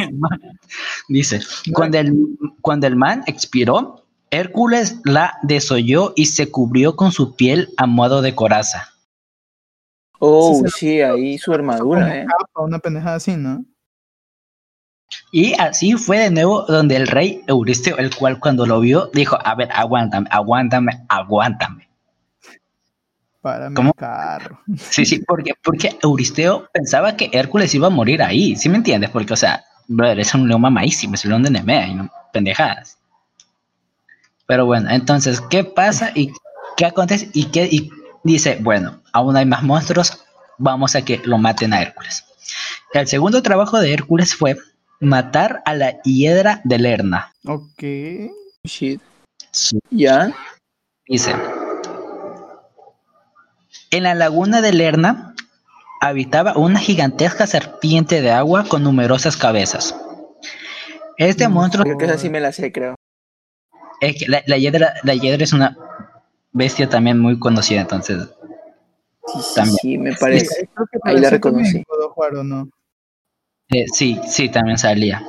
Dice, 1.09 1.39
cuando 1.73 1.97
el, 1.97 2.15
cuando 2.61 2.85
el 2.85 2.95
man 2.95 3.23
expiró, 3.25 4.05
Hércules 4.29 4.97
la 5.03 5.39
desolló 5.41 6.13
y 6.15 6.27
se 6.27 6.51
cubrió 6.51 6.95
con 6.95 7.11
su 7.11 7.35
piel 7.35 7.69
a 7.75 7.87
modo 7.87 8.21
de 8.21 8.35
coraza. 8.35 8.89
Oh, 10.19 10.63
Sí, 10.77 11.01
ahí 11.01 11.39
su 11.39 11.51
armadura, 11.51 12.15
eh. 12.21 12.25
capa, 12.27 12.61
una 12.63 12.77
pendejada 12.77 13.15
así, 13.15 13.35
¿no? 13.35 13.65
Y 15.31 15.53
así 15.53 15.93
fue 15.93 16.19
de 16.19 16.31
nuevo 16.31 16.63
donde 16.63 16.95
el 16.95 17.07
rey 17.07 17.41
Euristeo, 17.47 17.97
el 17.97 18.13
cual 18.15 18.39
cuando 18.39 18.65
lo 18.65 18.79
vio, 18.79 19.09
dijo, 19.13 19.37
a 19.43 19.55
ver, 19.55 19.69
aguántame, 19.71 20.27
aguántame, 20.29 21.05
aguántame. 21.07 21.87
Para 23.41 23.69
mi 23.69 23.91
carro. 23.93 24.59
Sí, 24.77 25.05
sí, 25.05 25.23
porque, 25.25 25.53
porque 25.63 25.97
Euristeo 26.03 26.69
pensaba 26.71 27.15
que 27.15 27.29
Hércules 27.33 27.73
iba 27.73 27.87
a 27.87 27.91
morir 27.91 28.21
ahí, 28.21 28.55
¿sí 28.55 28.69
me 28.69 28.77
entiendes? 28.77 29.09
Porque, 29.09 29.33
o 29.33 29.37
sea, 29.37 29.63
brother, 29.87 30.19
es 30.19 30.33
un 30.35 30.47
león 30.47 30.61
mamadísimo, 30.61 31.15
es 31.15 31.23
el 31.25 31.31
león 31.31 31.43
de 31.43 31.49
Nemea, 31.49 31.87
y 31.87 31.95
no 31.95 32.11
pendejadas. 32.31 32.99
Pero 34.45 34.65
bueno, 34.65 34.89
entonces, 34.91 35.41
¿qué 35.41 35.63
pasa 35.63 36.11
y 36.13 36.31
qué 36.77 36.85
acontece? 36.85 37.29
Y 37.33 37.45
qué 37.45 37.67
y 37.71 37.89
dice, 38.23 38.57
bueno, 38.61 39.01
aún 39.11 39.35
hay 39.37 39.45
más 39.45 39.63
monstruos, 39.63 40.23
vamos 40.57 40.95
a 40.95 41.03
que 41.03 41.21
lo 41.23 41.37
maten 41.37 41.73
a 41.73 41.81
Hércules. 41.81 42.25
El 42.93 43.07
segundo 43.07 43.41
trabajo 43.41 43.79
de 43.79 43.93
Hércules 43.93 44.35
fue 44.35 44.57
matar 45.01 45.61
a 45.65 45.73
la 45.75 46.01
hiedra 46.03 46.61
de 46.63 46.79
Lerna. 46.79 47.33
Ok. 47.45 47.83
Shit. 48.63 49.01
¿Ya? 49.89 50.31
Dice, 51.07 51.33
en 53.89 54.03
la 54.03 54.15
laguna 54.15 54.61
de 54.61 54.71
Lerna 54.71 55.35
habitaba 55.99 56.55
una 56.57 56.79
gigantesca 56.79 57.45
serpiente 57.47 58.21
de 58.21 58.31
agua 58.31 58.65
con 58.67 58.83
numerosas 58.83 59.35
cabezas. 59.35 59.95
Este 61.17 61.43
No 61.43 61.49
monstruo, 61.51 61.83
Creo 61.83 61.97
que 61.97 62.05
esa 62.05 62.17
sí 62.17 62.29
me 62.29 62.39
la 62.39 62.51
sé, 62.51 62.71
creo. 62.71 62.95
es 63.99 64.17
que 64.17 64.27
la, 64.27 64.41
la 64.47 64.57
hiedra, 64.57 64.93
la 65.03 65.13
hiedra 65.15 65.43
es 65.43 65.53
una 65.53 65.77
bestia 66.53 66.87
también 66.89 67.19
muy 67.19 67.37
conocida, 67.39 67.81
entonces, 67.81 68.29
Sí, 69.27 69.39
sí, 69.41 69.53
También. 69.55 69.77
sí, 69.81 69.97
me 69.99 70.11
Sí, 70.13 70.17
parece. 70.19 70.69
creo 70.73 70.87
que 70.91 70.99
Ahí 71.03 71.19
la 71.19 71.29
reconocí. 71.29 71.83
¿o 71.87 72.43
no? 72.43 72.69
Eh, 73.71 73.85
sí, 73.93 74.19
sí, 74.27 74.49
también 74.49 74.77
salía. 74.77 75.23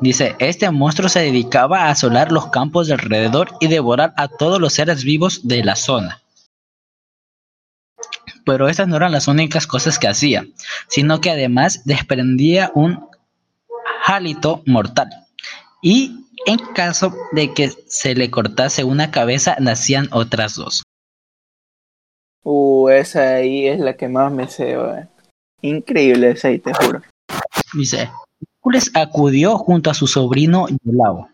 Dice, 0.00 0.36
este 0.38 0.70
monstruo 0.70 1.08
se 1.08 1.20
dedicaba 1.20 1.84
a 1.84 1.90
asolar 1.90 2.30
los 2.30 2.50
campos 2.50 2.86
de 2.86 2.94
alrededor 2.94 3.48
y 3.60 3.66
devorar 3.66 4.12
a 4.16 4.28
todos 4.28 4.60
los 4.60 4.74
seres 4.74 5.04
vivos 5.04 5.48
de 5.48 5.64
la 5.64 5.74
zona. 5.74 6.22
Pero 8.44 8.68
estas 8.68 8.88
no 8.88 8.96
eran 8.96 9.12
las 9.12 9.26
únicas 9.26 9.66
cosas 9.66 9.98
que 9.98 10.06
hacía, 10.06 10.46
sino 10.86 11.20
que 11.20 11.30
además 11.30 11.82
desprendía 11.84 12.70
un 12.74 13.08
hálito 14.06 14.62
mortal. 14.66 15.08
Y 15.82 16.26
en 16.46 16.58
caso 16.74 17.14
de 17.32 17.52
que 17.52 17.70
se 17.88 18.14
le 18.14 18.30
cortase 18.30 18.84
una 18.84 19.10
cabeza, 19.10 19.56
nacían 19.60 20.08
otras 20.12 20.54
dos. 20.54 20.82
Uh, 22.44 22.88
esa 22.90 23.34
ahí 23.34 23.66
es 23.66 23.80
la 23.80 23.96
que 23.96 24.08
más 24.08 24.32
me 24.32 24.48
sé. 24.48 24.76
Increíble 25.60 26.30
esa 26.30 26.48
ahí, 26.48 26.58
te 26.58 26.72
juro. 26.72 27.02
Dice, 27.74 28.10
Hércules 28.40 28.90
acudió 28.94 29.58
junto 29.58 29.90
a 29.90 29.94
su 29.94 30.06
sobrino 30.06 30.66
Yolao 30.84 31.28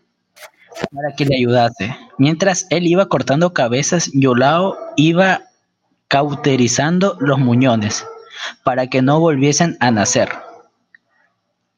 para 0.91 1.15
que 1.15 1.25
le 1.25 1.37
ayudase. 1.37 1.95
Mientras 2.17 2.67
él 2.69 2.87
iba 2.87 3.07
cortando 3.07 3.53
cabezas, 3.53 4.11
Yolao 4.13 4.77
iba 4.95 5.41
cauterizando 6.07 7.17
los 7.19 7.39
muñones 7.39 8.05
para 8.63 8.87
que 8.87 9.01
no 9.01 9.19
volviesen 9.19 9.77
a 9.79 9.91
nacer. 9.91 10.29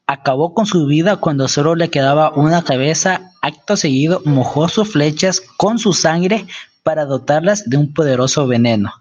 Acabó 0.06 0.54
con 0.54 0.66
su 0.66 0.86
vida 0.86 1.16
cuando 1.16 1.48
solo 1.48 1.74
le 1.74 1.90
quedaba 1.90 2.32
una 2.34 2.64
cabeza. 2.64 3.32
Acto 3.42 3.76
seguido 3.76 4.22
mojó 4.24 4.68
sus 4.68 4.90
flechas 4.90 5.42
con 5.58 5.78
su 5.78 5.92
sangre 5.92 6.46
para 6.82 7.04
dotarlas 7.04 7.68
de 7.68 7.76
un 7.76 7.92
poderoso 7.92 8.46
veneno. 8.46 8.92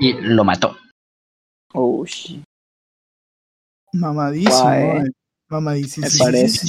Y 0.00 0.14
lo 0.14 0.44
mató. 0.44 0.76
Oh. 1.74 2.04
Mamadísimo. 3.92 4.62
Guay. 4.62 4.82
eh. 5.06 5.10
Mamadísimo. 5.48 6.06
Me 6.10 6.18
parece. 6.18 6.66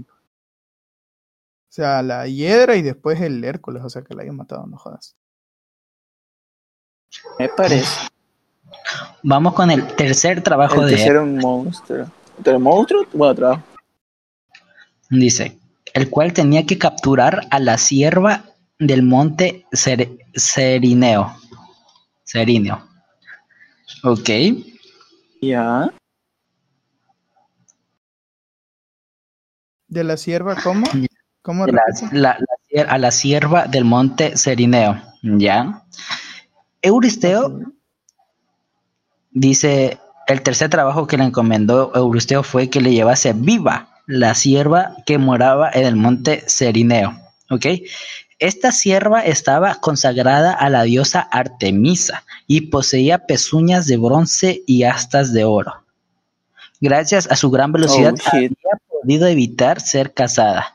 O 0.00 1.72
sea, 1.76 2.02
la 2.02 2.26
hiedra 2.26 2.76
y 2.76 2.82
después 2.82 3.20
el 3.20 3.42
Hércules, 3.44 3.82
o 3.84 3.90
sea, 3.90 4.02
que 4.02 4.14
la 4.14 4.22
hayan 4.22 4.36
matado, 4.36 4.66
no 4.66 4.78
jodas. 4.78 5.14
Me 7.38 7.48
parece. 7.48 8.08
Vamos 9.22 9.54
con 9.54 9.70
el 9.70 9.86
tercer 9.94 10.42
trabajo 10.42 10.80
El 10.82 10.88
de 10.88 10.96
tercero 10.96 11.22
un 11.22 11.36
monstruo. 11.38 12.10
¿Pero 12.42 12.60
monstruo? 12.60 13.06
Bueno, 13.12 13.34
trabajo. 13.34 13.62
Dice, 15.10 15.58
el 15.94 16.10
cual 16.10 16.32
tenía 16.32 16.66
que 16.66 16.78
capturar 16.78 17.46
a 17.50 17.58
la 17.58 17.78
sierva 17.78 18.44
del 18.78 19.02
monte 19.02 19.66
Cer- 19.72 20.18
Cerineo. 20.34 21.34
Cerineo. 22.24 22.86
Ok. 24.02 24.28
Ya. 25.40 25.92
¿De 29.88 30.04
la 30.04 30.16
sierva 30.16 30.56
cómo? 30.62 30.86
¿Cómo 31.42 31.66
la- 31.66 31.82
la- 32.12 32.38
la 32.38 32.82
a 32.88 32.98
la 32.98 33.10
sierva 33.10 33.66
del 33.66 33.84
monte 33.84 34.36
Cerineo. 34.36 35.00
¿Ya? 35.22 35.82
Euristeo 36.82 37.60
dice, 39.30 39.98
el 40.26 40.42
tercer 40.42 40.68
trabajo 40.70 41.06
que 41.06 41.16
le 41.16 41.24
encomendó 41.24 41.92
Euristeo 41.94 42.42
fue 42.42 42.68
que 42.68 42.80
le 42.80 42.92
llevase 42.92 43.32
viva 43.32 43.88
la 44.06 44.34
sierva 44.34 44.96
que 45.06 45.18
moraba 45.18 45.70
en 45.72 45.86
el 45.86 45.96
monte 45.96 46.44
Cerineo. 46.48 47.16
¿Ok? 47.50 47.66
Esta 48.38 48.72
sierva 48.72 49.20
estaba 49.22 49.76
consagrada 49.76 50.52
a 50.52 50.68
la 50.68 50.82
diosa 50.82 51.20
Artemisa 51.20 52.24
y 52.46 52.62
poseía 52.62 53.18
pezuñas 53.26 53.86
de 53.86 53.96
bronce 53.96 54.62
y 54.66 54.82
astas 54.82 55.32
de 55.32 55.44
oro. 55.44 55.72
Gracias 56.80 57.26
a 57.30 57.36
su 57.36 57.50
gran 57.50 57.72
velocidad 57.72 58.14
Oh, 58.14 58.28
había 58.32 58.50
podido 59.06 59.26
evitar 59.28 59.80
ser 59.80 60.12
casada. 60.12 60.74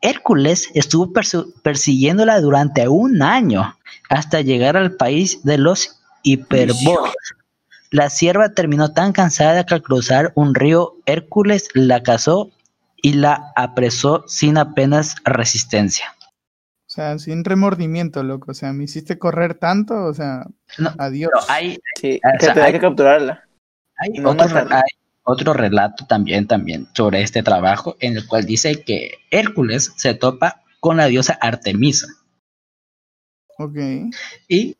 Hércules 0.00 0.70
estuvo 0.74 1.12
persiguiéndola 1.62 2.40
durante 2.40 2.88
un 2.88 3.20
año 3.22 3.76
hasta 4.08 4.40
llegar 4.40 4.76
al 4.78 4.92
país 4.96 5.42
de 5.44 5.58
los 5.58 6.00
hiperbóreos. 6.22 7.14
La 7.90 8.08
sierva 8.08 8.50
terminó 8.54 8.92
tan 8.92 9.12
cansada 9.12 9.66
que 9.66 9.74
al 9.74 9.82
cruzar 9.82 10.32
un 10.36 10.54
río, 10.54 10.94
Hércules 11.06 11.68
la 11.74 12.02
cazó 12.02 12.50
y 13.02 13.12
la 13.14 13.52
apresó 13.56 14.24
sin 14.26 14.56
apenas 14.56 15.16
resistencia. 15.24 16.14
O 16.88 16.92
sea, 16.92 17.18
sin 17.18 17.44
remordimiento, 17.44 18.22
loco. 18.22 18.52
O 18.52 18.54
sea, 18.54 18.72
me 18.72 18.84
hiciste 18.84 19.18
correr 19.18 19.54
tanto, 19.54 19.94
o 20.04 20.14
sea, 20.14 20.44
No, 20.78 20.92
adiós. 20.98 21.30
pero 21.32 21.44
hay, 21.50 21.78
Sí, 22.00 22.20
O 22.24 22.38
que 22.38 22.44
sea, 22.46 22.54
tenía 22.54 22.66
hay- 22.68 22.72
que 22.72 22.80
capturarla. 22.80 23.44
hay 23.96 24.10
No 24.20 24.30
otro, 24.30 24.46
matarla. 24.48 24.76
hay 24.76 24.99
otro 25.22 25.52
relato 25.52 26.06
también, 26.06 26.46
también 26.46 26.88
sobre 26.94 27.22
este 27.22 27.42
trabajo 27.42 27.96
en 28.00 28.16
el 28.16 28.26
cual 28.26 28.44
dice 28.46 28.82
que 28.82 29.12
Hércules 29.30 29.92
se 29.96 30.14
topa 30.14 30.62
con 30.80 30.96
la 30.96 31.06
diosa 31.06 31.38
Artemisa 31.40 32.06
Ok. 33.58 33.76
y 34.48 34.76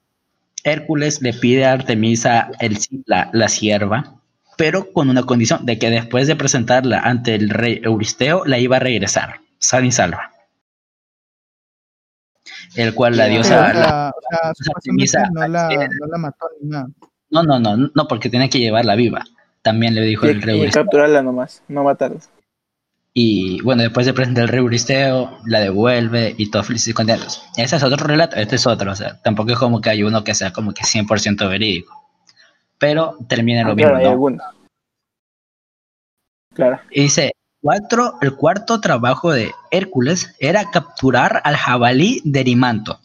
Hércules 0.65 1.21
le 1.23 1.33
pide 1.35 1.65
a 1.67 1.73
Artemisa 1.73 2.51
el, 2.61 2.79
la, 3.07 3.31
la 3.33 3.49
sierva, 3.49 4.21
pero 4.57 4.93
con 4.93 5.09
una 5.11 5.23
condición 5.23 5.65
de 5.67 5.79
que 5.79 5.91
después 5.91 6.27
de 6.27 6.37
presentarla 6.37 7.01
ante 7.01 7.35
el 7.35 7.51
rey 7.51 7.81
Euristeo 7.83 8.45
la 8.45 8.59
iba 8.59 8.77
a 8.77 8.81
regresar, 8.81 9.41
sana 9.59 9.87
y 9.87 9.93
salva. 9.93 10.31
El 12.77 12.95
cual 12.95 13.17
la 13.17 13.27
diosa... 13.27 13.73
la- 13.73 14.13
Artemisa 14.75 15.29
no 15.33 15.47
la, 15.49 15.67
accede. 15.67 15.89
no 16.01 16.07
la 16.07 16.19
mató 16.19 16.47
ni 16.61 16.69
nada. 16.69 16.89
no, 17.31 17.43
no, 17.43 17.59
no, 17.59 17.77
no, 17.95 18.09
porque 18.09 18.31
tiene 18.31 18.49
que 18.51 18.59
llevarla 18.61 18.95
viva. 18.97 19.25
También 19.63 19.95
le 19.95 20.03
dijo 20.03 20.27
Y, 20.27 20.31
el 20.31 20.43
rey 20.43 20.63
y 20.63 20.71
capturarla 20.71 21.23
nomás, 21.23 21.63
no 21.69 21.85
matarla. 21.85 22.21
Y 23.13 23.61
bueno, 23.63 23.83
después 23.83 24.07
de 24.07 24.15
presentar 24.15 24.45
el 24.45 24.49
rey 24.49 24.61
Euristeo, 24.61 25.39
la 25.45 25.61
devuelve 25.61 26.35
y 26.39 26.51
todos 26.51 26.67
felices 26.69 26.89
y 26.89 26.93
contentos. 26.95 27.43
Ese 27.57 27.77
es 27.77 27.83
otro 27.83 28.07
relato, 28.07 28.37
este 28.37 28.57
es 28.57 28.67
otro. 28.67 28.93
O 28.93 28.95
sea, 28.95 29.21
tampoco 29.21 29.51
es 29.53 29.59
como 29.59 29.81
que 29.81 29.91
hay 29.91 30.03
uno 30.03 30.23
que 30.25 30.35
sea 30.35 30.53
como 30.53 30.73
que 30.73 30.85
100% 30.85 31.49
verídico. 31.49 31.95
Pero 32.79 33.17
termina 33.29 33.61
en 33.63 33.67
lo 33.67 33.73
Ah, 33.73 33.77
claro, 33.77 33.95
mismo, 33.95 33.99
hay 33.99 34.05
¿no? 34.05 34.11
alguno. 34.13 34.43
Claro. 36.55 36.81
Y 36.91 37.03
dice, 37.03 37.33
cuatro, 37.61 38.15
el 38.23 38.37
cuarto 38.37 38.81
trabajo 38.81 39.33
de 39.33 39.53
Hércules 39.71 40.35
era 40.39 40.71
capturar 40.71 41.43
al 41.45 41.57
jabalí 41.57 42.23
de 42.25 42.41
Erimanto. 42.41 43.01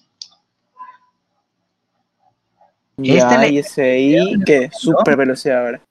Ya, 2.97 3.15
Este 3.17 3.37
le- 3.39 3.49
y 3.49 3.57
ese 3.57 3.81
ahí, 3.91 4.39
que 4.45 4.69
super 4.71 5.17
velocidad 5.17 5.65
ahora. 5.65 5.81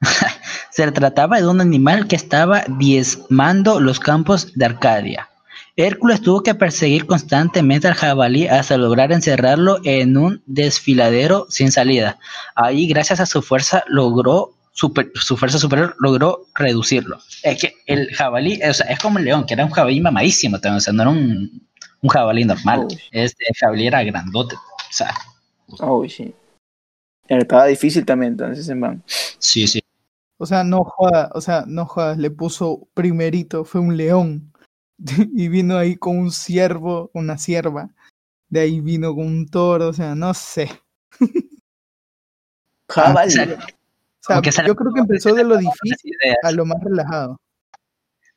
Se 0.70 0.90
trataba 0.92 1.40
de 1.40 1.46
un 1.48 1.60
animal 1.60 2.06
que 2.08 2.16
estaba 2.16 2.64
diezmando 2.78 3.80
los 3.80 4.00
campos 4.00 4.52
de 4.54 4.64
Arcadia. 4.64 5.28
Hércules 5.76 6.20
tuvo 6.20 6.42
que 6.42 6.54
perseguir 6.54 7.06
constantemente 7.06 7.88
al 7.88 7.94
jabalí 7.94 8.46
hasta 8.46 8.76
lograr 8.76 9.12
encerrarlo 9.12 9.78
en 9.84 10.16
un 10.16 10.42
desfiladero 10.46 11.46
sin 11.48 11.72
salida. 11.72 12.18
Ahí, 12.54 12.86
gracias 12.86 13.20
a 13.20 13.26
su 13.26 13.40
fuerza, 13.42 13.82
logró 13.88 14.52
super- 14.72 15.10
su 15.14 15.36
fuerza 15.36 15.58
superior 15.58 15.94
logró 15.98 16.46
reducirlo. 16.54 17.18
Es 17.42 17.60
que 17.60 17.74
el 17.86 18.14
jabalí, 18.14 18.60
o 18.62 18.74
sea, 18.74 18.86
es 18.86 18.98
como 18.98 19.18
el 19.18 19.24
león, 19.24 19.46
que 19.46 19.54
era 19.54 19.64
un 19.64 19.70
jabalí 19.70 20.00
mamadísimo, 20.00 20.60
también, 20.60 20.78
o 20.78 20.80
sea, 20.80 20.92
no 20.92 21.02
era 21.02 21.10
un, 21.10 21.66
un 22.02 22.08
jabalí 22.08 22.44
normal. 22.44 22.86
Este 23.10 23.44
jabalí 23.58 23.86
era 23.86 24.02
grandote. 24.02 24.56
O 24.56 24.92
sea, 24.92 25.14
Oh, 25.78 26.04
sí. 26.08 26.34
Estaba 27.28 27.66
difícil 27.66 28.04
también, 28.04 28.32
entonces, 28.32 28.68
en 28.68 28.80
van. 28.80 29.02
sí, 29.38 29.66
sí. 29.68 29.80
O 30.42 30.46
sea, 30.46 30.64
no 30.64 30.84
jodas, 30.84 31.28
o 31.34 31.42
sea, 31.42 31.64
no 31.66 31.84
jodas, 31.84 32.16
le 32.16 32.30
puso 32.30 32.88
primerito, 32.94 33.62
fue 33.62 33.82
un 33.82 33.98
león. 33.98 34.54
Y 35.36 35.48
vino 35.48 35.76
ahí 35.76 35.96
con 35.96 36.16
un 36.16 36.30
ciervo, 36.30 37.10
una 37.12 37.36
sierva. 37.36 37.90
De 38.48 38.60
ahí 38.60 38.80
vino 38.80 39.14
con 39.14 39.26
un 39.26 39.48
toro, 39.48 39.88
o 39.88 39.92
sea, 39.92 40.14
no 40.14 40.32
sé. 40.32 40.70
Jabalí. 42.88 43.32
O 43.32 43.46
sea, 44.22 44.38
O 44.38 44.42
sea, 44.42 44.66
yo 44.66 44.74
creo 44.74 44.92
que 44.94 45.00
empezó 45.00 45.34
de 45.34 45.44
lo 45.44 45.58
difícil 45.58 46.14
a 46.42 46.50
lo 46.52 46.64
más 46.64 46.82
relajado. 46.82 47.38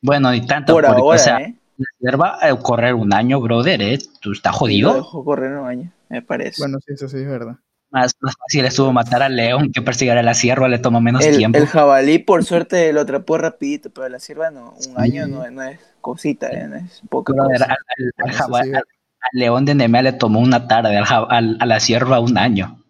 Bueno, 0.01 0.29
ni 0.31 0.45
tanto. 0.45 0.73
Por 0.73 0.83
porque, 0.83 1.01
ahora, 1.01 1.15
o 1.15 1.17
sea, 1.17 1.37
¿eh? 1.37 1.55
la 1.77 1.85
sierva 1.99 2.37
eh, 2.41 2.53
correr 2.61 2.95
un 2.95 3.13
año, 3.13 3.39
brother, 3.39 3.81
¿eh? 3.81 3.97
Tú 4.19 4.33
estás 4.33 4.53
jodido. 4.53 5.09
correr 5.23 5.53
un 5.57 5.67
año, 5.67 5.93
me 6.09 6.21
parece. 6.21 6.61
Bueno, 6.61 6.79
sí, 6.85 6.93
eso 6.93 7.07
sí 7.07 7.19
es 7.19 7.27
verdad. 7.27 7.55
Más, 7.93 8.15
más 8.21 8.33
fácil 8.39 8.65
estuvo 8.65 8.91
matar 8.91 9.21
al 9.21 9.35
león 9.35 9.71
que 9.71 9.81
perseguir 9.83 10.13
a 10.17 10.23
la 10.23 10.33
sierva, 10.33 10.67
le 10.67 10.79
tomó 10.79 10.99
menos 10.99 11.23
el, 11.23 11.37
tiempo. 11.37 11.57
el 11.59 11.67
jabalí, 11.67 12.17
por 12.17 12.43
suerte, 12.43 12.91
lo 12.91 13.01
atrapó 13.01 13.37
rapidito, 13.37 13.91
pero 13.91 14.09
la 14.09 14.19
sierva 14.19 14.49
no. 14.49 14.71
Un 14.71 14.81
Sí. 14.81 14.91
año 14.97 15.27
no, 15.27 15.49
no 15.51 15.61
es 15.61 15.79
cosita, 16.01 16.47
¿eh? 16.49 16.67
no 16.67 16.75
es 16.77 17.01
poca 17.07 17.33
cosa. 17.33 17.53
al, 17.65 17.71
al- 17.71 17.77
al 18.17 18.29
Eso 18.31 18.37
jabal- 18.43 18.63
sí. 18.65 18.69
al- 18.73 18.77
al 18.83 19.39
león 19.39 19.65
de 19.65 19.75
Nemea 19.75 20.01
le 20.01 20.13
tomó 20.13 20.39
una 20.39 20.67
tarde, 20.67 20.97
al 20.97 21.05
ja- 21.05 21.27
al- 21.29 21.57
a 21.61 21.65
la 21.67 21.79
sierva 21.79 22.19
un 22.19 22.35
año. 22.37 22.83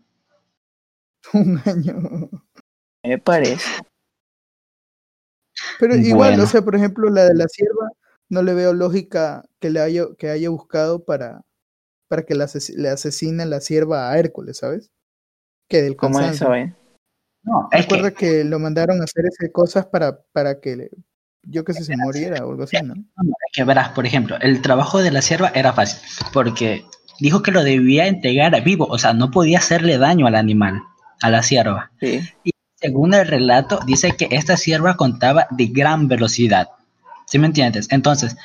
Un 1.33 1.61
año. 1.65 2.29
Me 3.03 3.17
parece. 3.17 3.69
Pero 5.79 5.95
igual, 5.95 6.29
Bueno. 6.31 6.43
o 6.43 6.47
sea, 6.47 6.61
por 6.61 6.75
ejemplo, 6.75 7.09
la 7.09 7.25
de 7.25 7.35
la 7.35 7.47
sierva, 7.49 7.89
no 8.29 8.41
le 8.41 8.53
veo 8.53 8.73
lógica 8.73 9.43
que 9.59 9.69
le 9.69 9.79
haya, 9.81 10.05
que 10.17 10.29
haya 10.29 10.49
buscado 10.49 11.03
para, 11.03 11.41
para 12.13 12.27
que 12.27 12.35
le, 12.35 12.43
ases- 12.43 12.75
le 12.75 12.89
asesine 12.89 13.43
la 13.47 13.59
sierva 13.59 14.11
a 14.11 14.19
Hércules, 14.19 14.57
¿sabes? 14.57 14.91
Que 15.67 15.81
del 15.81 15.95
¿Cómo 15.95 16.19
es 16.19 16.35
esa 16.35 16.47
vaina? 16.47 16.77
No, 17.41 17.69
es 17.71 17.81
Recuerda 17.81 18.11
que, 18.11 18.17
que... 18.27 18.43
lo 18.43 18.59
mandaron 18.59 19.01
a 19.01 19.05
hacer 19.05 19.25
esas 19.25 19.49
cosas 19.51 19.87
para, 19.87 20.21
para 20.31 20.59
que, 20.59 20.75
le- 20.75 20.91
yo 21.41 21.63
que 21.63 21.73
sé, 21.73 21.83
se 21.83 21.97
muriera 21.97 22.45
o 22.45 22.51
algo 22.51 22.63
así, 22.65 22.77
¿no? 22.83 22.93
no, 22.93 23.03
es 23.47 23.51
que 23.51 23.63
verás, 23.63 23.89
por 23.89 24.05
ejemplo, 24.05 24.37
el 24.41 24.61
trabajo 24.61 25.01
de 25.01 25.09
la 25.09 25.23
sierva 25.23 25.51
era 25.55 25.73
fácil, 25.73 25.99
porque 26.31 26.85
dijo 27.19 27.41
que 27.41 27.49
lo 27.51 27.63
debía 27.63 28.05
entregar 28.05 28.63
vivo, 28.63 28.85
o 28.85 28.99
sea, 28.99 29.13
no 29.13 29.31
podía 29.31 29.57
hacerle 29.57 29.97
daño 29.97 30.27
al 30.27 30.35
animal, 30.35 30.83
a 31.23 31.31
la 31.31 31.41
sierva. 31.41 31.91
Sí. 31.99 32.21
Según 32.75 33.15
el 33.15 33.25
relato, 33.25 33.79
dice 33.87 34.11
que 34.15 34.27
esta 34.29 34.55
sierva 34.55 34.97
contaba 34.97 35.47
de 35.49 35.65
gran 35.65 36.07
velocidad. 36.07 36.67
¿Sí 37.25 37.39
me 37.39 37.47
entiendes? 37.47 37.87
Entonces, 37.89 38.35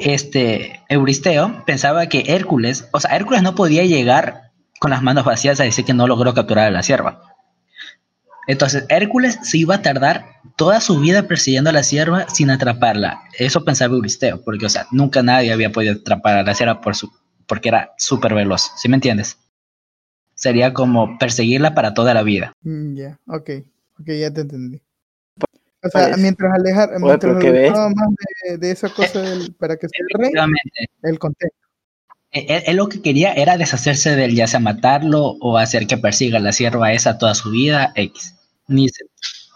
este 0.00 0.80
Euristeo 0.88 1.62
pensaba 1.66 2.06
que 2.06 2.24
Hércules, 2.26 2.88
o 2.92 3.00
sea, 3.00 3.14
Hércules 3.16 3.42
no 3.42 3.54
podía 3.54 3.84
llegar 3.84 4.50
con 4.80 4.90
las 4.90 5.02
manos 5.02 5.24
vacías 5.24 5.60
a 5.60 5.64
decir 5.64 5.84
que 5.84 5.94
no 5.94 6.06
logró 6.06 6.32
capturar 6.34 6.66
a 6.68 6.70
la 6.70 6.82
sierva. 6.82 7.22
Entonces 8.46 8.84
Hércules 8.88 9.38
se 9.42 9.58
iba 9.58 9.76
a 9.76 9.82
tardar 9.82 10.24
toda 10.56 10.80
su 10.80 10.98
vida 10.98 11.28
persiguiendo 11.28 11.70
a 11.70 11.72
la 11.72 11.82
sierva 11.82 12.28
sin 12.28 12.50
atraparla. 12.50 13.20
Eso 13.38 13.64
pensaba 13.64 13.94
Euristeo, 13.94 14.42
porque, 14.42 14.66
o 14.66 14.70
sea, 14.70 14.86
nunca 14.90 15.22
nadie 15.22 15.52
había 15.52 15.70
podido 15.70 15.94
atrapar 15.94 16.38
a 16.38 16.42
la 16.42 16.54
sierva 16.54 16.80
por 16.80 16.96
su, 16.96 17.12
porque 17.46 17.68
era 17.68 17.92
súper 17.98 18.34
veloz. 18.34 18.72
¿Sí 18.76 18.88
me 18.88 18.96
entiendes? 18.96 19.38
Sería 20.34 20.72
como 20.72 21.18
perseguirla 21.18 21.74
para 21.74 21.94
toda 21.94 22.14
la 22.14 22.22
vida. 22.22 22.52
Mm, 22.62 22.96
Ya, 22.96 23.18
ok, 23.26 23.50
ok, 24.00 24.06
ya 24.18 24.32
te 24.32 24.40
entendí. 24.40 24.82
O 25.82 25.88
Parece. 25.88 26.14
sea, 26.14 26.22
mientras 26.22 26.52
alejar, 26.52 26.90
Oye, 26.90 26.98
mientras 27.00 27.94
más 27.94 28.08
de, 28.44 28.58
de 28.58 28.70
esa 28.70 28.88
cosa 28.90 29.20
del, 29.22 29.54
para 29.54 29.76
que 29.76 29.86
el 29.86 30.06
rey, 30.18 30.32
el 31.02 31.18
contexto. 31.18 31.56
Él, 32.32 32.44
él- 32.48 32.62
él 32.66 32.76
lo 32.76 32.88
que 32.88 33.00
quería 33.00 33.32
era 33.32 33.56
deshacerse 33.56 34.14
de 34.14 34.26
él, 34.26 34.34
ya 34.34 34.46
sea 34.46 34.60
matarlo 34.60 35.36
o 35.40 35.56
hacer 35.58 35.86
que 35.86 35.96
persiga 35.96 36.38
a 36.38 36.42
la 36.42 36.52
sierva 36.52 36.92
esa 36.92 37.18
toda 37.18 37.34
su 37.34 37.50
vida, 37.50 37.92
X. 37.96 38.34
Dice, 38.68 39.04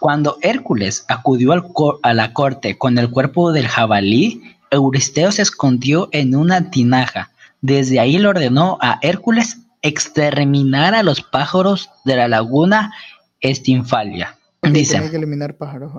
cuando 0.01 0.39
Hércules 0.43 1.05
acudió 1.09 1.53
al 1.53 1.65
a 2.03 2.15
la 2.15 2.33
corte 2.33 2.77
con 2.79 2.99
el 2.99 3.11
cuerpo 3.11 3.53
del 3.53 3.69
jabalí, 3.69 4.43
Euristeo 4.71 5.31
se 5.31 5.43
escondió 5.43 6.09
en 6.13 6.35
una 6.35 6.71
tinaja. 6.71 7.31
Desde 7.61 8.01
ahí 8.01 8.19
le 8.19 8.29
ordenó 8.29 8.77
a 8.81 8.99
Hércules 9.03 9.59
exterminar 9.83 10.95
a 10.95 11.03
los 11.03 11.21
pájaros 11.23 11.91
de 12.05 12.17
la 12.17 12.29
laguna 12.29 12.93
Estinfalia. 13.41 14.39
Dice, 14.63 14.99
que 15.11 15.17
eliminar 15.17 15.57
pájaros. 15.57 15.93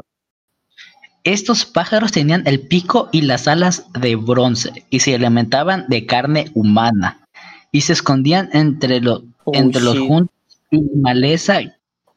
Estos 1.25 1.65
pájaros 1.65 2.11
tenían 2.13 2.43
el 2.45 2.61
pico 2.61 3.09
y 3.11 3.21
las 3.23 3.47
alas 3.47 3.85
de 3.99 4.15
bronce 4.15 4.85
y 4.89 5.01
se 5.01 5.15
alimentaban 5.15 5.85
de 5.89 6.05
carne 6.05 6.49
humana 6.53 7.27
y 7.71 7.81
se 7.81 7.93
escondían 7.93 8.49
entre, 8.53 9.01
lo- 9.01 9.23
Oh, 9.47 9.51
entre 9.53 9.81
los 9.81 9.99
juntos 9.99 10.33
y 10.71 10.81
maleza 10.95 11.59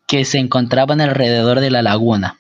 que 0.07 0.25
se 0.25 0.39
encontraban 0.39 1.01
alrededor 1.03 1.61
de 1.61 1.71
la 1.71 1.83
laguna. 1.83 2.39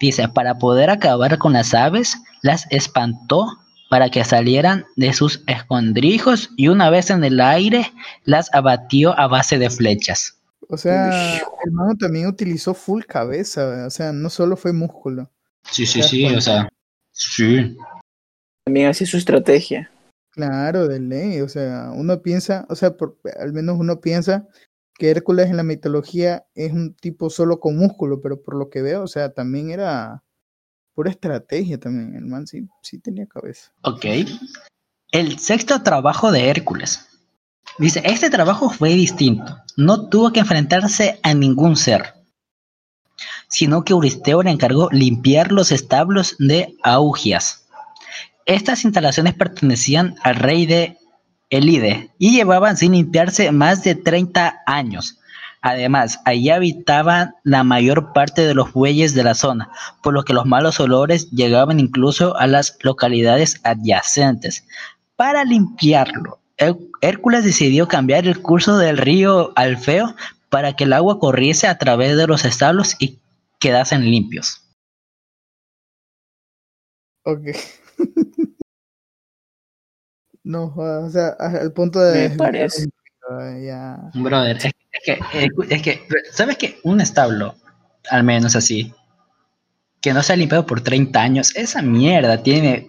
Dice, 0.00 0.28
para 0.28 0.58
poder 0.58 0.90
acabar 0.90 1.38
con 1.38 1.54
las 1.54 1.72
aves, 1.72 2.18
las 2.42 2.66
espantó 2.70 3.46
para 3.88 4.10
que 4.10 4.22
salieran 4.24 4.84
de 4.96 5.14
sus 5.14 5.42
escondrijos 5.46 6.50
y 6.58 6.68
una 6.68 6.90
vez 6.90 7.08
en 7.08 7.24
el 7.24 7.40
aire 7.40 7.90
las 8.24 8.52
abatió 8.54 9.18
a 9.18 9.26
base 9.28 9.58
de 9.58 9.70
flechas. 9.70 10.36
O 10.68 10.76
sea, 10.76 11.36
el 11.64 11.72
mano 11.72 11.94
también 11.98 12.26
utilizó 12.26 12.74
full 12.74 13.02
cabeza, 13.04 13.86
o 13.86 13.90
sea, 13.90 14.12
no 14.12 14.28
solo 14.28 14.58
fue 14.58 14.74
músculo. 14.74 15.30
Sí, 15.70 15.86
sí, 15.86 16.02
sí, 16.02 16.26
o 16.26 16.40
sea, 16.40 16.68
sí. 17.12 17.76
También 18.64 18.88
así 18.88 19.06
su 19.06 19.16
estrategia. 19.16 19.90
Claro, 20.30 20.86
de 20.88 21.00
ley, 21.00 21.40
o 21.40 21.48
sea, 21.48 21.90
uno 21.94 22.22
piensa, 22.22 22.66
o 22.68 22.74
sea, 22.74 22.96
por- 22.96 23.18
al 23.40 23.52
menos 23.52 23.76
uno 23.78 24.00
piensa 24.00 24.46
que 24.94 25.10
Hércules 25.10 25.48
en 25.48 25.56
la 25.56 25.62
mitología 25.62 26.46
es 26.54 26.72
un 26.72 26.94
tipo 26.94 27.30
solo 27.30 27.60
con 27.60 27.76
músculo, 27.76 28.20
pero 28.20 28.42
por 28.42 28.56
lo 28.56 28.68
que 28.68 28.82
veo, 28.82 29.02
o 29.02 29.06
sea, 29.08 29.32
también 29.32 29.70
era 29.70 30.22
pura 30.94 31.10
estrategia 31.10 31.78
también, 31.78 32.14
el 32.16 32.26
man 32.26 32.46
sí, 32.46 32.68
sí 32.82 32.98
tenía 32.98 33.26
cabeza. 33.26 33.72
Ok. 33.82 34.04
El 35.12 35.38
sexto 35.38 35.82
trabajo 35.82 36.32
de 36.32 36.50
Hércules. 36.50 37.06
Dice, 37.78 38.02
este 38.04 38.30
trabajo 38.30 38.70
fue 38.70 38.90
distinto. 38.90 39.56
No 39.76 40.08
tuvo 40.08 40.32
que 40.32 40.40
enfrentarse 40.40 41.20
a 41.22 41.32
ningún 41.34 41.76
ser, 41.76 42.14
sino 43.48 43.82
que 43.84 43.92
Euristeo 43.92 44.42
le 44.42 44.50
encargó 44.50 44.88
limpiar 44.92 45.52
los 45.52 45.72
establos 45.72 46.36
de 46.38 46.74
Augias. 46.82 47.66
Estas 48.46 48.84
instalaciones 48.84 49.34
pertenecían 49.34 50.14
al 50.22 50.36
rey 50.36 50.66
de 50.66 50.96
Elide 51.50 52.10
y 52.18 52.32
llevaban 52.32 52.76
sin 52.76 52.92
limpiarse 52.92 53.50
más 53.52 53.82
de 53.84 53.94
30 53.94 54.60
años. 54.66 55.18
Además, 55.60 56.20
allí 56.24 56.50
habitaban 56.50 57.34
la 57.42 57.64
mayor 57.64 58.12
parte 58.12 58.46
de 58.46 58.54
los 58.54 58.72
bueyes 58.72 59.14
de 59.14 59.24
la 59.24 59.34
zona, 59.34 59.70
por 60.02 60.14
lo 60.14 60.22
que 60.24 60.32
los 60.32 60.46
malos 60.46 60.78
olores 60.78 61.30
llegaban 61.30 61.80
incluso 61.80 62.36
a 62.36 62.46
las 62.46 62.78
localidades 62.82 63.60
adyacentes. 63.64 64.64
Para 65.16 65.44
limpiarlo, 65.44 66.38
Hé- 66.58 66.76
Hércules 67.00 67.44
decidió 67.44 67.88
cambiar 67.88 68.26
el 68.26 68.40
curso 68.40 68.78
del 68.78 68.98
río 68.98 69.52
Alfeo 69.56 70.14
para 70.48 70.74
que 70.74 70.84
el 70.84 70.92
agua 70.92 71.18
corriese 71.18 71.66
a 71.66 71.76
través 71.78 72.16
de 72.16 72.26
los 72.26 72.44
establos 72.44 72.94
y 72.98 73.18
quedasen 73.58 74.04
limpios. 74.04 74.64
Ok. 77.24 77.48
no, 80.44 80.74
o 80.76 81.10
sea, 81.10 81.28
al 81.38 81.72
punto 81.72 82.00
de... 82.00 82.30
Me 82.30 82.36
parece. 82.36 82.88
río, 83.28 83.66
ya. 83.66 84.10
Brother, 84.14 84.56
es, 84.56 84.64
es 84.64 84.72
que, 85.04 85.18
es 85.70 85.82
que, 85.82 86.08
¿sabes 86.32 86.56
qué? 86.56 86.78
Un 86.84 87.00
establo, 87.00 87.56
al 88.10 88.24
menos 88.24 88.56
así, 88.56 88.94
que 90.00 90.12
no 90.12 90.22
se 90.22 90.32
ha 90.32 90.36
limpiado 90.36 90.64
por 90.64 90.80
30 90.80 91.20
años, 91.20 91.54
esa 91.56 91.82
mierda 91.82 92.42
tiene 92.42 92.88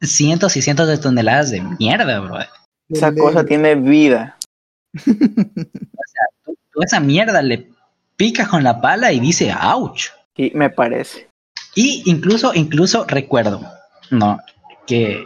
cientos 0.00 0.56
y 0.56 0.62
cientos 0.62 0.88
de 0.88 0.98
toneladas 0.98 1.50
de 1.50 1.62
mierda, 1.62 2.20
brother. 2.20 2.48
De 2.88 2.98
Esa 2.98 3.14
cosa 3.14 3.44
tiene 3.44 3.74
vida. 3.74 4.36
Tú, 6.44 6.58
tú 6.72 6.82
esa 6.82 7.00
mierda 7.00 7.40
le 7.40 7.72
picas 8.16 8.48
con 8.48 8.62
la 8.64 8.80
pala 8.80 9.12
y 9.12 9.20
dice, 9.20 9.52
ouch. 9.52 10.06
Y 10.36 10.50
me 10.54 10.70
parece. 10.70 11.28
Y 11.74 12.02
incluso, 12.06 12.52
incluso 12.54 13.04
recuerdo, 13.06 13.62
no, 14.10 14.38
que 14.86 15.24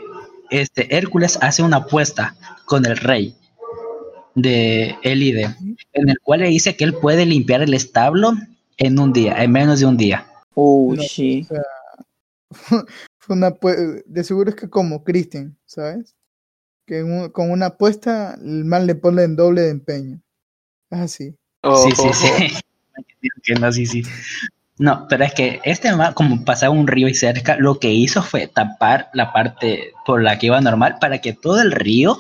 este 0.51 0.97
Hércules 0.97 1.39
hace 1.43 1.63
una 1.63 1.79
apuesta 1.79 2.37
con 2.67 2.87
el 2.87 2.97
rey 2.97 3.35
de 4.35 4.95
Elide, 5.03 5.55
en 5.93 6.09
el 6.09 6.19
cual 6.21 6.41
le 6.41 6.49
dice 6.49 6.77
que 6.77 6.85
él 6.85 6.95
puede 6.95 7.25
limpiar 7.27 7.63
el 7.63 7.75
establo 7.75 8.33
en 8.77 8.99
un 8.99 9.13
día, 9.13 9.43
en 9.43 9.51
menos 9.53 9.81
de 9.81 9.87
un 9.87 9.97
día. 9.97 10.27
Uh, 10.55 10.95
No, 10.95 11.03
sí. 11.03 11.47
O 11.51 11.55
sea, 11.55 11.63
fue 13.19 13.37
una 13.37 13.55
de 14.07 14.25
seguro 14.25 14.51
es 14.51 14.57
que 14.57 14.69
como 14.69 15.03
Christian, 15.05 15.57
¿sabes? 15.65 16.15
Que 16.87 17.03
un- 17.03 17.31
con 17.31 17.51
una 17.51 17.67
apuesta 17.67 18.35
el 18.41 18.65
man 18.65 18.87
le 18.87 18.95
pone 18.95 19.23
en 19.25 19.37
doble 19.37 19.63
de 19.63 19.71
empeño. 19.71 20.21
Es 20.91 20.99
así. 21.01 21.31
Sí, 21.31 21.91
sí, 21.97 22.03
Ojo. 22.03 22.13
sí. 22.15 22.29
Que 23.43 23.55
no, 23.55 23.73
sí, 23.73 23.87
sí. 23.87 24.03
No, 24.79 25.07
pero 25.09 25.25
es 25.25 25.33
que 25.33 25.61
este 25.65 25.95
ma- 25.95 26.13
como 26.13 26.45
pasaba 26.45 26.75
un 26.75 26.87
río 26.87 27.09
y 27.09 27.15
cerca, 27.15 27.57
lo 27.57 27.79
que 27.79 27.91
hizo 27.91 28.23
fue 28.23 28.47
tapar 28.47 29.09
la 29.15 29.33
parte 29.33 29.93
por 30.05 30.23
la 30.23 30.39
que 30.39 30.47
iba 30.47 30.61
normal 30.61 30.99
para 31.01 31.19
que 31.19 31.33
todo 31.33 31.61
el 31.63 31.73
río 31.73 32.19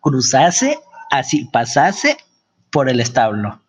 cruzase, 0.00 0.78
así, 1.10 1.46
pasase 1.46 2.18
por 2.70 2.88
el 2.88 3.00
establo. 3.00 3.62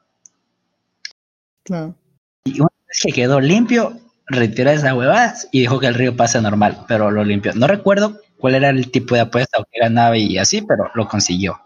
Claro. 1.64 1.96
Y 2.44 2.60
una 2.60 2.70
vez 2.88 3.00
que 3.02 3.14
quedó 3.14 3.40
limpio, 3.40 3.98
retiró 4.28 4.72
esas 4.72 4.94
huevadas 4.94 5.48
y 5.52 5.62
dejó 5.62 5.80
que 5.80 5.88
el 5.88 5.94
río 5.94 6.16
pase 6.16 6.42
normal, 6.42 6.84
pero 6.88 7.12
lo 7.12 7.24
limpió. 7.24 7.54
No 7.54 7.68
recuerdo 7.68 8.20
cuál 8.38 8.56
era 8.56 8.70
el 8.70 8.92
tipo 8.92 9.16
de 9.16 9.22
apuesta 9.22 9.60
o 9.60 9.66
qué 9.72 9.80
ganaba 9.80 10.18
y 10.18 10.38
así, 10.38 10.62
pero 10.62 10.90
lo 10.96 11.08
consiguió. 11.08 11.62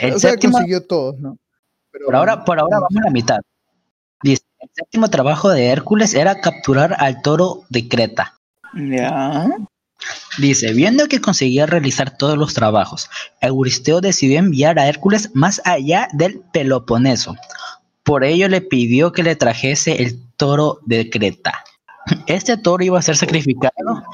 El 0.00 0.14
o 0.14 0.18
sea, 0.18 0.30
séptimo, 0.32 0.54
consiguió 0.54 0.84
todos, 0.84 1.18
¿no? 1.20 1.38
Pero, 1.92 2.06
por 2.06 2.16
ahora, 2.16 2.44
por 2.44 2.58
ahora 2.58 2.80
vamos 2.80 2.96
a 2.96 3.04
la 3.04 3.10
mitad. 3.10 3.38
Séptimo 4.76 5.08
trabajo 5.08 5.48
de 5.48 5.68
Hércules 5.68 6.12
era 6.12 6.38
capturar 6.42 6.96
al 6.98 7.22
toro 7.22 7.62
de 7.70 7.88
Creta. 7.88 8.34
Ya. 8.74 9.48
Dice, 10.36 10.74
viendo 10.74 11.08
que 11.08 11.22
conseguía 11.22 11.64
realizar 11.64 12.18
todos 12.18 12.36
los 12.36 12.52
trabajos, 12.52 13.08
Euristeo 13.40 14.02
decidió 14.02 14.38
enviar 14.38 14.78
a 14.78 14.86
Hércules 14.86 15.30
más 15.32 15.62
allá 15.64 16.08
del 16.12 16.42
Peloponeso. 16.52 17.36
Por 18.02 18.22
ello 18.22 18.50
le 18.50 18.60
pidió 18.60 19.12
que 19.12 19.22
le 19.22 19.34
trajese 19.34 20.02
el 20.02 20.20
toro 20.36 20.80
de 20.84 21.08
Creta. 21.08 21.64
Este 22.26 22.58
toro 22.58 22.84
iba 22.84 22.98
a 22.98 23.02
ser 23.02 23.16
sacrificado 23.16 24.04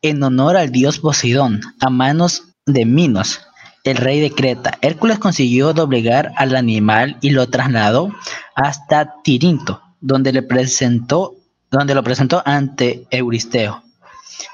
en 0.00 0.22
honor 0.22 0.56
al 0.56 0.70
dios 0.70 1.00
Poseidón 1.00 1.60
a 1.80 1.90
manos 1.90 2.44
de 2.66 2.84
Minos, 2.86 3.40
el 3.84 3.96
rey 3.96 4.20
de 4.20 4.30
Creta. 4.32 4.78
Hércules 4.82 5.18
consiguió 5.18 5.72
doblegar 5.72 6.32
al 6.36 6.54
animal 6.56 7.16
y 7.20 7.30
lo 7.30 7.48
trasladó 7.48 8.10
hasta 8.54 9.14
Tirinto, 9.22 9.80
donde 10.00 10.32
le 10.32 10.42
presentó, 10.42 11.34
donde 11.70 11.94
lo 11.94 12.02
presentó 12.02 12.42
ante 12.44 13.06
Euristeo. 13.10 13.82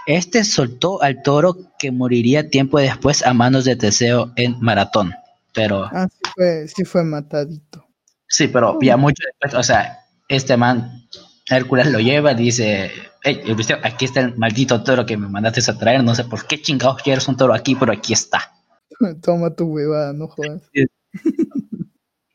Este 0.07 0.45
soltó 0.45 1.03
al 1.03 1.23
toro 1.23 1.57
que 1.79 1.91
moriría 1.93 2.49
tiempo 2.51 2.79
después 2.79 3.25
a 3.25 3.35
manos 3.35 3.65
de 3.65 3.77
Teseo 3.77 4.33
en 4.37 4.57
Maratón. 4.61 5.15
Pero 5.53 5.85
Ah, 5.93 6.07
sí 6.11 6.31
fue, 6.35 6.69
sí 6.69 6.85
fue 6.85 7.05
matadito. 7.05 7.85
sí, 8.29 8.49
pero 8.49 8.79
ya 8.83 8.97
mucho 8.97 9.23
después, 9.27 9.59
o 9.59 9.63
sea, 9.63 10.01
este 10.29 10.57
man, 10.57 11.07
Hércules 11.49 11.91
lo 11.91 11.99
lleva 12.01 12.35
dice, 12.35 12.91
hey, 13.23 13.41
Euristeo, 13.45 13.79
aquí 13.83 14.05
está 14.05 14.21
el 14.21 14.37
maldito 14.37 14.83
toro 14.83 15.07
que 15.07 15.17
me 15.17 15.29
mandaste 15.29 15.69
a 15.71 15.79
traer, 15.79 16.03
no 16.05 16.15
sé 16.15 16.25
por 16.25 16.47
qué 16.47 16.61
chingados 16.61 17.01
quieres 17.03 17.27
un 17.29 17.37
toro 17.37 17.55
aquí, 17.55 17.75
pero 17.77 17.93
aquí 17.93 18.13
está. 18.13 18.53
Toma 19.23 19.55
tu 19.55 19.67
huevada, 19.67 20.13
no 20.13 20.29
jodas. 20.29 20.63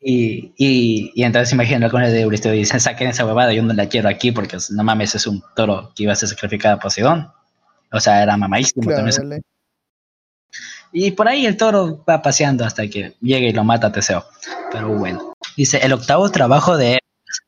Y, 0.04 0.54
y, 0.58 1.12
y 1.14 1.24
entonces 1.24 1.54
imagina 1.54 1.90
con 1.90 2.02
el 2.02 2.12
de 2.12 2.22
Euristeo 2.22 2.54
y 2.56 2.60
dice, 2.60 2.80
saquen 2.80 3.10
esa 3.10 3.26
huevada, 3.26 3.54
yo 3.54 3.62
no 3.62 3.74
la 3.74 3.88
quiero 3.88 4.10
aquí 4.10 4.32
porque 4.32 4.58
no 4.72 4.84
mames, 4.84 5.14
es 5.14 5.28
un 5.28 5.44
toro 5.56 5.92
que 5.96 6.04
iba 6.04 6.14
a 6.14 6.16
ser 6.16 6.28
sacrificado 6.30 6.76
a 6.76 6.80
Poseidón. 6.80 7.32
O 7.92 8.00
sea, 8.00 8.24
era 8.24 8.36
mamadísimo 8.36 8.88
Claro, 8.88 9.04
también. 9.06 9.30
dale. 9.30 9.42
Y 10.94 11.12
por 11.12 11.28
ahí 11.28 11.46
el 11.46 11.56
toro 11.56 12.04
va 12.10 12.22
paseando 12.22 12.66
hasta 12.66 12.88
que 12.88 13.14
llega 13.22 13.48
y 13.48 13.54
lo 13.54 13.64
mata 13.64 13.88
a 13.88 13.92
Teseo. 13.92 14.26
Pero 14.72 14.90
bueno. 14.98 15.34
Dice, 15.56 15.78
el 15.78 15.94
octavo 15.94 16.30
trabajo 16.32 16.78
de 16.78 16.94
Hércules 16.94 17.42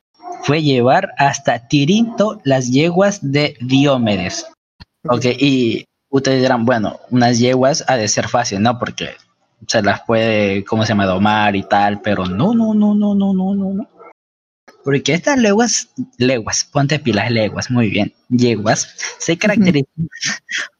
fue 0.43 0.61
llevar 0.61 1.13
hasta 1.17 1.67
Tirinto 1.67 2.39
las 2.43 2.69
yeguas 2.69 3.19
de 3.21 3.57
Diomedes. 3.61 4.45
Ok, 5.09 5.25
y 5.25 5.85
ustedes 6.13 6.41
dirán, 6.41 6.63
bueno, 6.63 6.99
unas 7.09 7.39
yeguas 7.39 7.83
ha 7.87 7.97
de 7.97 8.07
ser 8.07 8.27
fácil, 8.27 8.61
¿no? 8.61 8.77
Porque 8.77 9.15
se 9.67 9.81
las 9.81 10.01
puede, 10.01 10.63
¿cómo 10.63 10.83
se 10.83 10.89
llama?, 10.89 11.07
domar 11.07 11.55
y 11.55 11.63
tal, 11.63 12.01
pero 12.01 12.25
no, 12.25 12.53
no, 12.53 12.73
no, 12.73 12.93
no, 12.93 13.15
no, 13.15 13.33
no, 13.33 13.55
no, 13.55 13.73
no. 13.73 13.89
Porque 14.83 15.13
estas 15.13 15.39
leguas, 15.39 15.89
leguas, 16.17 16.65
ponte 16.65 16.99
pilas, 16.99 17.31
leguas, 17.31 17.71
muy 17.71 17.89
bien, 17.89 18.13
yeguas, 18.29 18.95
se 19.17 19.37
caracterizan 19.37 20.07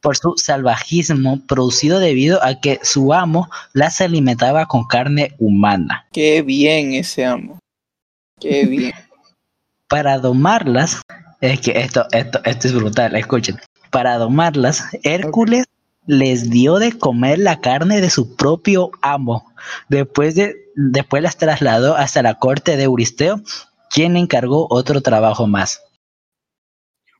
por 0.00 0.16
su 0.16 0.34
salvajismo 0.36 1.40
producido 1.46 1.98
debido 1.98 2.42
a 2.44 2.60
que 2.60 2.78
su 2.82 3.12
amo 3.12 3.48
las 3.72 4.00
alimentaba 4.00 4.66
con 4.66 4.84
carne 4.84 5.34
humana. 5.38 6.06
Qué 6.12 6.42
bien 6.42 6.92
ese 6.92 7.24
amo. 7.24 7.58
Qué 8.40 8.64
bien. 8.66 8.92
Para 9.88 10.18
domarlas, 10.18 11.00
es 11.40 11.60
que 11.60 11.72
esto, 11.72 12.06
esto, 12.12 12.40
esto 12.44 12.68
es 12.68 12.74
brutal, 12.74 13.16
escuchen. 13.16 13.58
Para 13.94 14.18
domarlas, 14.18 14.82
Hércules 15.04 15.66
les 16.06 16.50
dio 16.50 16.80
de 16.80 16.98
comer 16.98 17.38
la 17.38 17.60
carne 17.60 18.00
de 18.00 18.10
su 18.10 18.34
propio 18.34 18.90
amo. 19.02 19.46
Después, 19.88 20.34
de, 20.34 20.56
después 20.74 21.22
las 21.22 21.36
trasladó 21.36 21.94
hasta 21.96 22.20
la 22.20 22.34
corte 22.40 22.76
de 22.76 22.82
Euristeo, 22.82 23.40
quien 23.90 24.14
le 24.14 24.18
encargó 24.18 24.66
otro 24.68 25.00
trabajo 25.00 25.46
más. 25.46 25.80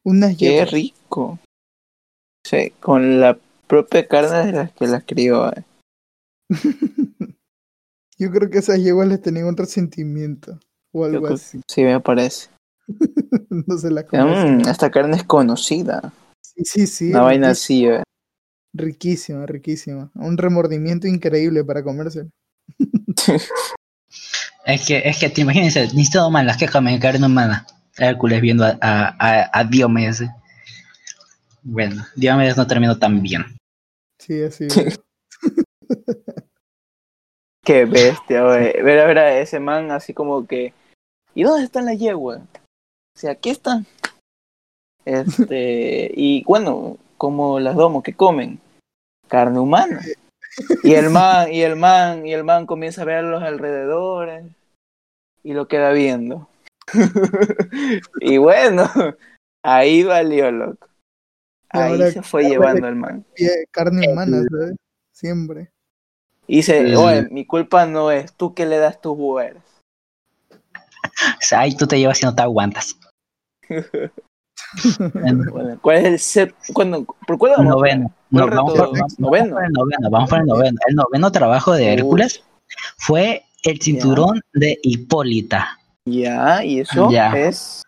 Unas 0.02 0.36
Qué 0.36 0.46
yeguas. 0.50 0.70
rico. 0.72 1.38
Sí, 2.44 2.72
con 2.80 3.20
la 3.20 3.38
propia 3.68 4.08
carne 4.08 4.46
de 4.46 4.52
las 4.52 4.72
que 4.72 4.88
las 4.88 5.04
crió. 5.04 5.52
eh. 5.52 5.62
Yo 8.18 8.30
creo 8.32 8.50
que 8.50 8.58
esas 8.58 8.80
yeguas 8.80 9.06
les 9.06 9.22
tenían 9.22 9.46
un 9.46 9.56
resentimiento 9.56 10.58
o 10.92 11.04
algo 11.04 11.22
creo- 11.22 11.34
así. 11.36 11.60
Sí, 11.68 11.84
me 11.84 12.00
parece. 12.00 12.48
no 13.48 13.78
se 13.78 13.92
la. 13.92 14.02
Mm, 14.12 14.68
esta 14.68 14.90
carne 14.90 15.16
es 15.16 15.24
conocida. 15.24 16.12
Sí, 16.57 16.64
sí, 16.64 16.86
sí. 16.86 17.11
Una 17.11 17.22
vaina 17.22 17.48
riquísima, 17.48 17.52
así, 17.52 17.86
eh. 18.00 18.02
riquísima, 18.74 19.46
riquísima. 19.46 20.11
Un 20.14 20.36
remordimiento 20.38 21.07
increíble 21.07 21.64
para 21.64 21.82
comerse. 21.82 22.28
Es 24.66 24.86
que, 24.86 25.02
es 25.05 25.18
que 25.18 25.28
te 25.28 25.42
imagínense, 25.42 25.82
necesito 25.82 26.20
domar 26.22 26.46
las 26.46 26.57
que 26.57 26.66
comen 26.68 26.98
carne 26.98 27.26
humana. 27.26 27.66
Hércules 27.98 28.40
viendo 28.40 28.64
a, 28.64 28.70
a, 28.80 29.09
a- 29.18 29.50
a 29.52 29.64
Diomedes. 29.64 30.22
Bueno, 31.62 32.02
Diomedes 32.16 32.57
no 32.57 32.66
terminó 32.66 32.98
tan 32.98 33.20
bien. 33.20 33.44
Sí, 34.18 34.42
así. 34.42 34.66
es. 34.68 34.98
Qué 37.64 37.84
bestia, 37.84 38.42
güey. 38.44 38.72
Ver 38.82 39.00
a 39.00 39.07
ver 39.07 39.18
a 39.18 39.38
ese 39.38 39.61
man 39.61 39.90
así 39.90 40.12
como 40.14 40.46
que. 40.46 40.72
¿Y 41.34 41.42
dónde 41.42 41.64
están 41.64 41.84
las 41.86 41.98
yeguas? 41.98 42.40
O 42.40 43.18
sea, 43.18 43.32
aquí 43.32 43.50
están. 43.50 43.86
Este. 45.05 46.11
Y 46.14 46.44
bueno, 46.44 46.96
como 47.16 47.61
las 47.61 47.76
domos 47.76 48.02
que 48.02 48.14
comen. 48.14 48.59
Carne 49.28 49.59
humana. 49.59 50.00
Y 50.82 50.94
el 50.94 51.11
man, 51.11 51.52
y 51.52 51.62
el 51.62 51.76
man, 51.76 52.26
y 52.26 52.32
el 52.32 52.44
man 52.44 52.66
comienza 52.66 53.02
a 53.02 53.05
ver 53.07 53.16
a 53.18 53.22
los 53.22 53.42
alrededores. 53.42 54.44
Y 55.42 55.52
lo 55.52 55.66
queda 55.68 55.90
viendo. 55.90 56.48
y 58.20 58.38
bueno, 58.38 58.88
ahí 59.62 60.02
valió, 60.05 60.50
loco. 60.50 60.88
Ahí 61.70 61.92
ahora- 61.92 62.11
se 62.12 62.22
fue 62.22 62.44
llevando 62.44 62.86
el 62.86 62.94
man. 62.94 63.24
Pie- 63.34 63.66
Carne 63.70 64.11
humana, 64.11 64.42
¿sabes? 64.50 64.76
Siempre. 65.12 65.70
Y 66.46 66.57
dice, 66.57 66.78
El- 66.78 66.96
oye, 66.96 67.22
mi 67.30 67.46
culpa 67.46 67.86
no 67.86 68.11
es 68.11 68.32
tú 68.34 68.55
que 68.55 68.66
le 68.66 68.78
das 68.78 69.00
tus 69.00 69.16
buenas. 69.16 69.64
O 70.52 70.55
sea, 71.40 71.61
ay, 71.61 71.76
tú 71.76 71.86
te 71.86 71.98
llevas 71.98 72.22
y 72.22 72.26
no 72.26 72.34
te 72.34 72.42
aguantas. 72.42 72.96
Bueno, 75.14 75.52
Bueno, 75.52 75.78
¿cuál 75.80 75.96
es 75.98 76.04
el 76.04 76.18
set? 76.18 76.54
¿Cuándo? 76.72 77.04
¿Por 77.26 77.38
cuál 77.38 77.52
vamos? 77.56 77.74
noveno. 77.74 78.12
¿Cuál 78.30 78.50
No, 78.50 78.56
vamos, 78.56 78.72
reto? 78.72 78.84
por, 78.90 78.98
vamos 78.98 79.18
¿Noveno? 79.18 79.54
por 79.54 79.64
el 79.64 79.72
noveno. 79.72 80.10
Vamos 80.10 80.30
por 80.30 80.38
el 80.40 80.46
noveno. 80.46 80.78
El 80.88 80.94
noveno 80.96 81.32
trabajo 81.32 81.72
de 81.72 81.92
Hércules 81.94 82.42
fue 82.98 83.44
el 83.62 83.80
cinturón 83.80 84.40
de 84.52 84.78
Hipólita. 84.82 85.78
Ya, 86.06 86.64
y 86.64 86.80
eso 86.80 87.10
Ya. 87.10 87.32
es. 87.36 87.82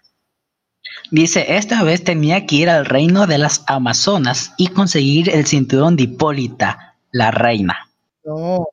Dice, 1.10 1.56
esta 1.56 1.82
vez 1.82 2.02
tenía 2.04 2.46
que 2.46 2.56
ir 2.56 2.70
al 2.70 2.84
reino 2.86 3.26
de 3.26 3.38
las 3.38 3.62
Amazonas 3.66 4.52
y 4.56 4.68
conseguir 4.68 5.28
el 5.30 5.46
cinturón 5.46 5.96
de 5.96 6.04
Hipólita, 6.04 6.96
la 7.12 7.30
reina. 7.30 7.76
No. 8.24 8.68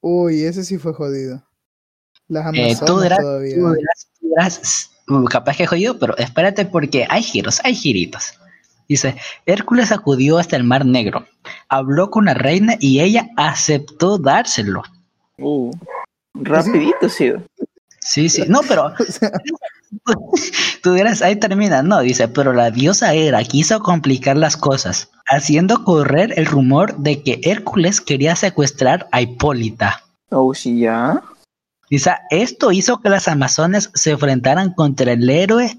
Uy, 0.00 0.42
ese 0.44 0.64
sí 0.64 0.78
fue 0.78 0.92
jodido. 0.94 1.42
Las 2.28 2.46
Eh, 2.46 2.48
Amazonas 2.48 2.84
tú 2.86 3.00
dirás, 3.00 3.18
todavía. 3.20 3.54
tú 3.56 3.72
dirás- 3.74 4.08
tú 4.20 4.28
dirás, 4.28 4.90
"Uh, 4.90 4.93
capaz 5.30 5.56
que 5.56 5.66
jodido, 5.66 5.98
pero 5.98 6.16
espérate 6.16 6.64
porque 6.64 7.06
hay 7.08 7.22
giros, 7.22 7.60
hay 7.64 7.74
giritos. 7.74 8.38
Dice, 8.88 9.16
Hércules 9.46 9.92
acudió 9.92 10.38
hasta 10.38 10.56
el 10.56 10.64
Mar 10.64 10.84
Negro, 10.84 11.26
habló 11.68 12.10
con 12.10 12.26
la 12.26 12.34
reina 12.34 12.74
y 12.78 13.00
ella 13.00 13.28
aceptó 13.36 14.18
dárselo. 14.18 14.82
Uh, 15.38 15.70
rapidito, 16.34 17.08
sí. 17.08 17.32
Sí, 18.00 18.28
sí, 18.28 18.42
no, 18.46 18.60
pero 18.68 18.92
tú 20.82 20.92
dirás, 20.92 21.22
ahí 21.22 21.36
termina, 21.36 21.82
no, 21.82 22.00
dice, 22.00 22.28
pero 22.28 22.52
la 22.52 22.70
diosa 22.70 23.14
Hera 23.14 23.42
quiso 23.44 23.80
complicar 23.80 24.36
las 24.36 24.56
cosas, 24.56 25.10
haciendo 25.26 25.84
correr 25.84 26.34
el 26.36 26.46
rumor 26.46 26.96
de 26.98 27.22
que 27.22 27.40
Hércules 27.42 28.00
quería 28.00 28.36
secuestrar 28.36 29.08
a 29.12 29.22
Hipólita. 29.22 30.02
Oh, 30.30 30.54
sí, 30.54 30.80
ya. 30.80 31.22
Dice, 31.90 32.12
esto 32.30 32.72
hizo 32.72 33.00
que 33.00 33.08
las 33.10 33.28
amazonas 33.28 33.90
se 33.94 34.12
enfrentaran 34.12 34.72
contra 34.72 35.12
el 35.12 35.28
héroe 35.28 35.78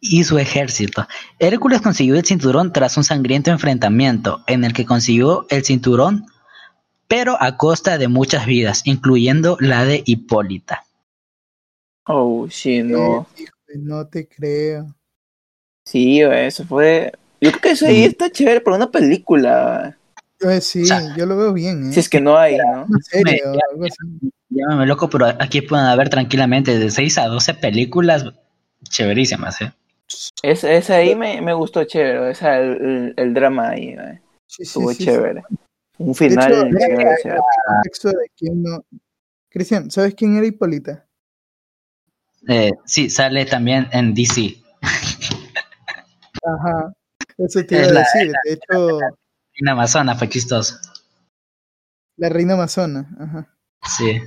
y 0.00 0.24
su 0.24 0.38
ejército. 0.38 1.06
Hércules 1.38 1.80
consiguió 1.80 2.16
el 2.16 2.24
cinturón 2.24 2.72
tras 2.72 2.96
un 2.96 3.04
sangriento 3.04 3.50
enfrentamiento, 3.50 4.42
en 4.46 4.64
el 4.64 4.72
que 4.72 4.84
consiguió 4.86 5.46
el 5.50 5.64
cinturón, 5.64 6.26
pero 7.06 7.36
a 7.40 7.56
costa 7.56 7.98
de 7.98 8.08
muchas 8.08 8.46
vidas, 8.46 8.82
incluyendo 8.84 9.56
la 9.60 9.84
de 9.84 10.02
Hipólita. 10.04 10.84
Oh, 12.06 12.48
sí, 12.50 12.82
no. 12.82 13.28
eh, 13.36 13.42
híjole, 13.42 13.84
no 13.84 14.06
te 14.08 14.26
creo. 14.26 14.94
Sí, 15.86 16.20
eso 16.20 16.64
fue. 16.64 17.12
Yo 17.40 17.50
creo 17.50 17.60
que 17.60 17.70
eso 17.72 17.86
ahí 17.86 18.04
está 18.04 18.30
chévere 18.30 18.60
para 18.60 18.76
una 18.76 18.90
película. 18.90 19.96
Eh, 20.40 20.60
sí, 20.60 20.82
O 20.82 20.86
sea, 20.86 21.16
yo 21.16 21.26
lo 21.26 21.36
veo 21.36 21.52
bien, 21.52 21.88
¿eh? 21.88 21.92
Si 21.92 22.00
es 22.00 22.08
que 22.08 22.20
no 22.20 22.36
hay, 22.36 22.56
¿no? 22.56 22.86
Una 22.88 22.98
serie 23.02 23.40
me- 23.44 23.50
o 23.50 23.58
algo 23.70 23.84
así. 23.84 24.30
Llámame 24.54 24.86
loco, 24.86 25.08
pero 25.08 25.26
aquí 25.26 25.62
pueden 25.62 25.86
haber 25.86 26.08
tranquilamente 26.10 26.78
de 26.78 26.90
6 26.90 27.16
a 27.18 27.26
12 27.26 27.54
películas 27.54 28.24
chéverísimas, 28.82 29.60
¿eh? 29.62 29.72
Es, 30.42 30.64
esa 30.64 30.96
ahí 30.96 31.14
me, 31.14 31.40
me 31.40 31.54
gustó 31.54 31.84
chévere. 31.84 32.30
Esa, 32.32 32.58
el, 32.58 32.70
el, 32.82 33.14
el 33.16 33.34
drama 33.34 33.70
ahí, 33.70 33.90
eh. 33.90 34.20
Sí, 34.46 34.56
sí, 34.56 34.62
estuvo 34.64 34.90
sí, 34.90 34.96
sí. 34.96 35.04
chévere. 35.04 35.42
Un 35.98 36.14
final 36.14 36.52
hecho, 36.52 36.78
chévere, 36.78 37.16
chévere. 37.22 37.40
Contexto 37.66 38.08
de 38.08 38.30
quién 38.36 38.62
no. 38.62 38.84
Cristian, 39.48 39.90
¿sabes 39.90 40.14
quién 40.14 40.36
era 40.36 40.46
Hipólita? 40.46 41.06
Eh, 42.48 42.72
sí, 42.84 43.08
sale 43.08 43.44
también 43.46 43.88
en 43.92 44.12
DC. 44.14 44.56
Ajá. 46.42 46.92
Eso 47.38 47.64
te 47.64 47.74
iba 47.76 47.84
Es 47.84 47.88
a 47.90 47.92
la- 47.92 48.00
decir. 48.00 48.32
De 48.44 48.52
hecho, 48.54 48.98
En 49.54 49.68
Amazona 49.68 50.14
fue 50.16 50.28
chistoso. 50.28 50.76
la 52.16 52.28
reina 52.28 52.54
amazona. 52.54 53.08
Ajá. 53.18 53.48
Sí, 53.84 54.20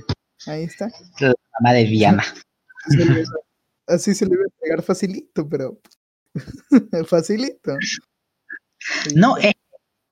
Ahí 0.46 0.64
está. 0.64 0.90
la 1.20 1.34
mamá 1.60 1.72
de 1.74 1.84
le- 1.86 3.24
así 3.86 4.14
se 4.14 4.26
le 4.26 4.34
iba 4.34 4.44
a 4.44 4.60
pegar 4.60 4.82
facilito, 4.82 5.48
pero. 5.48 5.80
facilito. 7.06 7.76
No, 9.14 9.38
eh, 9.38 9.52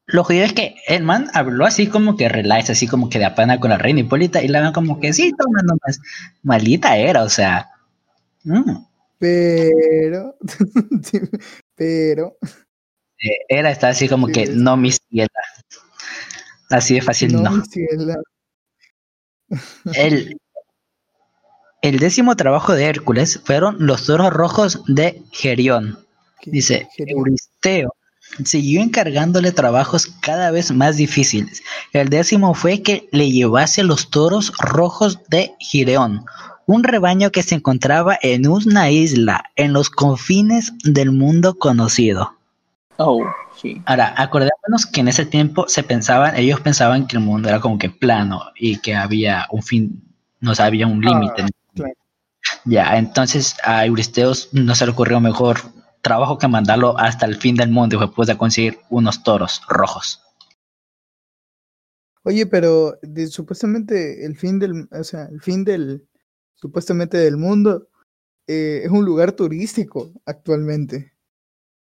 lo 0.07 0.25
jodido 0.25 0.45
es 0.45 0.53
que 0.53 0.77
el 0.89 1.03
man 1.03 1.29
habló 1.35 1.66
así 1.66 1.87
como 1.89 2.16
que 2.16 2.29
relax, 2.29 2.70
así 2.70 2.87
como 2.89 3.09
que 3.09 3.18
de 3.18 3.27
apana 3.27 3.61
con 3.61 3.70
la 3.70 3.79
reina 3.79 4.01
Hipólita, 4.01 4.43
y 4.43 4.49
la 4.49 4.61
van 4.61 4.72
como 4.72 5.01
que 5.01 5.12
sí, 5.12 5.33
toma 5.39 5.61
nomás. 5.62 6.01
Malita 6.43 6.97
era, 6.97 7.22
o 7.22 7.29
sea. 7.29 7.70
mm, 8.45 8.77
Pero. 9.18 10.37
pero. 11.77 12.37
eh, 13.18 13.37
era 13.49 13.70
está 13.70 13.89
así 13.89 14.09
como 14.09 14.27
Sí, 14.29 14.33
que 14.33 14.47
no 14.47 14.77
mi 14.77 14.91
ciela. 14.93 15.29
Así 16.70 16.95
de 16.95 17.03
fácil, 17.03 17.33
No, 17.35 17.43
no. 17.43 17.51
mi 17.53 17.62
ciela. 17.66 18.16
El, 19.94 20.36
el 21.82 21.98
décimo 21.98 22.34
trabajo 22.36 22.72
de 22.72 22.84
Hércules 22.84 23.40
fueron 23.44 23.76
los 23.78 24.07
toros 24.07 24.32
rojos 24.32 24.82
de 24.86 25.22
Gerión. 25.32 25.98
Dice. 26.46 26.88
Euristeo 26.98 27.94
siguió 28.44 28.80
encargándole 28.80 29.52
trabajos 29.52 30.07
cada 30.20 30.50
vez 30.50 30.72
más 30.72 30.96
difíciles. 30.96 31.62
El 31.92 32.09
décimo 32.09 32.55
fue 32.55 32.82
que 32.82 33.09
le 33.12 33.30
llevase 33.30 33.82
los 33.82 34.11
toros 34.11 34.52
rojos 34.59 35.18
de 35.28 35.52
Gireón, 35.59 36.24
un 36.66 36.84
rebaño 36.84 37.30
que 37.30 37.42
se 37.42 37.57
encontraba 37.57 38.18
en 38.22 38.48
una 38.48 38.90
isla 38.90 39.44
en 39.57 39.72
los 39.72 39.90
confines 39.90 40.72
del 40.84 41.12
mundo 41.12 41.55
conocido. 41.59 42.32
Oh, 42.99 43.24
sí. 43.61 43.82
Ahora, 43.86 44.14
acordémonos 44.16 44.86
que 44.92 45.01
en 45.01 45.09
ese 45.09 45.26
tiempo 45.26 45.66
se 45.68 45.82
pensaban, 45.82 46.36
ellos 46.36 46.61
pensaban 46.61 47.07
que 47.07 47.16
el 47.16 47.22
mundo 47.22 47.49
era 47.49 47.61
como 47.61 47.78
que 47.78 47.90
plano 47.90 48.42
y 48.55 48.78
que 48.78 48.95
había 48.95 49.47
un 49.51 49.62
fin, 49.62 50.03
no 50.40 50.53
o 50.53 50.55
sea, 50.55 50.66
había 50.66 50.86
un 50.86 51.01
límite. 51.01 51.47
claro. 51.74 51.92
Ya, 52.64 52.97
entonces 52.99 53.57
a 53.64 53.84
Euristeos 53.86 54.51
no 54.53 54.74
se 54.74 54.84
le 54.86 54.92
ocurrió 54.92 55.18
mejor 55.20 55.59
trabajo 56.03 56.38
que 56.38 56.47
mandarlo 56.47 56.97
hasta 56.99 57.26
el 57.26 57.36
fin 57.36 57.57
del 57.57 57.70
mundo 57.70 57.97
y 57.97 58.01
después 58.01 58.28
de 58.28 58.36
conseguir 58.36 58.78
unos 58.90 59.22
toros 59.22 59.62
rojos. 59.68 60.20
Oye, 62.22 62.47
pero 62.47 62.99
de- 63.03 63.26
supuestamente 63.26 64.24
el 64.24 64.36
fin 64.36 64.59
del, 64.59 64.88
o 64.90 65.05
sea, 65.05 65.24
el 65.26 65.40
fin 65.40 65.64
del, 65.64 66.07
supuestamente 66.55 67.16
del 67.16 67.36
mundo, 67.36 67.88
eh, 68.47 68.82
es 68.84 68.90
un 68.90 69.05
lugar 69.05 69.32
turístico 69.32 70.12
actualmente. 70.26 71.13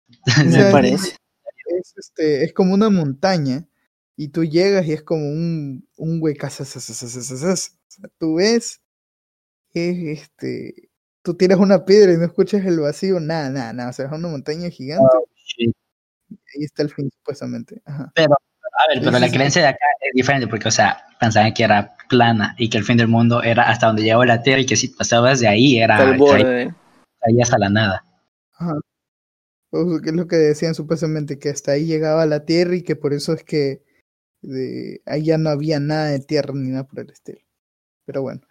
Me 0.44 0.52
sea, 0.52 0.72
parece. 0.72 1.16
Es, 1.80 1.94
este, 1.96 2.44
es 2.44 2.52
como 2.52 2.74
una 2.74 2.90
montaña 2.90 3.66
y 4.16 4.28
tú 4.28 4.44
llegas 4.44 4.86
y 4.86 4.92
es 4.92 5.02
como 5.02 5.22
un, 5.28 5.86
un 5.96 6.20
sea, 7.88 8.10
tú 8.18 8.36
ves, 8.36 8.80
es 9.74 10.20
este, 10.20 10.88
tú 11.22 11.34
tiras 11.34 11.58
una 11.58 11.84
piedra 11.84 12.12
y 12.12 12.16
no 12.16 12.24
escuchas 12.24 12.64
el 12.64 12.78
vacío, 12.80 13.20
nada, 13.20 13.50
nada, 13.50 13.72
nada. 13.72 13.90
O 13.90 13.92
sea, 13.92 14.06
es 14.06 14.12
una 14.12 14.28
montaña 14.28 14.70
gigante 14.70 15.04
y 15.58 15.66
ahí 16.30 16.64
está 16.64 16.82
el 16.82 16.90
fin 16.90 17.10
supuestamente. 17.10 17.82
Ajá. 17.84 18.12
A 18.16 18.88
ver, 18.88 18.98
Sí, 18.98 19.04
pero 19.04 19.16
sí, 19.16 19.20
la 19.20 19.28
sí. 19.28 19.34
creencia 19.34 19.62
de 19.62 19.68
acá 19.68 19.86
es 20.00 20.12
diferente 20.14 20.46
porque, 20.48 20.68
o 20.68 20.70
sea, 20.70 21.02
pensaban 21.18 21.54
que 21.54 21.64
era 21.64 21.96
plana 22.08 22.54
y 22.58 22.68
que 22.68 22.78
el 22.78 22.84
fin 22.84 22.96
del 22.98 23.08
mundo 23.08 23.42
era 23.42 23.64
hasta 23.70 23.86
donde 23.86 24.02
llegaba 24.02 24.26
la 24.26 24.42
Tierra 24.42 24.60
y 24.60 24.66
que 24.66 24.76
si 24.76 24.88
pasabas 24.88 25.40
de 25.40 25.48
ahí 25.48 25.78
era 25.78 25.96
Hasta 25.96 26.10
el 26.10 26.18
borde. 26.18 26.74
caías 27.20 27.52
a 27.52 27.58
la 27.58 27.70
nada. 27.70 28.04
Ajá. 28.54 28.74
Que 29.70 30.10
es 30.10 30.14
lo 30.14 30.26
que 30.26 30.36
decían 30.36 30.74
supuestamente, 30.74 31.38
que 31.38 31.50
hasta 31.50 31.72
ahí 31.72 31.86
llegaba 31.86 32.24
la 32.26 32.44
tierra 32.44 32.76
y 32.76 32.82
que 32.82 32.96
por 32.96 33.12
eso 33.12 33.32
es 33.32 33.42
que 33.42 33.82
de, 34.42 35.02
ahí 35.06 35.24
ya 35.24 35.38
no 35.38 35.50
había 35.50 35.80
nada 35.80 36.06
de 36.06 36.20
tierra 36.20 36.54
ni 36.54 36.70
nada 36.70 36.84
por 36.86 37.00
el 37.00 37.10
estilo. 37.10 37.40
Pero 38.04 38.22
bueno, 38.22 38.42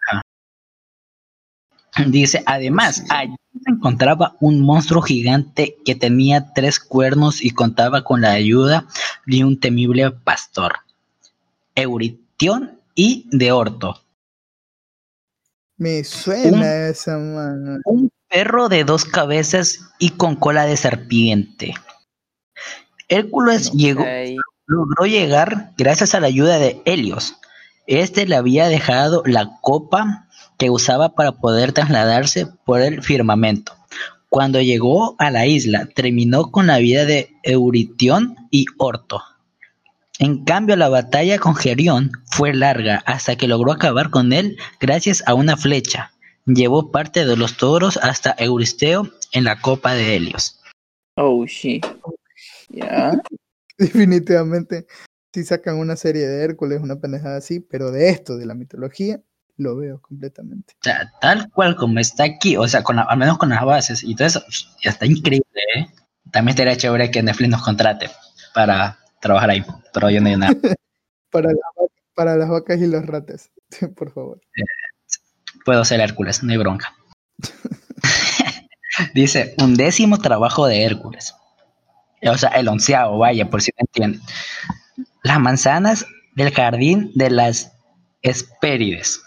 Dice, 2.07 2.43
además, 2.45 2.97
Sí. 2.97 3.03
allí 3.09 3.35
se 3.63 3.71
encontraba 3.71 4.35
un 4.41 4.59
monstruo 4.59 5.01
gigante 5.01 5.77
que 5.85 5.95
tenía 5.95 6.51
tres 6.53 6.77
cuernos 6.77 7.41
y 7.41 7.51
contaba 7.51 8.03
con 8.03 8.19
la 8.19 8.31
ayuda 8.31 8.85
de 9.25 9.45
un 9.45 9.57
temible 9.57 10.11
pastor, 10.11 10.73
Euritión 11.73 12.81
y 12.95 13.29
de 13.31 13.53
Orto, 13.53 14.05
me 15.77 16.03
suena 16.03 16.87
esa 16.87 17.17
mano. 17.17 17.79
un 17.85 18.09
perro 18.29 18.69
de 18.69 18.83
dos 18.83 19.05
cabezas 19.05 19.79
y 19.99 20.11
con 20.11 20.35
cola 20.35 20.65
de 20.65 20.77
serpiente. 20.77 21.73
Hércules 23.07 23.71
llegó, 23.71 24.05
logró 24.65 25.05
llegar 25.05 25.73
gracias 25.77 26.15
a 26.15 26.19
la 26.19 26.27
ayuda 26.27 26.57
de 26.59 26.81
Helios. 26.85 27.35
Este 27.87 28.25
le 28.25 28.35
había 28.35 28.67
dejado 28.67 29.21
la 29.25 29.59
copa 29.61 30.27
que 30.57 30.69
usaba 30.69 31.15
para 31.15 31.33
poder 31.33 31.71
trasladarse 31.71 32.47
por 32.65 32.81
el 32.81 33.03
firmamento. 33.03 33.73
Cuando 34.29 34.59
llegó 34.61 35.15
a 35.19 35.29
la 35.31 35.45
isla, 35.45 35.87
terminó 35.95 36.51
con 36.51 36.67
la 36.67 36.77
vida 36.79 37.05
de 37.05 37.29
Euritión 37.43 38.35
y 38.51 38.65
Orto. 38.77 39.21
En 40.17 40.45
cambio, 40.45 40.75
la 40.75 40.89
batalla 40.89 41.39
con 41.39 41.55
Gerión 41.55 42.11
fue 42.25 42.53
larga 42.53 43.03
hasta 43.05 43.35
que 43.35 43.47
logró 43.47 43.71
acabar 43.71 44.09
con 44.09 44.33
él 44.33 44.57
gracias 44.79 45.23
a 45.27 45.33
una 45.33 45.57
flecha. 45.57 46.11
Llevó 46.45 46.91
parte 46.91 47.25
de 47.25 47.35
los 47.35 47.57
toros 47.57 47.97
hasta 47.97 48.35
Euristeo 48.37 49.09
en 49.31 49.43
la 49.43 49.59
copa 49.61 49.93
de 49.93 50.15
Helios. 50.15 50.61
Oh, 51.15 51.45
shit. 51.45 51.85
Ya. 52.69 53.13
Definitivamente, 53.77 54.85
si 55.33 55.43
sacan 55.43 55.77
una 55.77 55.95
serie 55.95 56.27
de 56.27 56.43
Hércules, 56.43 56.81
una 56.81 56.97
pendejada 56.97 57.37
así, 57.37 57.59
pero 57.59 57.91
de 57.91 58.09
esto, 58.09 58.37
de 58.37 58.45
la 58.45 58.53
mitología, 58.53 59.21
lo 59.57 59.75
veo 59.75 60.01
completamente. 60.01 60.73
O 60.73 60.83
sea, 60.83 61.11
tal 61.19 61.49
cual 61.51 61.75
como 61.75 61.99
está 61.99 62.23
aquí, 62.25 62.57
o 62.57 62.67
sea, 62.67 62.83
con 62.83 62.97
la- 62.97 63.03
al 63.03 63.17
menos 63.17 63.37
con 63.37 63.49
las 63.49 63.63
bases 63.65 64.03
y 64.03 64.15
todo 64.15 64.27
eso, 64.27 64.43
ya 64.83 64.91
está 64.91 65.05
increíble, 65.05 65.61
¿eh? 65.75 65.87
También 66.31 66.49
estaría 66.53 66.77
chévere 66.77 67.09
que 67.11 67.23
Netflix 67.23 67.49
nos 67.49 67.63
contrate 67.63 68.09
para 68.53 68.99
trabajar 69.19 69.49
ahí, 69.49 69.65
pero 69.93 70.09
yo 70.09 70.21
no 70.21 70.27
hay 70.29 70.37
nada. 70.37 70.53
Para, 71.31 71.49
la 71.49 71.59
para 72.13 72.37
las 72.37 72.47
vacas 72.47 72.79
y 72.79 72.87
los 72.87 73.05
ratas, 73.05 73.51
por 73.97 74.09
favor. 74.13 74.39
Puedo 75.65 75.83
ser 75.83 75.99
Hércules, 75.99 76.43
no 76.43 76.51
hay 76.51 76.57
bronca. 76.57 76.93
Dice, 79.15 79.55
un 79.57 79.75
décimo 79.75 80.19
trabajo 80.19 80.67
de 80.67 80.83
Hércules. 80.83 81.33
O 82.23 82.37
sea, 82.37 82.49
el 82.51 82.67
onceavo, 82.67 83.17
vaya, 83.17 83.49
por 83.49 83.61
si 83.61 83.71
no 83.71 83.81
entienden. 83.81 84.21
Las 85.23 85.39
manzanas 85.39 86.05
del 86.35 86.53
jardín 86.53 87.11
de 87.15 87.31
las 87.31 87.73
Hespérides. 88.21 89.21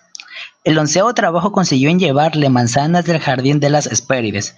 El 0.63 0.79
onceavo 0.79 1.13
trabajo 1.13 1.51
consiguió 1.51 1.91
en 1.91 1.99
llevarle 1.99 2.49
manzanas 2.51 3.05
del 3.05 3.19
jardín 3.19 3.59
de 3.59 3.71
las 3.71 3.87
Hespérides. 3.87 4.57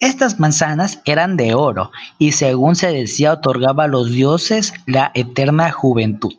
Estas 0.00 0.38
manzanas 0.38 1.00
eran 1.06 1.36
de 1.36 1.54
oro 1.54 1.92
y 2.18 2.32
según 2.32 2.76
se 2.76 2.92
decía 2.92 3.32
otorgaba 3.32 3.84
a 3.84 3.88
los 3.88 4.10
dioses 4.10 4.74
la 4.86 5.12
eterna 5.14 5.70
juventud. 5.70 6.34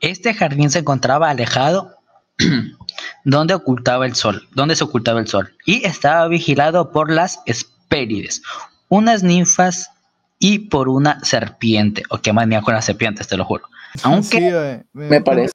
Este 0.00 0.34
jardín 0.34 0.70
se 0.70 0.80
encontraba 0.80 1.30
alejado 1.30 1.96
donde 3.24 3.54
ocultaba 3.54 4.06
el 4.06 4.14
sol, 4.14 4.46
donde 4.54 4.76
se 4.76 4.84
ocultaba 4.84 5.20
el 5.20 5.26
sol, 5.26 5.54
y 5.64 5.84
estaba 5.86 6.28
vigilado 6.28 6.92
por 6.92 7.10
las 7.10 7.40
Hespérides, 7.46 8.42
unas 8.88 9.22
ninfas 9.22 9.90
y 10.38 10.58
por 10.68 10.88
una 10.88 11.20
serpiente, 11.24 12.02
o 12.10 12.18
que 12.18 12.32
más 12.32 12.46
con 12.62 12.74
las 12.74 12.84
serpientes, 12.84 13.26
te 13.28 13.36
lo 13.36 13.44
juro. 13.44 13.64
Aunque 14.02 14.38
Sí, 14.38 14.44
eh, 14.44 14.84
Me 14.92 15.20
parece. 15.20 15.52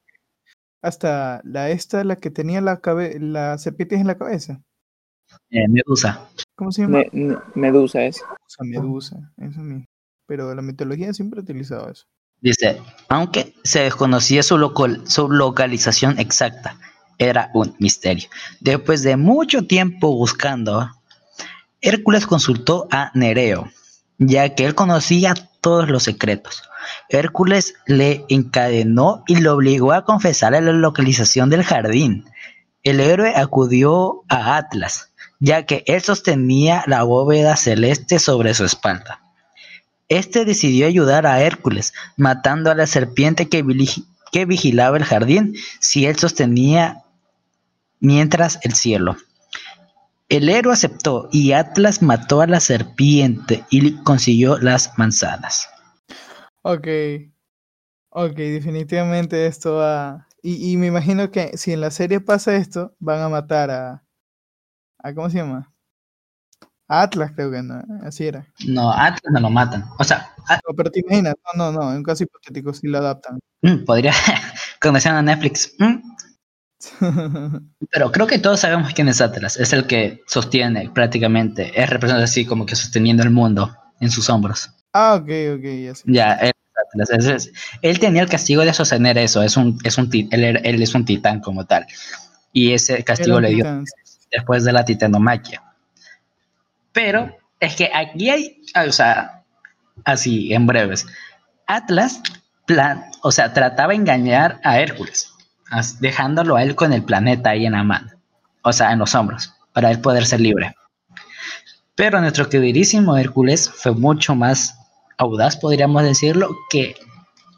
Hasta 0.82 1.42
la 1.44 1.70
esta, 1.70 2.04
la 2.06 2.16
que 2.16 2.32
tenía 2.32 2.62
la 2.62 2.80
cabe 2.80 3.20
la 3.20 3.58
serpiente 3.58 3.96
en 3.96 4.08
la 4.08 4.18
cabeza. 4.18 4.62
eh, 5.52 5.68
Medusa, 5.68 6.28
¿Cómo 6.56 6.72
se 6.72 6.82
llama? 6.84 7.00
Me- 7.00 7.10
me- 7.12 7.38
Medusa 7.56 8.02
es. 8.04 8.22
Medusa, 8.62 8.82
Medusa, 8.82 9.32
eso 9.38 9.60
mismo. 9.60 9.86
Pero 10.26 10.54
la 10.56 10.62
mitología 10.62 11.14
siempre 11.14 11.40
ha 11.40 11.44
utilizado 11.44 11.90
eso. 11.90 12.06
dice, 12.42 12.82
aunque 13.10 13.54
se 13.64 13.82
desconocía 13.82 14.42
su, 14.44 14.58
local- 14.58 15.04
su 15.06 15.30
localización 15.30 16.18
exacta, 16.20 16.78
era 17.20 17.52
un 17.54 17.76
misterio. 17.78 18.30
Después 18.60 19.04
de 19.04 19.18
mucho 19.18 19.68
tiempo 19.68 20.16
buscando, 20.16 20.90
Hércules 21.82 22.26
consultó 22.26 22.88
a 22.92 23.12
Nereo, 23.14 23.70
ya 24.18 24.56
que 24.56 24.66
él 24.66 24.76
conocía 24.76 25.36
todos 25.62 25.90
los 25.90 26.04
secretos. 26.04 26.64
Hércules 27.10 27.76
le 27.86 28.26
encadenó 28.30 29.24
y 29.28 29.36
lo 29.36 29.54
obligó 29.54 29.94
a 29.94 30.06
confesar 30.06 30.54
la 30.54 30.62
localización 30.62 31.50
del 31.50 31.64
jardín. 31.64 32.26
El 32.84 33.00
héroe 33.00 33.34
acudió 33.36 34.24
a 34.30 34.58
Atlas, 34.58 35.12
ya 35.40 35.66
que 35.66 35.84
él 35.86 36.02
sostenía 36.02 36.84
la 36.88 37.04
bóveda 37.04 37.56
celeste 37.56 38.20
sobre 38.20 38.54
su 38.54 38.66
espalda. 38.66 39.22
Este 40.08 40.44
decidió 40.44 40.88
ayudar 40.88 41.28
a 41.28 41.42
Hércules, 41.42 41.94
matando 42.18 42.72
a 42.72 42.76
la 42.76 42.88
serpiente 42.88 43.48
que, 43.48 43.64
que 44.32 44.46
vigilaba 44.46 44.98
el 44.98 45.04
jardín 45.04 45.56
si 45.80 46.06
él 46.08 46.18
sostenía 46.18 47.04
mientras 48.00 48.60
el 48.64 48.74
cielo. 48.76 49.18
El 50.30 50.48
héroe 50.50 50.74
aceptó 50.74 51.28
y 51.32 51.54
Atlas 51.54 52.02
mató 52.02 52.42
a 52.42 52.48
la 52.48 52.60
serpiente 52.60 53.66
y 53.70 53.96
consiguió 54.04 54.58
las 54.60 54.98
manzanas. 54.98 55.68
Ok. 56.62 56.88
Ok, 58.12 58.36
definitivamente 58.36 59.46
esto 59.48 59.76
va. 59.76 60.28
Y, 60.42 60.72
y 60.74 60.78
me 60.78 60.88
imagino 60.88 61.32
que 61.32 61.58
si 61.58 61.74
en 61.74 61.82
la 61.82 61.92
serie 61.92 62.22
pasa 62.22 62.56
esto, 62.56 62.96
van 63.00 63.22
a 63.22 63.30
matar 63.30 63.70
a. 63.72 64.04
a 65.00 65.14
¿Cómo 65.14 65.30
se 65.30 65.38
llama? 65.40 65.74
A 66.88 67.04
Atlas, 67.04 67.32
creo 67.36 67.52
que 67.52 67.62
no. 67.62 67.84
Así 68.04 68.26
era. 68.28 68.48
No, 68.68 68.92
Atlas 68.92 69.32
no 69.32 69.40
lo 69.40 69.50
matan. 69.50 69.86
O 70.00 70.04
sea, 70.04 70.34
a- 70.48 70.60
No, 70.68 70.74
pero 70.76 70.90
te 70.92 71.02
imaginas, 71.02 71.36
no, 71.56 71.72
no, 71.72 71.80
no, 71.80 71.92
en 71.92 71.98
un 71.98 72.04
caso 72.04 72.24
hipotético, 72.24 72.74
si 72.74 72.88
lo 72.88 72.98
adaptan. 72.98 73.40
mm, 73.62 73.86
podría 73.86 74.14
conocer 74.82 75.12
a 75.12 75.22
Netflix. 75.22 75.74
mm, 75.80 76.09
Pero 77.92 78.12
creo 78.12 78.28
que 78.28 78.40
todos 78.40 78.60
sabemos 78.62 78.94
quién 78.94 79.08
es 79.10 79.22
Atlas. 79.22 79.58
Es 79.58 79.74
el 79.74 79.86
que 79.88 80.22
sostiene 80.28 80.90
prácticamente, 80.90 81.72
es 81.82 81.90
representado 81.90 82.24
así 82.24 82.46
como 82.46 82.66
que 82.66 82.76
sosteniendo 82.76 83.24
el 83.24 83.30
mundo 83.32 83.76
en 84.00 84.10
sus 84.12 84.30
hombros. 84.30 84.70
ah, 84.94 85.16
ok, 85.16 85.30
ok, 85.58 85.64
ya 85.84 85.96
sé. 85.96 86.04
Ya, 86.06 86.34
él, 86.34 86.52
Atlas. 86.88 87.10
Es- 87.12 87.52
él 87.82 88.00
tenía 88.00 88.22
el 88.22 88.30
castigo 88.30 88.64
de 88.64 88.74
sostener 88.74 89.18
eso. 89.18 89.42
Es 89.44 89.58
un, 89.58 89.78
es 89.84 89.98
un, 89.98 90.10
él, 90.32 90.82
es 90.82 90.96
un 90.96 91.06
titán 91.06 91.40
como 91.42 91.66
tal. 91.66 91.86
Y 92.54 92.72
ese 92.74 93.04
castigo 93.04 93.40
le 93.40 93.50
dio 93.50 93.58
titán. 93.58 93.86
después 94.32 94.64
de 94.64 94.72
la 94.72 94.86
titanomaquia. 94.86 95.62
Pero 96.92 97.36
es 97.60 97.76
que 97.76 97.92
aquí 97.94 98.30
hay, 98.30 98.62
ah, 98.74 98.86
o 98.88 98.92
sea, 98.92 99.44
así 100.06 100.54
en 100.54 100.66
breves, 100.66 101.06
Atlas, 101.68 102.22
plan, 102.66 103.06
o 103.22 103.32
sea, 103.32 103.54
trataba 103.54 103.90
de 103.90 103.98
engañar 103.98 104.60
a 104.64 104.80
Hércules, 104.80 105.29
dejándolo 106.00 106.56
a 106.56 106.64
él 106.64 106.76
con 106.76 106.94
el 106.94 107.04
planeta 107.04 107.52
ahí 107.52 107.66
en 107.66 107.74
la 107.74 107.84
mano, 107.84 108.12
o 108.64 108.74
sea, 108.74 108.92
en 108.92 109.00
los 109.00 109.14
hombros, 109.16 109.54
para 109.74 109.92
él 109.92 110.00
poder 110.02 110.26
ser 110.26 110.42
libre. 110.42 110.76
Pero 111.96 112.20
nuestro 112.22 112.50
queridísimo 112.50 113.18
Hércules 113.18 113.70
fue 113.70 113.92
mucho 113.94 114.36
más 114.36 114.78
audaz, 115.18 115.58
podríamos 115.58 116.04
decirlo, 116.04 116.50
que 116.70 116.96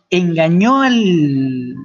engañó 0.09 0.82
al, 0.82 1.76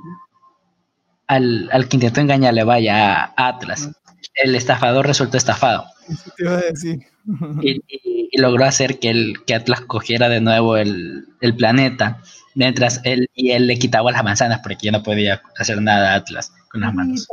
al, 1.27 1.68
al 1.72 1.89
que 1.89 1.97
intentó 1.97 2.20
engañarle, 2.20 2.64
vaya, 2.64 3.24
a 3.24 3.49
Atlas 3.49 3.91
el 4.35 4.55
estafador 4.55 5.07
resultó 5.07 5.37
estafado. 5.39 5.87
Eso 6.09 6.31
te 6.37 6.43
iba 6.45 6.53
a 6.53 6.61
decir. 6.61 6.99
y, 7.62 7.77
y- 7.89 8.29
y 8.31 8.39
logró 8.41 8.64
hacer 8.66 8.99
que, 8.99 9.09
el, 9.09 9.45
que 9.47 9.55
Atlas 9.55 9.81
cogiera 9.81 10.29
de 10.29 10.41
nuevo 10.43 10.77
el, 10.77 11.27
el 11.41 11.57
planeta, 11.57 12.20
mientras 12.57 13.01
él 13.05 13.31
y 13.35 13.53
él 13.53 13.69
le 13.69 13.79
quitaba 13.79 14.11
las 14.11 14.25
manzanas 14.25 14.61
porque 14.61 14.87
ya 14.87 14.93
no 14.93 15.05
podía 15.05 15.43
hacer 15.57 15.81
nada 15.81 16.15
Atlas 16.15 16.53
con 16.71 16.81
las 16.81 16.93
manos. 16.93 17.29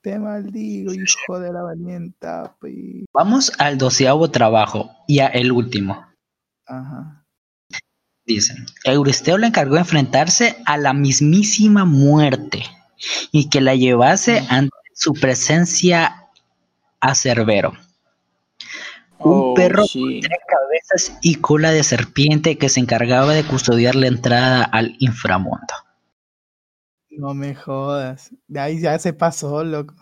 Te 0.00 0.18
maldigo, 0.18 0.94
hijo 0.94 1.38
de 1.38 1.52
la 1.52 1.62
valienta. 1.62 2.56
pi. 2.62 3.04
Vamos 3.12 3.52
al 3.58 3.76
doceavo 3.76 4.30
trabajo 4.30 4.90
y 5.06 5.18
a 5.18 5.26
el 5.26 5.52
último. 5.52 6.06
Ajá. 6.66 7.26
Dicen, 8.24 8.64
Euristeo 8.84 9.36
le 9.36 9.48
encargó 9.48 9.74
de 9.74 9.80
enfrentarse 9.80 10.56
a 10.64 10.78
la 10.78 10.94
mismísima 10.94 11.84
muerte 11.84 12.62
y 13.32 13.50
que 13.50 13.60
la 13.60 13.74
llevase 13.74 14.46
ante 14.48 14.76
su 14.94 15.12
presencia 15.12 16.28
a 17.00 17.14
Cerbero. 17.14 17.72
Un 19.22 19.32
Oh, 19.50 19.54
perro 19.54 19.84
sí. 19.84 20.20
tres 20.22 20.38
cabezas 20.48 21.18
y 21.22 21.36
cola 21.36 21.70
de 21.72 21.82
serpiente 21.82 22.56
que 22.56 22.68
se 22.68 22.80
encargaba 22.80 23.32
de 23.34 23.44
custodiar 23.44 23.94
la 23.94 24.06
entrada 24.06 24.64
al 24.64 24.96
inframundo. 24.98 25.74
No 27.10 27.34
me 27.34 27.54
jodas. 27.54 28.30
De 28.48 28.60
ahí 28.60 28.80
ya 28.80 28.98
se 28.98 29.12
pasó, 29.12 29.62
loco. 29.62 29.94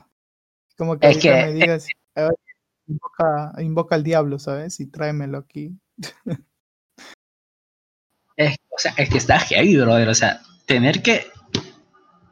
Como 0.77 0.99
que 0.99 1.09
Es 1.09 1.19
que- 1.19 1.31
me 1.33 1.53
digas, 1.53 1.89
"Ay, 2.15 2.29
invoca, 2.87 3.53
invoca 3.61 3.95
al 3.97 4.05
diablo, 4.05 4.39
¿sabes? 4.39 4.79
Y 4.79 4.87
tráemelo 4.87 5.39
aquí. 5.39 5.73
Es, 8.37 8.57
o 8.69 8.79
sea, 8.79 8.93
es 8.97 9.09
que 9.11 9.19
está 9.19 9.39
heavy, 9.41 9.77
brother. 9.77 10.09
O 10.09 10.15
sea, 10.15 10.41
tener 10.67 11.03
que 11.03 11.27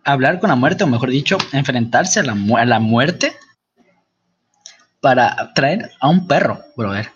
hablar 0.04 0.38
con 0.38 0.50
la 0.50 0.56
muerte, 0.56 0.84
o 0.84 0.86
mejor 0.86 1.10
dicho, 1.10 1.36
enfrentarse 1.52 2.20
a 2.20 2.22
la, 2.22 2.34
mu- 2.36 2.56
a 2.56 2.64
la 2.64 2.78
muerte 2.78 3.32
para 5.06 5.52
traer 5.54 5.92
a 6.00 6.08
un 6.08 6.26
perro, 6.26 6.58
brother. 6.76 7.06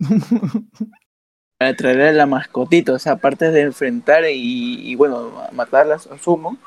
Para 1.58 1.74
traerle 1.74 2.08
a 2.10 2.12
la 2.12 2.26
mascotita, 2.26 2.92
o 2.92 2.98
sea, 2.98 3.12
aparte 3.12 3.50
de 3.50 3.62
enfrentar 3.62 4.24
y, 4.26 4.90
y, 4.90 4.94
bueno, 4.96 5.32
matarlas, 5.52 6.06
asumo, 6.08 6.58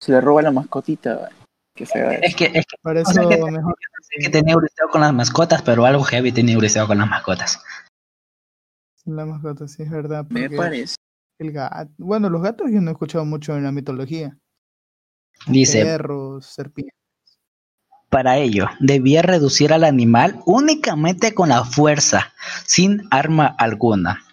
se 0.00 0.12
le 0.12 0.20
roba 0.20 0.42
la 0.42 0.52
mascotita. 0.52 1.16
¿vale? 1.16 1.34
Qué 1.74 1.86
feo 1.86 2.08
es. 2.12 2.36
Que, 2.36 2.44
es 2.54 2.64
que, 2.66 2.76
Por 2.80 2.96
eso 2.96 3.10
O 3.10 3.12
sea 3.14 3.28
que- 3.28 3.50
mejor 3.50 3.74
es 4.12 4.24
que 4.24 4.30
tenía 4.30 4.54
Euristeo 4.54 4.88
con 4.90 5.00
las 5.00 5.12
mascotas, 5.12 5.60
pero 5.62 5.84
algo 5.84 6.04
heavy 6.04 6.30
tenía 6.30 6.54
Euristeo 6.54 6.86
con 6.86 6.98
las 6.98 7.10
mascotas. 7.10 7.60
la 9.06 9.26
mascota, 9.26 9.66
sí 9.66 9.82
es 9.82 9.90
verdad. 9.90 10.24
Me 10.28 10.48
parece. 10.48 10.94
el 11.40 11.50
gato. 11.50 11.90
Bueno, 11.98 12.30
los 12.30 12.42
gatos 12.42 12.70
yo 12.70 12.80
no 12.80 12.90
he 12.90 12.92
escuchado 12.92 13.24
mucho 13.24 13.56
en 13.56 13.64
la 13.64 13.72
mitología. 13.72 14.38
Dice, 15.48 15.84
Perros, 15.84 16.46
serpientes. 16.46 16.94
Para 18.16 18.38
ello, 18.38 18.70
debía 18.80 19.20
reducir 19.20 19.74
al 19.74 19.84
animal 19.84 20.40
únicamente 20.46 21.34
con 21.34 21.50
la 21.50 21.66
fuerza, 21.66 22.32
sin 22.64 23.06
arma 23.10 23.54
alguna. 23.58 24.24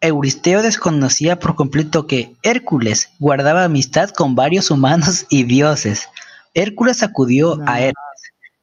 Euristeo 0.00 0.62
desconocía 0.62 1.38
por 1.38 1.54
completo 1.54 2.06
que 2.06 2.34
Hércules 2.42 3.10
guardaba 3.18 3.64
amistad 3.64 4.08
con 4.08 4.34
varios 4.34 4.70
humanos 4.70 5.26
y 5.28 5.42
dioses. 5.42 6.08
Hércules 6.54 7.02
acudió 7.02 7.56
No. 7.56 7.70
a 7.70 7.82
él 7.82 7.92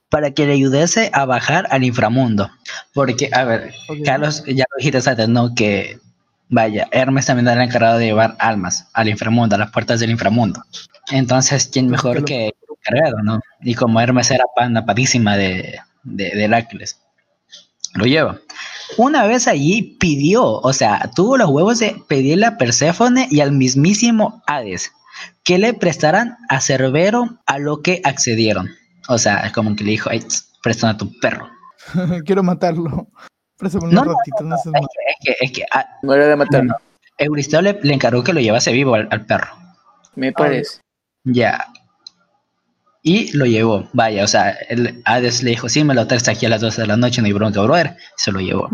para 0.10 0.32
que 0.32 0.48
le 0.48 0.54
ayudase 0.54 1.12
a 1.14 1.26
bajar 1.26 1.68
al 1.70 1.84
inframundo. 1.84 2.50
Porque, 2.96 3.30
a 3.32 3.44
ver. 3.44 3.72
Carlos, 4.04 4.44
ya 4.48 4.66
lo 4.72 4.78
dijiste 4.80 5.08
antes, 5.08 5.30
¿no? 5.30 5.54
Que, 5.54 6.00
vaya, 6.50 6.88
Hermes 6.92 7.28
también 7.28 7.48
era 7.48 7.64
encargado 7.64 8.00
de 8.00 8.06
llevar 8.06 8.36
almas 8.40 8.88
al 8.94 9.08
inframundo, 9.08 9.54
a 9.54 9.60
las 9.60 9.70
puertas 9.70 10.00
del 10.00 10.10
inframundo. 10.10 10.64
Entonces, 11.12 11.70
¿quién 11.72 11.86
Entonces, 11.86 12.06
mejor 12.06 12.26
que 12.26 12.56
encargado, 12.86 13.18
no? 13.24 13.40
Y 13.62 13.76
como 13.76 14.00
Hermes 14.02 14.32
era 14.32 14.46
pana 14.56 14.86
padísima 14.86 15.38
de, 15.38 15.80
de, 16.04 16.30
de 16.32 16.44
Heracles, 16.44 17.00
lo 17.94 18.06
lleva. 18.06 18.40
Una 18.98 19.26
vez 19.26 19.48
allí 19.48 19.98
pidió, 20.00 20.44
o 20.46 20.74
sea, 20.74 21.10
tuvo 21.16 21.38
los 21.38 21.50
huevos 21.50 21.80
de 21.80 21.96
pedirle 22.08 22.46
a 22.46 22.58
Perséfone 22.58 23.28
y 23.30 23.40
al 23.42 23.52
mismísimo 23.52 24.42
Hades 24.48 24.92
que 25.44 25.58
le 25.58 25.74
prestaran 25.74 26.38
a 26.50 26.62
Cerbero 26.62 27.38
a 27.46 27.58
lo 27.60 27.82
que 27.82 28.02
accedieron. 28.04 28.70
O 29.08 29.18
sea, 29.18 29.40
es 29.42 29.52
como 29.52 29.76
que 29.76 29.84
le 29.84 29.92
dijo, 29.92 30.10
ay, 30.10 30.24
prestan 30.64 30.92
a 30.92 30.98
tu 30.98 31.12
perro. 31.20 31.50
Quiero 32.26 32.44
matarlo. 32.44 33.08
Préstame 33.58 33.86
un 33.86 33.92
No, 33.94 34.06
no, 34.06 34.14
ratito, 34.14 34.44
no 34.44 34.58
seas 34.58 34.76
Es 34.76 34.88
que, 35.22 35.32
es 35.32 35.38
que, 35.40 35.46
es 35.46 35.52
que 35.52 35.64
ah, 35.74 35.86
No 36.02 36.14
era 36.14 36.28
de 36.28 36.36
matarlo, 36.36 36.76
Euristeo 37.18 37.62
le, 37.62 37.80
le 37.84 37.94
encargó 37.94 38.24
que 38.24 38.34
lo 38.34 38.40
llevase 38.40 38.72
vivo 38.72 38.96
al, 38.96 39.08
al 39.12 39.26
perro. 39.26 39.54
me 40.16 40.32
parece. 40.32 40.80
Ya. 41.24 41.68
Y 43.04 43.36
lo 43.36 43.46
llevó, 43.46 43.90
vaya, 43.94 44.24
o 44.24 44.28
sea, 44.28 44.52
el 44.70 45.02
Hades 45.06 45.42
le 45.42 45.52
dijo, 45.52 45.68
sí, 45.68 45.84
me 45.84 45.96
lo 45.96 46.06
traes 46.06 46.28
aquí 46.28 46.46
a 46.46 46.50
las 46.50 46.62
12 46.62 46.82
de 46.82 46.88
la 46.88 46.98
noche, 46.98 47.22
no 47.22 47.26
hay 47.26 47.34
bronca, 47.34 47.62
brother. 47.62 47.98
Se 48.16 48.32
lo 48.32 48.40
llevó. 48.40 48.70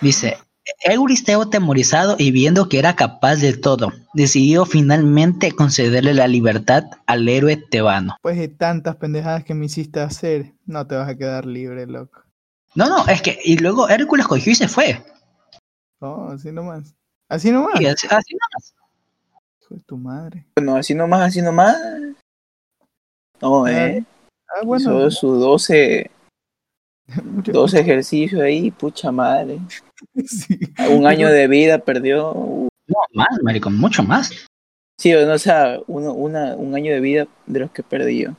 Dice, 0.00 0.38
Euristeo 0.84 1.42
atemorizado 1.42 2.16
y 2.18 2.30
viendo 2.30 2.68
que 2.68 2.78
era 2.78 2.96
capaz 2.96 3.36
de 3.36 3.56
todo, 3.56 3.92
decidió 4.14 4.64
finalmente 4.64 5.52
concederle 5.52 6.14
la 6.14 6.26
libertad 6.26 6.84
al 7.06 7.28
héroe 7.28 7.56
tebano. 7.70 8.16
Pues 8.22 8.38
de 8.38 8.48
tantas 8.48 8.96
pendejadas 8.96 9.44
que 9.44 9.54
me 9.54 9.66
hiciste 9.66 10.00
hacer, 10.00 10.54
no 10.64 10.86
te 10.86 10.96
vas 10.96 11.08
a 11.08 11.16
quedar 11.16 11.46
libre, 11.46 11.86
loco. 11.86 12.22
No, 12.74 12.88
no, 12.88 13.06
es 13.06 13.22
que, 13.22 13.38
y 13.44 13.58
luego 13.58 13.88
Hércules 13.88 14.26
cogió 14.26 14.52
y 14.52 14.56
se 14.56 14.68
fue. 14.68 15.02
No, 16.00 16.28
así 16.30 16.52
nomás. 16.52 16.94
Así 17.28 17.50
nomás. 17.50 17.80
Y 17.80 17.86
así, 17.86 18.06
así 18.10 18.34
nomás. 18.34 18.74
Hijo 19.62 19.74
de 19.74 19.80
tu 19.80 19.96
madre. 19.96 20.46
Bueno, 20.56 20.76
así 20.76 20.94
nomás, 20.94 21.22
así 21.22 21.42
nomás. 21.42 21.76
No, 23.40 23.66
eh. 23.66 24.04
Ah, 24.48 24.64
bueno. 24.64 25.06
Hizo 25.06 25.10
sus 25.10 25.40
12, 25.40 26.10
mucho- 27.24 27.52
12 27.52 27.80
ejercicios 27.80 28.40
ahí, 28.40 28.70
pucha 28.70 29.10
madre. 29.12 29.58
sí. 30.26 30.58
Un 30.90 31.06
año 31.06 31.28
de 31.28 31.48
vida 31.48 31.78
perdió. 31.78 32.32
No, 32.88 32.96
más, 33.14 33.28
marico, 33.42 33.70
mucho 33.70 34.02
más. 34.02 34.30
Sí, 34.98 35.12
o 35.14 35.26
no, 35.26 35.34
o 35.34 35.38
sea, 35.38 35.78
uno, 35.88 36.12
una, 36.14 36.56
un 36.56 36.74
año 36.74 36.92
de 36.92 37.00
vida 37.00 37.26
de 37.46 37.60
los 37.60 37.70
que 37.70 37.82
perdió. 37.82 38.36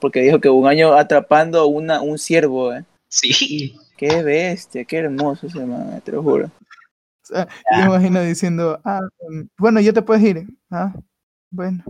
Porque 0.00 0.22
dijo 0.22 0.40
que 0.40 0.48
un 0.48 0.66
año 0.66 0.94
atrapando 0.94 1.66
una, 1.66 2.00
un 2.00 2.18
ciervo, 2.18 2.72
eh. 2.74 2.84
Sí. 3.08 3.76
Qué 3.96 4.22
bestia, 4.22 4.84
qué 4.84 4.96
hermoso 4.98 5.46
ese 5.46 5.64
man, 5.66 5.92
eh, 5.92 6.00
te 6.02 6.12
lo 6.12 6.22
juro. 6.22 6.46
O 6.46 7.26
sea, 7.26 7.46
yo 7.76 7.84
imagino 7.84 8.22
diciendo, 8.22 8.80
ah, 8.84 9.00
um, 9.28 9.46
bueno, 9.58 9.78
ya 9.80 9.92
te 9.92 10.00
puedes 10.02 10.24
ir. 10.24 10.46
Ah, 10.70 10.92
bueno. 11.50 11.84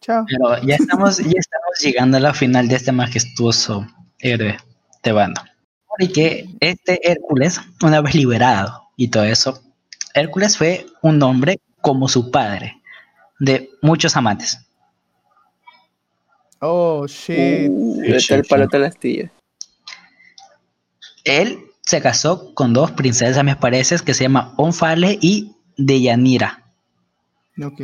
Chao. 0.00 0.24
Pero 0.28 0.62
ya 0.62 0.76
estamos, 0.76 1.18
ya 1.18 1.38
estamos 1.38 1.78
llegando 1.82 2.16
a 2.16 2.20
la 2.20 2.34
final 2.34 2.68
de 2.68 2.76
este 2.76 2.92
majestuoso 2.92 3.86
héroe 4.18 4.56
tebano. 5.02 5.34
Porque 5.86 6.48
este 6.60 7.10
Hércules, 7.10 7.60
una 7.82 8.00
vez 8.00 8.14
liberado 8.14 8.90
y 8.96 9.08
todo 9.08 9.24
eso, 9.24 9.60
Hércules 10.14 10.56
fue 10.56 10.86
un 11.02 11.22
hombre 11.22 11.60
como 11.80 12.08
su 12.08 12.30
padre, 12.30 12.80
de 13.38 13.70
muchos 13.82 14.16
amantes. 14.16 14.58
Oh, 16.60 17.06
shit. 17.06 17.68
Uh, 17.70 18.18
sí. 18.18 18.34
palo 18.48 18.68
tal 18.68 18.84
astilla. 18.84 19.30
Él 21.24 21.58
se 21.82 22.00
casó 22.00 22.54
con 22.54 22.72
dos 22.72 22.90
princesas, 22.92 23.44
me 23.44 23.56
parece, 23.56 23.98
que 23.98 24.14
se 24.14 24.24
llaman 24.24 24.52
Onfale 24.56 25.18
y 25.20 25.52
Deyanira. 25.76 26.64
Ok. 27.62 27.80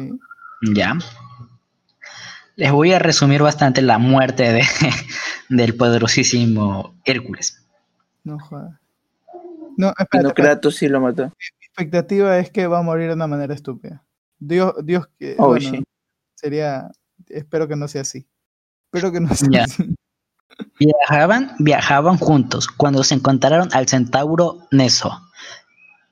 Ya. 0.74 0.96
Les 2.56 2.70
voy 2.70 2.92
a 2.92 2.98
resumir 2.98 3.42
bastante 3.42 3.82
la 3.82 3.98
muerte 3.98 4.52
de, 4.52 4.62
del 5.48 5.76
poderosísimo 5.76 6.94
Hércules. 7.04 7.62
No 8.22 8.38
jodas. 8.38 8.78
No, 9.76 9.92
espérate, 9.98 10.28
No. 10.28 10.34
Kratos 10.34 10.76
sí 10.76 10.88
lo 10.88 11.00
mató. 11.00 11.24
Mi 11.24 11.66
expectativa 11.66 12.38
es 12.38 12.50
que 12.50 12.66
va 12.68 12.78
a 12.78 12.82
morir 12.82 13.08
de 13.08 13.14
una 13.14 13.26
manera 13.26 13.54
estúpida. 13.54 14.04
Dios, 14.38 14.72
Dios, 14.84 15.08
que, 15.18 15.34
Oh, 15.38 15.48
bueno, 15.48 15.68
shit. 15.70 15.84
sería, 16.34 16.90
espero 17.28 17.66
que 17.66 17.74
no 17.76 17.88
sea 17.88 18.02
así. 18.02 18.26
Espero 18.92 19.10
que 19.12 19.20
no 19.20 19.34
sea 19.34 19.48
Ya. 19.50 19.64
así. 19.64 19.94
Viajaban, 20.78 21.50
viajaban 21.58 22.16
juntos 22.18 22.68
cuando 22.68 23.02
se 23.02 23.14
encontraron 23.14 23.68
al 23.72 23.88
centauro 23.88 24.68
Neso. 24.70 25.20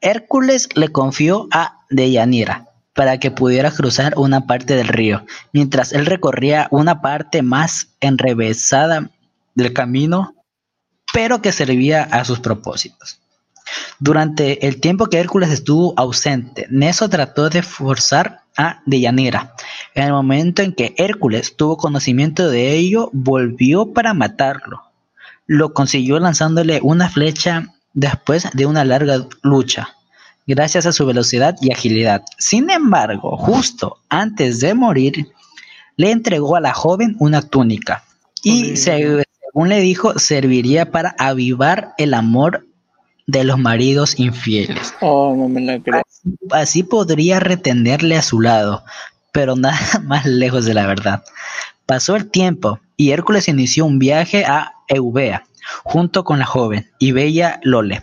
Hércules 0.01 0.69
le 0.75 0.89
confió 0.89 1.47
a 1.53 1.79
Deyanira 1.91 2.67
para 2.95 3.19
que 3.19 3.31
pudiera 3.31 3.71
cruzar 3.71 4.15
una 4.17 4.47
parte 4.47 4.77
del 4.77 4.89
río, 4.89 5.25
mientras 5.53 5.93
él 5.93 6.07
recorría 6.07 6.69
una 6.71 7.01
parte 7.01 7.43
más 7.43 7.89
enrevesada 8.01 9.11
del 9.55 9.73
camino, 9.73 10.35
pero 11.13 11.43
que 11.43 11.53
servía 11.53 12.03
a 12.03 12.25
sus 12.25 12.41
propósitos. 12.41 13.21
Durante 13.99 14.67
el 14.67 14.81
tiempo 14.81 15.07
que 15.07 15.19
Hércules 15.19 15.51
estuvo 15.51 15.95
ausente, 15.97 16.67
Neso 16.71 17.09
trató 17.09 17.49
de 17.49 17.63
forzar 17.63 18.43
a 18.57 18.83
Deyanira. 18.85 19.55
En 19.95 20.05
el 20.05 20.13
momento 20.13 20.63
en 20.63 20.75
que 20.75 20.95
Hércules 20.99 21.57
tuvo 21.57 21.77
conocimiento 21.77 22.51
de 22.51 22.73
ello, 22.73 23.09
volvió 23.13 23.93
para 23.93 24.15
matarlo. 24.15 24.83
Lo 25.47 25.73
consiguió 25.73 26.19
lanzándole 26.19 26.81
una 26.83 27.09
flecha 27.09 27.69
después 27.95 28.49
de 28.53 28.67
una 28.67 28.85
larga 28.85 29.27
lucha, 29.43 29.97
gracias 30.47 30.87
a 30.87 30.93
su 30.93 31.07
velocidad 31.07 31.57
y 31.61 31.73
agilidad. 31.73 32.23
Sin 32.39 32.71
embargo, 32.71 33.37
justo 33.37 33.99
antes 34.09 34.61
de 34.61 34.75
morir, 34.75 35.29
le 35.97 36.11
entregó 36.11 36.57
a 36.57 36.61
la 36.61 36.73
joven 36.75 37.17
una 37.19 37.43
túnica, 37.43 38.05
Y 38.43 38.77
se- 38.77 39.25
según 39.45 39.69
le 39.69 39.81
dijo, 39.81 40.19
serviría 40.19 40.91
para 40.91 41.15
avivar 41.19 41.95
el 41.99 42.15
amor 42.15 42.67
de 43.27 43.45
los 43.45 43.59
maridos 43.59 44.19
infieles. 44.19 44.95
Oh, 45.01 45.35
no 45.37 45.49
me 45.49 45.61
la 45.61 45.79
creo. 45.81 46.03
Así 46.51 46.83
podría 46.83 47.39
retenerle 47.39 48.17
a 48.17 48.23
su 48.23 48.41
lado, 48.41 48.85
pero 49.33 49.55
nada 49.57 50.01
más 50.05 50.25
lejos 50.27 50.65
de 50.65 50.75
la 50.75 50.87
verdad. 50.87 51.23
Pasó 51.87 52.17
el 52.17 52.31
tiempo 52.31 52.81
y 52.97 53.11
Hércules 53.11 53.49
inició 53.49 53.85
un 53.85 53.99
viaje 53.99 54.45
a 54.45 54.73
Eubea 54.89 55.45
junto 55.85 56.25
con 56.25 56.39
la 56.39 56.47
joven 56.47 56.91
y 56.99 57.13
bella 57.13 57.61
Lole. 57.63 58.03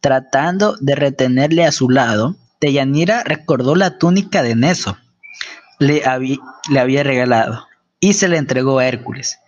Tratando 0.00 0.76
de 0.80 0.94
retenerle 0.94 1.64
a 1.64 1.72
su 1.72 1.90
lado, 1.90 2.36
Deyanira 2.60 3.22
recordó 3.24 3.74
la 3.74 3.98
túnica 3.98 4.42
de 4.42 4.54
Neso 4.54 4.96
le, 5.80 6.02
le 6.70 6.80
había 6.80 7.02
regalado 7.02 7.66
y 7.98 8.12
se 8.12 8.28
la 8.28 8.38
entregó 8.38 8.78
a 8.78 8.86
Hércules. 8.86 9.38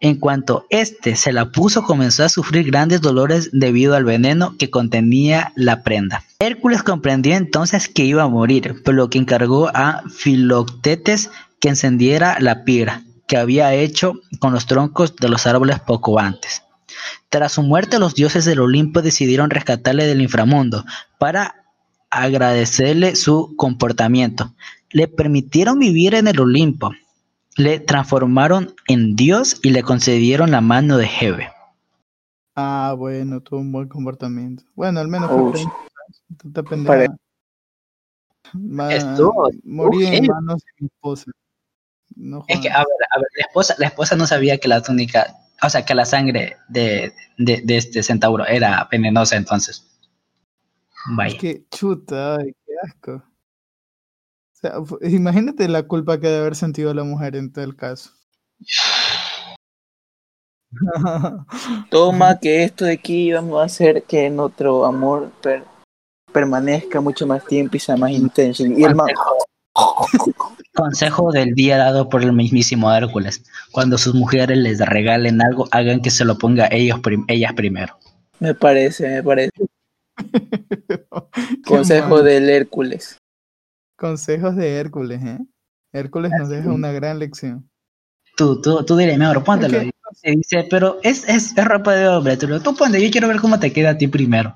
En 0.00 0.16
cuanto 0.16 0.66
éste 0.68 1.16
se 1.16 1.32
la 1.32 1.52
puso, 1.52 1.82
comenzó 1.84 2.24
a 2.24 2.28
sufrir 2.28 2.66
grandes 2.66 3.00
dolores 3.00 3.50
debido 3.52 3.94
al 3.94 4.04
veneno 4.04 4.56
que 4.58 4.70
contenía 4.70 5.52
la 5.56 5.82
prenda. 5.82 6.22
Hércules 6.38 6.82
comprendió 6.82 7.34
entonces 7.34 7.88
que 7.88 8.04
iba 8.04 8.22
a 8.22 8.28
morir, 8.28 8.82
por 8.84 8.94
lo 8.94 9.08
que 9.08 9.18
encargó 9.18 9.70
a 9.74 10.02
Filoctetes 10.10 11.30
que 11.60 11.70
encendiera 11.70 12.36
la 12.40 12.64
pira 12.64 13.04
que 13.26 13.38
había 13.38 13.74
hecho 13.74 14.20
con 14.38 14.52
los 14.52 14.66
troncos 14.66 15.16
de 15.16 15.28
los 15.28 15.46
árboles 15.46 15.80
poco 15.80 16.20
antes. 16.20 16.62
Tras 17.28 17.52
su 17.52 17.62
muerte, 17.62 17.98
los 17.98 18.14
dioses 18.14 18.44
del 18.44 18.60
Olimpo 18.60 19.02
decidieron 19.02 19.50
rescatarle 19.50 20.06
del 20.06 20.20
inframundo 20.22 20.84
para 21.18 21.64
agradecerle 22.10 23.16
su 23.16 23.54
comportamiento. 23.56 24.54
Le 24.90 25.08
permitieron 25.08 25.78
vivir 25.78 26.14
en 26.14 26.28
el 26.28 26.40
Olimpo, 26.40 26.92
le 27.56 27.80
transformaron 27.80 28.74
en 28.88 29.16
Dios 29.16 29.58
y 29.62 29.70
le 29.70 29.82
concedieron 29.82 30.50
la 30.50 30.60
mano 30.60 30.96
de 30.98 31.08
Hebe. 31.20 31.50
Ah, 32.54 32.94
bueno, 32.96 33.40
tuvo 33.40 33.60
un 33.60 33.72
buen 33.72 33.88
comportamiento. 33.88 34.64
Bueno, 34.74 35.00
al 35.00 35.08
menos 35.08 35.30
Oh, 35.30 35.52
fue 35.52 37.08
Estuvo- 38.90 39.50
morí 39.64 40.06
en 40.06 40.26
manos 40.26 40.62
de 40.64 40.70
mi 40.80 40.86
esposa. 40.86 41.30
No 42.14 42.44
Es 42.48 42.60
que, 42.60 42.70
a 42.70 42.78
ver, 42.78 42.86
a 43.14 43.18
ver, 43.18 43.26
la 43.36 43.46
esposa, 43.46 43.74
la 43.78 43.86
esposa 43.88 44.16
no 44.16 44.26
sabía 44.26 44.56
que 44.58 44.68
la 44.68 44.80
túnica, 44.82 45.34
o 45.62 45.70
sea, 45.70 45.84
que 45.84 45.94
la 45.94 46.04
sangre 46.04 46.56
de, 46.68 47.12
de, 47.38 47.62
de 47.64 47.76
este 47.76 48.02
centauro 48.02 48.46
era 48.46 48.86
venenosa 48.90 49.36
entonces. 49.36 49.86
Es 51.10 51.16
Vaya. 51.16 51.38
que 51.38 51.64
chuta, 51.70 52.36
ay, 52.36 52.52
qué 52.66 52.72
asco. 52.84 53.22
O 54.52 54.58
sea, 54.58 54.74
imagínate 55.10 55.68
la 55.68 55.82
culpa 55.84 56.18
que 56.18 56.26
debe 56.28 56.40
haber 56.40 56.56
sentido 56.56 56.92
la 56.94 57.04
mujer 57.04 57.36
en 57.36 57.52
todo 57.52 57.64
el 57.64 57.76
caso. 57.76 58.10
Toma 61.90 62.38
que 62.38 62.64
esto 62.64 62.84
de 62.84 62.92
aquí 62.94 63.32
vamos 63.32 63.60
a 63.60 63.64
hacer 63.64 64.02
que 64.04 64.28
nuestro 64.30 64.84
amor 64.84 65.30
per- 65.42 65.64
permanezca 66.32 67.00
mucho 67.00 67.26
más 67.26 67.44
tiempo 67.46 67.76
y 67.76 67.80
sea 67.80 67.96
más 67.96 68.10
intenso. 68.10 68.64
Y 68.66 68.84
el 68.84 68.94
man, 68.94 69.06
Consejo 70.76 71.32
del 71.32 71.54
día 71.54 71.78
dado 71.78 72.08
por 72.08 72.22
el 72.22 72.32
mismísimo 72.32 72.92
Hércules. 72.92 73.42
Cuando 73.72 73.98
sus 73.98 74.14
mujeres 74.14 74.58
les 74.58 74.78
regalen 74.80 75.40
algo, 75.42 75.66
hagan 75.72 76.00
que 76.02 76.10
se 76.10 76.24
lo 76.24 76.36
ponga 76.38 76.68
ellos 76.70 77.00
prim- 77.00 77.24
ellas 77.28 77.52
primero. 77.54 77.98
me 78.40 78.54
parece, 78.54 79.08
me 79.08 79.22
parece. 79.22 79.50
Consejo 81.66 82.22
del 82.22 82.48
Hércules. 82.50 83.18
Consejos 83.96 84.56
de 84.56 84.76
Hércules, 84.78 85.22
¿eh? 85.22 85.38
Hércules 85.92 86.30
nos 86.38 86.48
deja 86.48 86.68
una 86.70 86.92
gran 86.92 87.18
lección. 87.18 87.68
Tú, 88.36 88.60
tú, 88.60 88.84
tú 88.84 88.96
dile, 88.96 89.16
mejor 89.16 89.42
póntelo. 89.42 89.78
Ok. 89.78 89.84
Y 90.22 90.36
dice, 90.36 90.66
pero 90.70 90.98
es, 91.02 91.26
es, 91.28 91.56
es 91.56 91.64
ropa 91.64 91.94
de 91.94 92.06
hombre, 92.08 92.36
tú, 92.36 92.46
lo- 92.46 92.60
tú 92.60 92.74
ponte, 92.76 93.02
yo 93.02 93.10
quiero 93.10 93.28
ver 93.28 93.38
cómo 93.40 93.58
te 93.58 93.72
queda 93.72 93.90
a 93.90 93.98
ti 93.98 94.06
primero. 94.08 94.54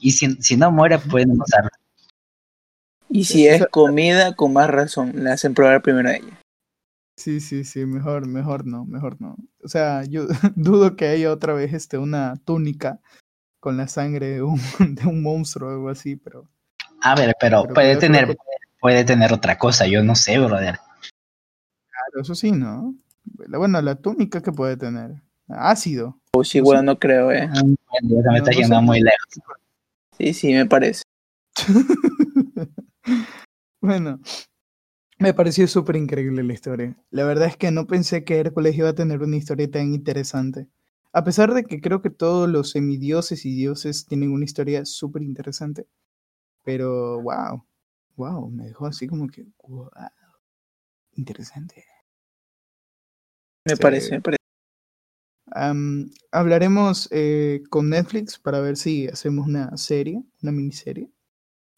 Y 0.00 0.10
si, 0.12 0.34
si 0.42 0.56
no 0.56 0.70
muere, 0.72 0.98
pueden 0.98 1.30
usarlo. 1.40 1.70
Y 3.14 3.24
si 3.24 3.46
es 3.46 3.66
comida, 3.70 4.34
con 4.34 4.54
más 4.54 4.70
razón, 4.70 5.12
le 5.22 5.30
hacen 5.30 5.52
probar 5.52 5.82
primero 5.82 6.08
a 6.08 6.14
ella. 6.16 6.40
Sí, 7.18 7.40
sí, 7.40 7.62
sí, 7.64 7.84
mejor, 7.84 8.26
mejor 8.26 8.66
no, 8.66 8.86
mejor 8.86 9.20
no. 9.20 9.36
O 9.62 9.68
sea, 9.68 10.02
yo 10.04 10.26
dudo 10.56 10.96
que 10.96 11.06
haya 11.08 11.30
otra 11.30 11.52
vez 11.52 11.74
este, 11.74 11.98
una 11.98 12.34
túnica 12.44 13.00
con 13.60 13.76
la 13.76 13.86
sangre 13.86 14.28
de 14.30 14.42
un, 14.42 14.58
de 14.96 15.06
un 15.06 15.22
monstruo 15.22 15.68
o 15.68 15.72
algo 15.72 15.88
así, 15.90 16.16
pero 16.16 16.48
A 17.02 17.14
ver, 17.14 17.36
pero, 17.38 17.62
Pero 17.64 17.74
puede 17.74 17.96
tener, 17.96 18.26
que- 18.28 18.36
puede 18.80 19.04
tener 19.04 19.32
otra 19.32 19.58
cosa, 19.58 19.86
yo 19.86 20.02
no 20.02 20.14
sé, 20.16 20.38
brother. 20.38 20.78
claro, 21.90 22.22
eso 22.22 22.34
sí, 22.34 22.50
¿no? 22.50 22.94
La- 23.46 23.58
Bueno, 23.58 23.80
la 23.82 23.94
túnica 23.96 24.40
que 24.40 24.52
puede 24.52 24.76
tener. 24.78 25.22
Ácido. 25.48 26.18
O 26.32 26.44
si 26.44 26.58
igual 26.58 26.82
no 26.86 26.98
creo, 26.98 27.30
eh. 27.30 27.46
Bueno, 27.46 27.76
ya 27.90 28.22
se 28.22 28.30
me 28.30 28.30
No, 28.30 28.36
está 28.38 28.50
no 28.52 28.56
yendo 28.58 28.76
sé. 28.76 28.82
muy 28.82 29.00
lejos. 29.00 29.58
Sí, 30.18 30.32
sí, 30.32 30.52
me 30.54 30.64
parece. 30.64 31.02
bueno, 33.80 34.20
me 35.18 35.34
pareció 35.34 35.68
súper 35.68 35.96
increíble 35.96 36.42
la 36.42 36.52
historia. 36.52 36.96
La 37.10 37.24
verdad 37.24 37.48
es 37.48 37.56
que 37.56 37.70
no 37.70 37.86
pensé 37.86 38.24
que 38.24 38.38
Hércules 38.38 38.76
iba 38.76 38.88
a 38.88 38.94
tener 38.94 39.22
una 39.22 39.36
historia 39.36 39.70
tan 39.70 39.94
interesante. 39.94 40.68
A 41.12 41.24
pesar 41.24 41.54
de 41.54 41.64
que 41.64 41.80
creo 41.80 42.02
que 42.02 42.10
todos 42.10 42.48
los 42.48 42.70
semidioses 42.70 43.44
y 43.44 43.54
dioses 43.54 44.06
tienen 44.06 44.32
una 44.32 44.44
historia 44.44 44.84
súper 44.84 45.22
interesante. 45.22 45.86
Pero, 46.64 47.20
wow, 47.22 47.64
wow, 48.16 48.50
me 48.50 48.66
dejó 48.66 48.86
así 48.86 49.06
como 49.06 49.28
que, 49.28 49.46
wow, 49.68 49.90
interesante. 51.14 51.84
Me 53.64 53.76
Sí. 53.76 53.82
parece, 53.82 54.10
me 54.12 54.20
parece. 54.20 54.38
Hablaremos 56.32 57.08
eh, 57.12 57.62
con 57.70 57.90
Netflix 57.90 58.38
para 58.38 58.60
ver 58.60 58.76
si 58.76 59.06
hacemos 59.08 59.46
una 59.46 59.76
serie, 59.76 60.22
una 60.42 60.52
miniserie 60.52 61.10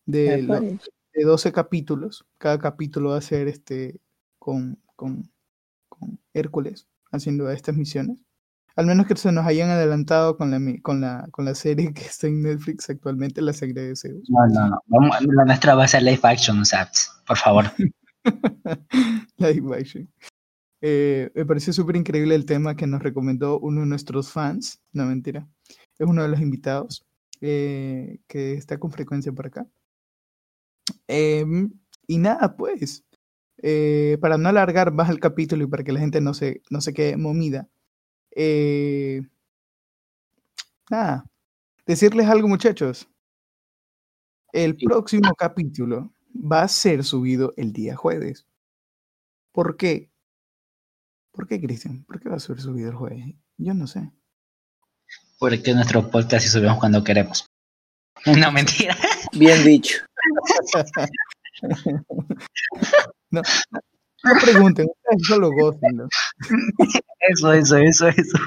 de, 0.06 0.42
lo-. 0.42 0.60
De 1.14 1.24
12 1.24 1.52
capítulos. 1.52 2.26
Cada 2.38 2.58
capítulo 2.58 3.10
va 3.10 3.18
a 3.18 3.22
ser 3.22 3.48
este 3.48 4.00
con, 4.38 4.78
con, 4.96 5.30
con 5.88 6.18
Hércules 6.32 6.88
haciendo 7.12 7.50
estas 7.50 7.76
misiones. 7.76 8.18
Al 8.76 8.86
menos 8.86 9.06
que 9.06 9.14
se 9.16 9.30
nos 9.30 9.46
hayan 9.46 9.70
adelantado 9.70 10.36
con 10.36 10.50
la, 10.50 10.58
con 10.82 11.00
la, 11.00 11.28
con 11.30 11.44
la 11.44 11.54
serie 11.54 11.94
que 11.94 12.02
está 12.02 12.26
en 12.26 12.42
Netflix 12.42 12.90
actualmente, 12.90 13.40
la 13.40 13.52
serie 13.52 13.74
de 13.74 13.96
Zeus. 13.96 14.28
No, 14.28 14.46
no, 14.48 14.68
no. 14.68 14.82
Vamos, 14.86 15.16
la 15.22 15.44
nuestra 15.44 15.76
va 15.76 15.84
a 15.84 15.88
ser 15.88 16.02
live 16.02 16.20
action, 16.24 16.58
o 16.60 16.64
sea, 16.64 16.90
por 17.26 17.36
favor. 17.36 17.66
Live 19.36 19.76
action. 19.76 20.08
Eh, 20.80 21.30
me 21.34 21.46
pareció 21.46 21.72
súper 21.72 21.96
increíble 21.96 22.34
el 22.34 22.46
tema 22.46 22.74
que 22.74 22.86
nos 22.86 23.02
recomendó 23.02 23.58
uno 23.58 23.80
de 23.80 23.86
nuestros 23.86 24.32
fans. 24.32 24.82
No, 24.92 25.04
mentira. 25.04 25.46
Es 25.98 26.06
uno 26.06 26.22
de 26.22 26.28
los 26.28 26.40
invitados 26.40 27.06
eh, 27.40 28.18
que 28.26 28.54
está 28.54 28.78
con 28.78 28.90
frecuencia 28.90 29.32
por 29.32 29.46
acá. 29.46 29.66
Em, 31.08 31.70
y 32.06 32.18
nada, 32.18 32.56
pues. 32.56 33.04
eh, 33.66 34.18
para 34.20 34.36
no 34.36 34.48
alargar 34.50 34.92
más 34.92 35.08
el 35.08 35.20
capítulo 35.20 35.64
y 35.64 35.66
para 35.66 35.84
que 35.84 35.92
la 35.92 36.00
gente 36.00 36.20
no 36.20 36.34
se, 36.34 36.60
no 36.70 36.80
se 36.82 36.92
quede 36.92 37.16
momida. 37.16 37.68
eh, 38.36 39.22
nada. 40.90 41.24
Decirles 41.86 42.26
algo, 42.26 42.48
muchachos. 42.48 43.08
El 44.52 44.76
Sí. 44.78 44.86
próximo 44.86 45.34
capítulo 45.34 46.12
va 46.34 46.62
a 46.62 46.68
ser 46.68 47.04
subido 47.04 47.52
el 47.56 47.72
día 47.72 47.96
jueves. 47.96 48.46
¿Por 49.52 49.76
qué? 49.76 50.10
¿Por 51.32 51.46
qué, 51.46 51.60
Cristian? 51.60 52.04
¿Por 52.04 52.20
qué 52.20 52.28
va 52.28 52.36
a 52.36 52.40
ser 52.40 52.60
subido 52.60 52.90
el 52.90 52.96
jueves? 52.96 53.24
Yo 53.56 53.72
no 53.74 53.86
sé. 53.86 54.10
Porque 55.38 55.74
nuestro 55.74 56.10
podcast 56.10 56.44
y 56.46 56.48
subimos 56.48 56.78
cuando 56.78 57.02
queremos. 57.04 57.46
No, 58.38 58.50
mentira. 58.52 58.96
Bien 59.32 59.62
dicho. 59.64 59.98
No 64.24 64.32
pregunten, 64.40 64.86
ustedes 64.86 65.26
solo 65.26 65.50
gócenlo. 65.50 66.08
Eso, 67.20 67.52
eso, 67.52 67.76
eso, 67.76 68.08
eso. 68.08 68.38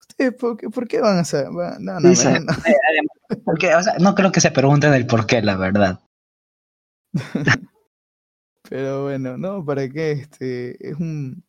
¿Ustedes 0.00 0.34
por 0.34 0.56
qué, 0.56 0.68
por 0.68 0.88
qué 0.88 1.00
van 1.00 1.18
a 1.18 1.24
saber? 1.24 1.80
No, 1.80 2.00
no. 2.00 2.10
Porque, 3.44 3.74
o 3.74 3.82
sea, 3.82 3.94
no 3.98 4.14
creo 4.14 4.32
que 4.32 4.40
se 4.40 4.50
pregunten 4.50 4.92
el 4.94 5.06
por 5.06 5.26
qué, 5.26 5.42
la 5.42 5.56
verdad. 5.56 6.00
Pero 8.68 9.04
bueno, 9.04 9.38
no, 9.38 9.64
para 9.64 9.88
qué, 9.88 10.12
este, 10.12 10.88
es 10.88 10.96
un... 10.96 11.44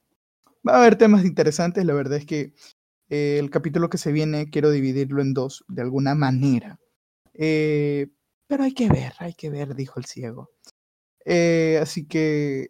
Va 0.67 0.75
a 0.75 0.81
haber 0.81 0.95
temas 0.97 1.25
interesantes, 1.25 1.83
la 1.85 1.93
verdad 1.93 2.17
es 2.17 2.25
que 2.25 2.53
eh, 3.09 3.37
el 3.39 3.49
capítulo 3.49 3.89
que 3.89 3.97
se 3.97 4.11
viene 4.11 4.49
quiero 4.49 4.71
dividirlo 4.71 5.21
en 5.21 5.33
dos, 5.33 5.65
de 5.67 5.81
alguna 5.81 6.15
manera. 6.15 6.79
Eh, 7.33 8.07
pero 8.47 8.63
hay 8.63 8.73
que 8.73 8.89
ver, 8.89 9.13
hay 9.19 9.33
que 9.33 9.49
ver, 9.49 9.75
dijo 9.75 9.99
el 9.99 10.05
ciego. 10.05 10.51
Eh, 11.25 11.79
así 11.81 12.05
que, 12.07 12.69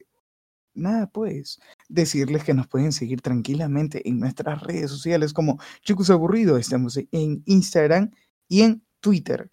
nada, 0.73 1.07
pues, 1.07 1.59
decirles 1.89 2.43
que 2.43 2.53
nos 2.53 2.67
pueden 2.67 2.91
seguir 2.93 3.21
tranquilamente 3.21 4.07
en 4.09 4.19
nuestras 4.19 4.61
redes 4.63 4.91
sociales 4.91 5.33
como 5.33 5.59
Chicos 5.83 6.09
Aburridos, 6.09 6.59
estamos 6.59 6.97
en 7.11 7.43
Instagram 7.45 8.11
y 8.49 8.61
en 8.63 8.83
Twitter. 9.01 9.51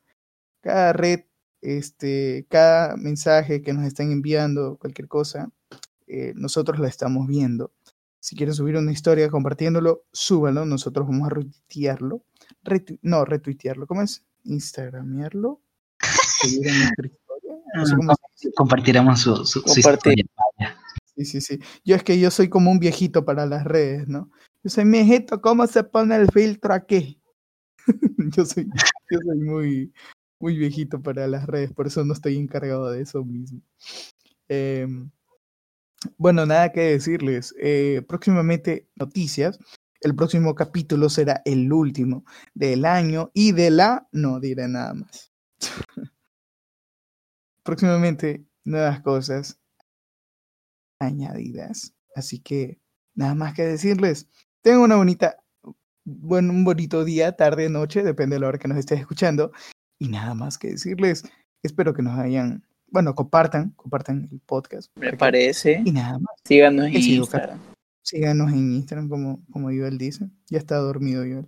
Cada 0.62 0.92
red 0.92 1.22
este, 1.62 2.46
cada 2.48 2.96
mensaje 2.96 3.62
que 3.62 3.72
nos 3.74 3.86
están 3.86 4.12
enviando, 4.12 4.78
cualquier 4.78 5.08
cosa, 5.08 5.50
eh, 6.06 6.32
nosotros 6.36 6.78
la 6.80 6.88
estamos 6.88 7.26
viendo. 7.28 7.72
Si 8.20 8.36
quieren 8.36 8.54
subir 8.54 8.76
una 8.76 8.92
historia 8.92 9.28
compartiéndolo, 9.30 10.04
súbanlo. 10.12 10.64
Nosotros 10.66 11.06
vamos 11.08 11.26
a 11.28 11.30
retuitearlo. 11.34 12.22
Retu- 12.64 12.98
no, 13.02 13.24
retuitearlo. 13.24 13.86
¿Cómo 13.86 14.02
es? 14.02 14.24
Instagramearlo. 14.44 15.60
Subir 16.42 16.66
en 16.68 16.78
nuestra 16.78 17.06
historia. 17.06 17.54
No 17.74 17.86
sé 17.86 17.96
cómo 17.96 18.14
se 18.14 18.22
dice. 18.46 18.54
Compartiremos 18.56 19.20
su, 19.20 19.36
su, 19.44 19.60
su 19.60 19.62
Compartir. 19.62 20.20
historia. 20.20 20.76
Sí, 21.16 21.24
sí, 21.24 21.40
sí. 21.40 21.58
Yo 21.84 21.96
es 21.96 22.02
que 22.02 22.18
yo 22.18 22.30
soy 22.30 22.48
como 22.48 22.70
un 22.70 22.78
viejito 22.78 23.24
para 23.24 23.46
las 23.46 23.64
redes, 23.64 24.08
¿no? 24.08 24.30
Yo 24.62 24.70
soy 24.70 24.84
viejito, 24.84 25.40
¿cómo 25.40 25.66
se 25.66 25.84
pone 25.84 26.16
el 26.16 26.28
filtro 26.30 26.72
aquí? 26.74 27.20
yo 28.36 28.44
soy, 28.44 28.66
yo 29.10 29.18
soy 29.26 29.38
muy, 29.38 29.92
muy 30.38 30.56
viejito 30.56 31.02
para 31.02 31.26
las 31.26 31.46
redes, 31.46 31.72
por 31.72 31.86
eso 31.86 32.04
no 32.04 32.12
estoy 32.12 32.36
encargado 32.36 32.90
de 32.90 33.02
eso 33.02 33.24
mismo. 33.24 33.60
Em, 34.48 35.10
bueno, 36.16 36.46
nada 36.46 36.72
que 36.72 36.80
decirles. 36.80 37.54
eh, 37.60 38.02
próximamente 38.08 38.88
noticias. 38.96 39.58
El 40.00 40.14
próximo 40.16 40.54
capítulo 40.54 41.10
será 41.10 41.42
el 41.44 41.70
último 41.72 42.24
del 42.54 42.86
año 42.86 43.30
y 43.34 43.52
de 43.52 43.70
la... 43.70 44.08
No 44.12 44.40
diré 44.40 44.66
nada 44.68 44.94
más. 44.94 45.30
próximamente 47.70 48.44
nuevas 48.64 49.00
cosas 49.00 49.60
añadidas. 50.98 51.94
Así 52.16 52.40
que 52.40 52.80
nada 53.14 53.36
más 53.36 53.54
que 53.54 53.62
decirles. 53.62 54.28
Tengan 54.60 54.80
una 54.80 54.96
bonita, 54.96 55.36
bueno, 56.04 56.52
un 56.52 56.64
bonito 56.64 57.04
día, 57.04 57.36
tarde, 57.36 57.68
noche, 57.68 58.02
depende 58.02 58.34
de 58.34 58.40
la 58.40 58.48
hora 58.48 58.58
que 58.58 58.66
nos 58.66 58.76
estés 58.76 58.98
escuchando. 58.98 59.52
Y 60.00 60.08
nada 60.08 60.34
más 60.34 60.58
que 60.58 60.70
decirles. 60.70 61.22
Espero 61.62 61.94
que 61.94 62.02
nos 62.02 62.18
hayan, 62.18 62.66
bueno, 62.88 63.14
compartan, 63.14 63.70
compartan 63.76 64.28
el 64.32 64.40
podcast. 64.40 64.90
Me 64.96 65.12
parece. 65.12 65.80
Y 65.84 65.92
nada 65.92 66.18
más. 66.18 66.34
Síganos 66.44 66.86
en 66.86 66.96
Instagram. 66.96 67.60
Síganos 68.02 68.50
en 68.50 68.72
Instagram 68.72 69.08
como, 69.08 69.44
como 69.52 69.68
Joel 69.68 69.96
dice. 69.96 70.28
Ya 70.48 70.58
está 70.58 70.74
dormido 70.74 71.22
Joel. 71.22 71.46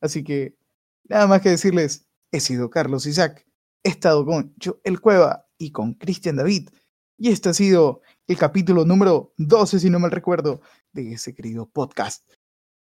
Así 0.00 0.24
que 0.24 0.56
nada 1.04 1.26
más 1.26 1.42
que 1.42 1.50
decirles, 1.50 2.08
he 2.32 2.40
sido 2.40 2.70
Carlos 2.70 3.04
Isaac. 3.04 3.44
He 3.82 3.90
estado 3.90 4.24
con 4.24 4.54
Joel 4.62 5.00
Cueva 5.00 5.46
y 5.58 5.72
con 5.72 5.94
Cristian 5.94 6.36
David. 6.36 6.70
Y 7.16 7.30
este 7.30 7.50
ha 7.50 7.54
sido 7.54 8.02
el 8.26 8.36
capítulo 8.36 8.84
número 8.84 9.34
12, 9.38 9.80
si 9.80 9.90
no 9.90 9.98
mal 9.98 10.10
recuerdo, 10.10 10.60
de 10.92 11.12
ese 11.12 11.34
querido 11.34 11.68
podcast. 11.68 12.30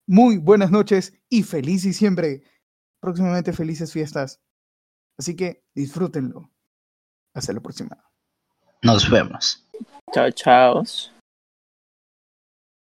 Muy 0.06 0.38
buenas 0.38 0.70
noches 0.70 1.12
y 1.28 1.42
feliz 1.42 1.82
diciembre. 1.82 2.42
Próximamente 3.00 3.52
felices 3.52 3.92
fiestas. 3.92 4.40
Así 5.18 5.36
que 5.36 5.64
disfrútenlo. 5.74 6.50
Hasta 7.34 7.52
la 7.52 7.60
próxima. 7.60 7.96
Nos 8.82 9.10
vemos. 9.10 9.66
Chao, 10.12 10.30
chao. 10.30 10.84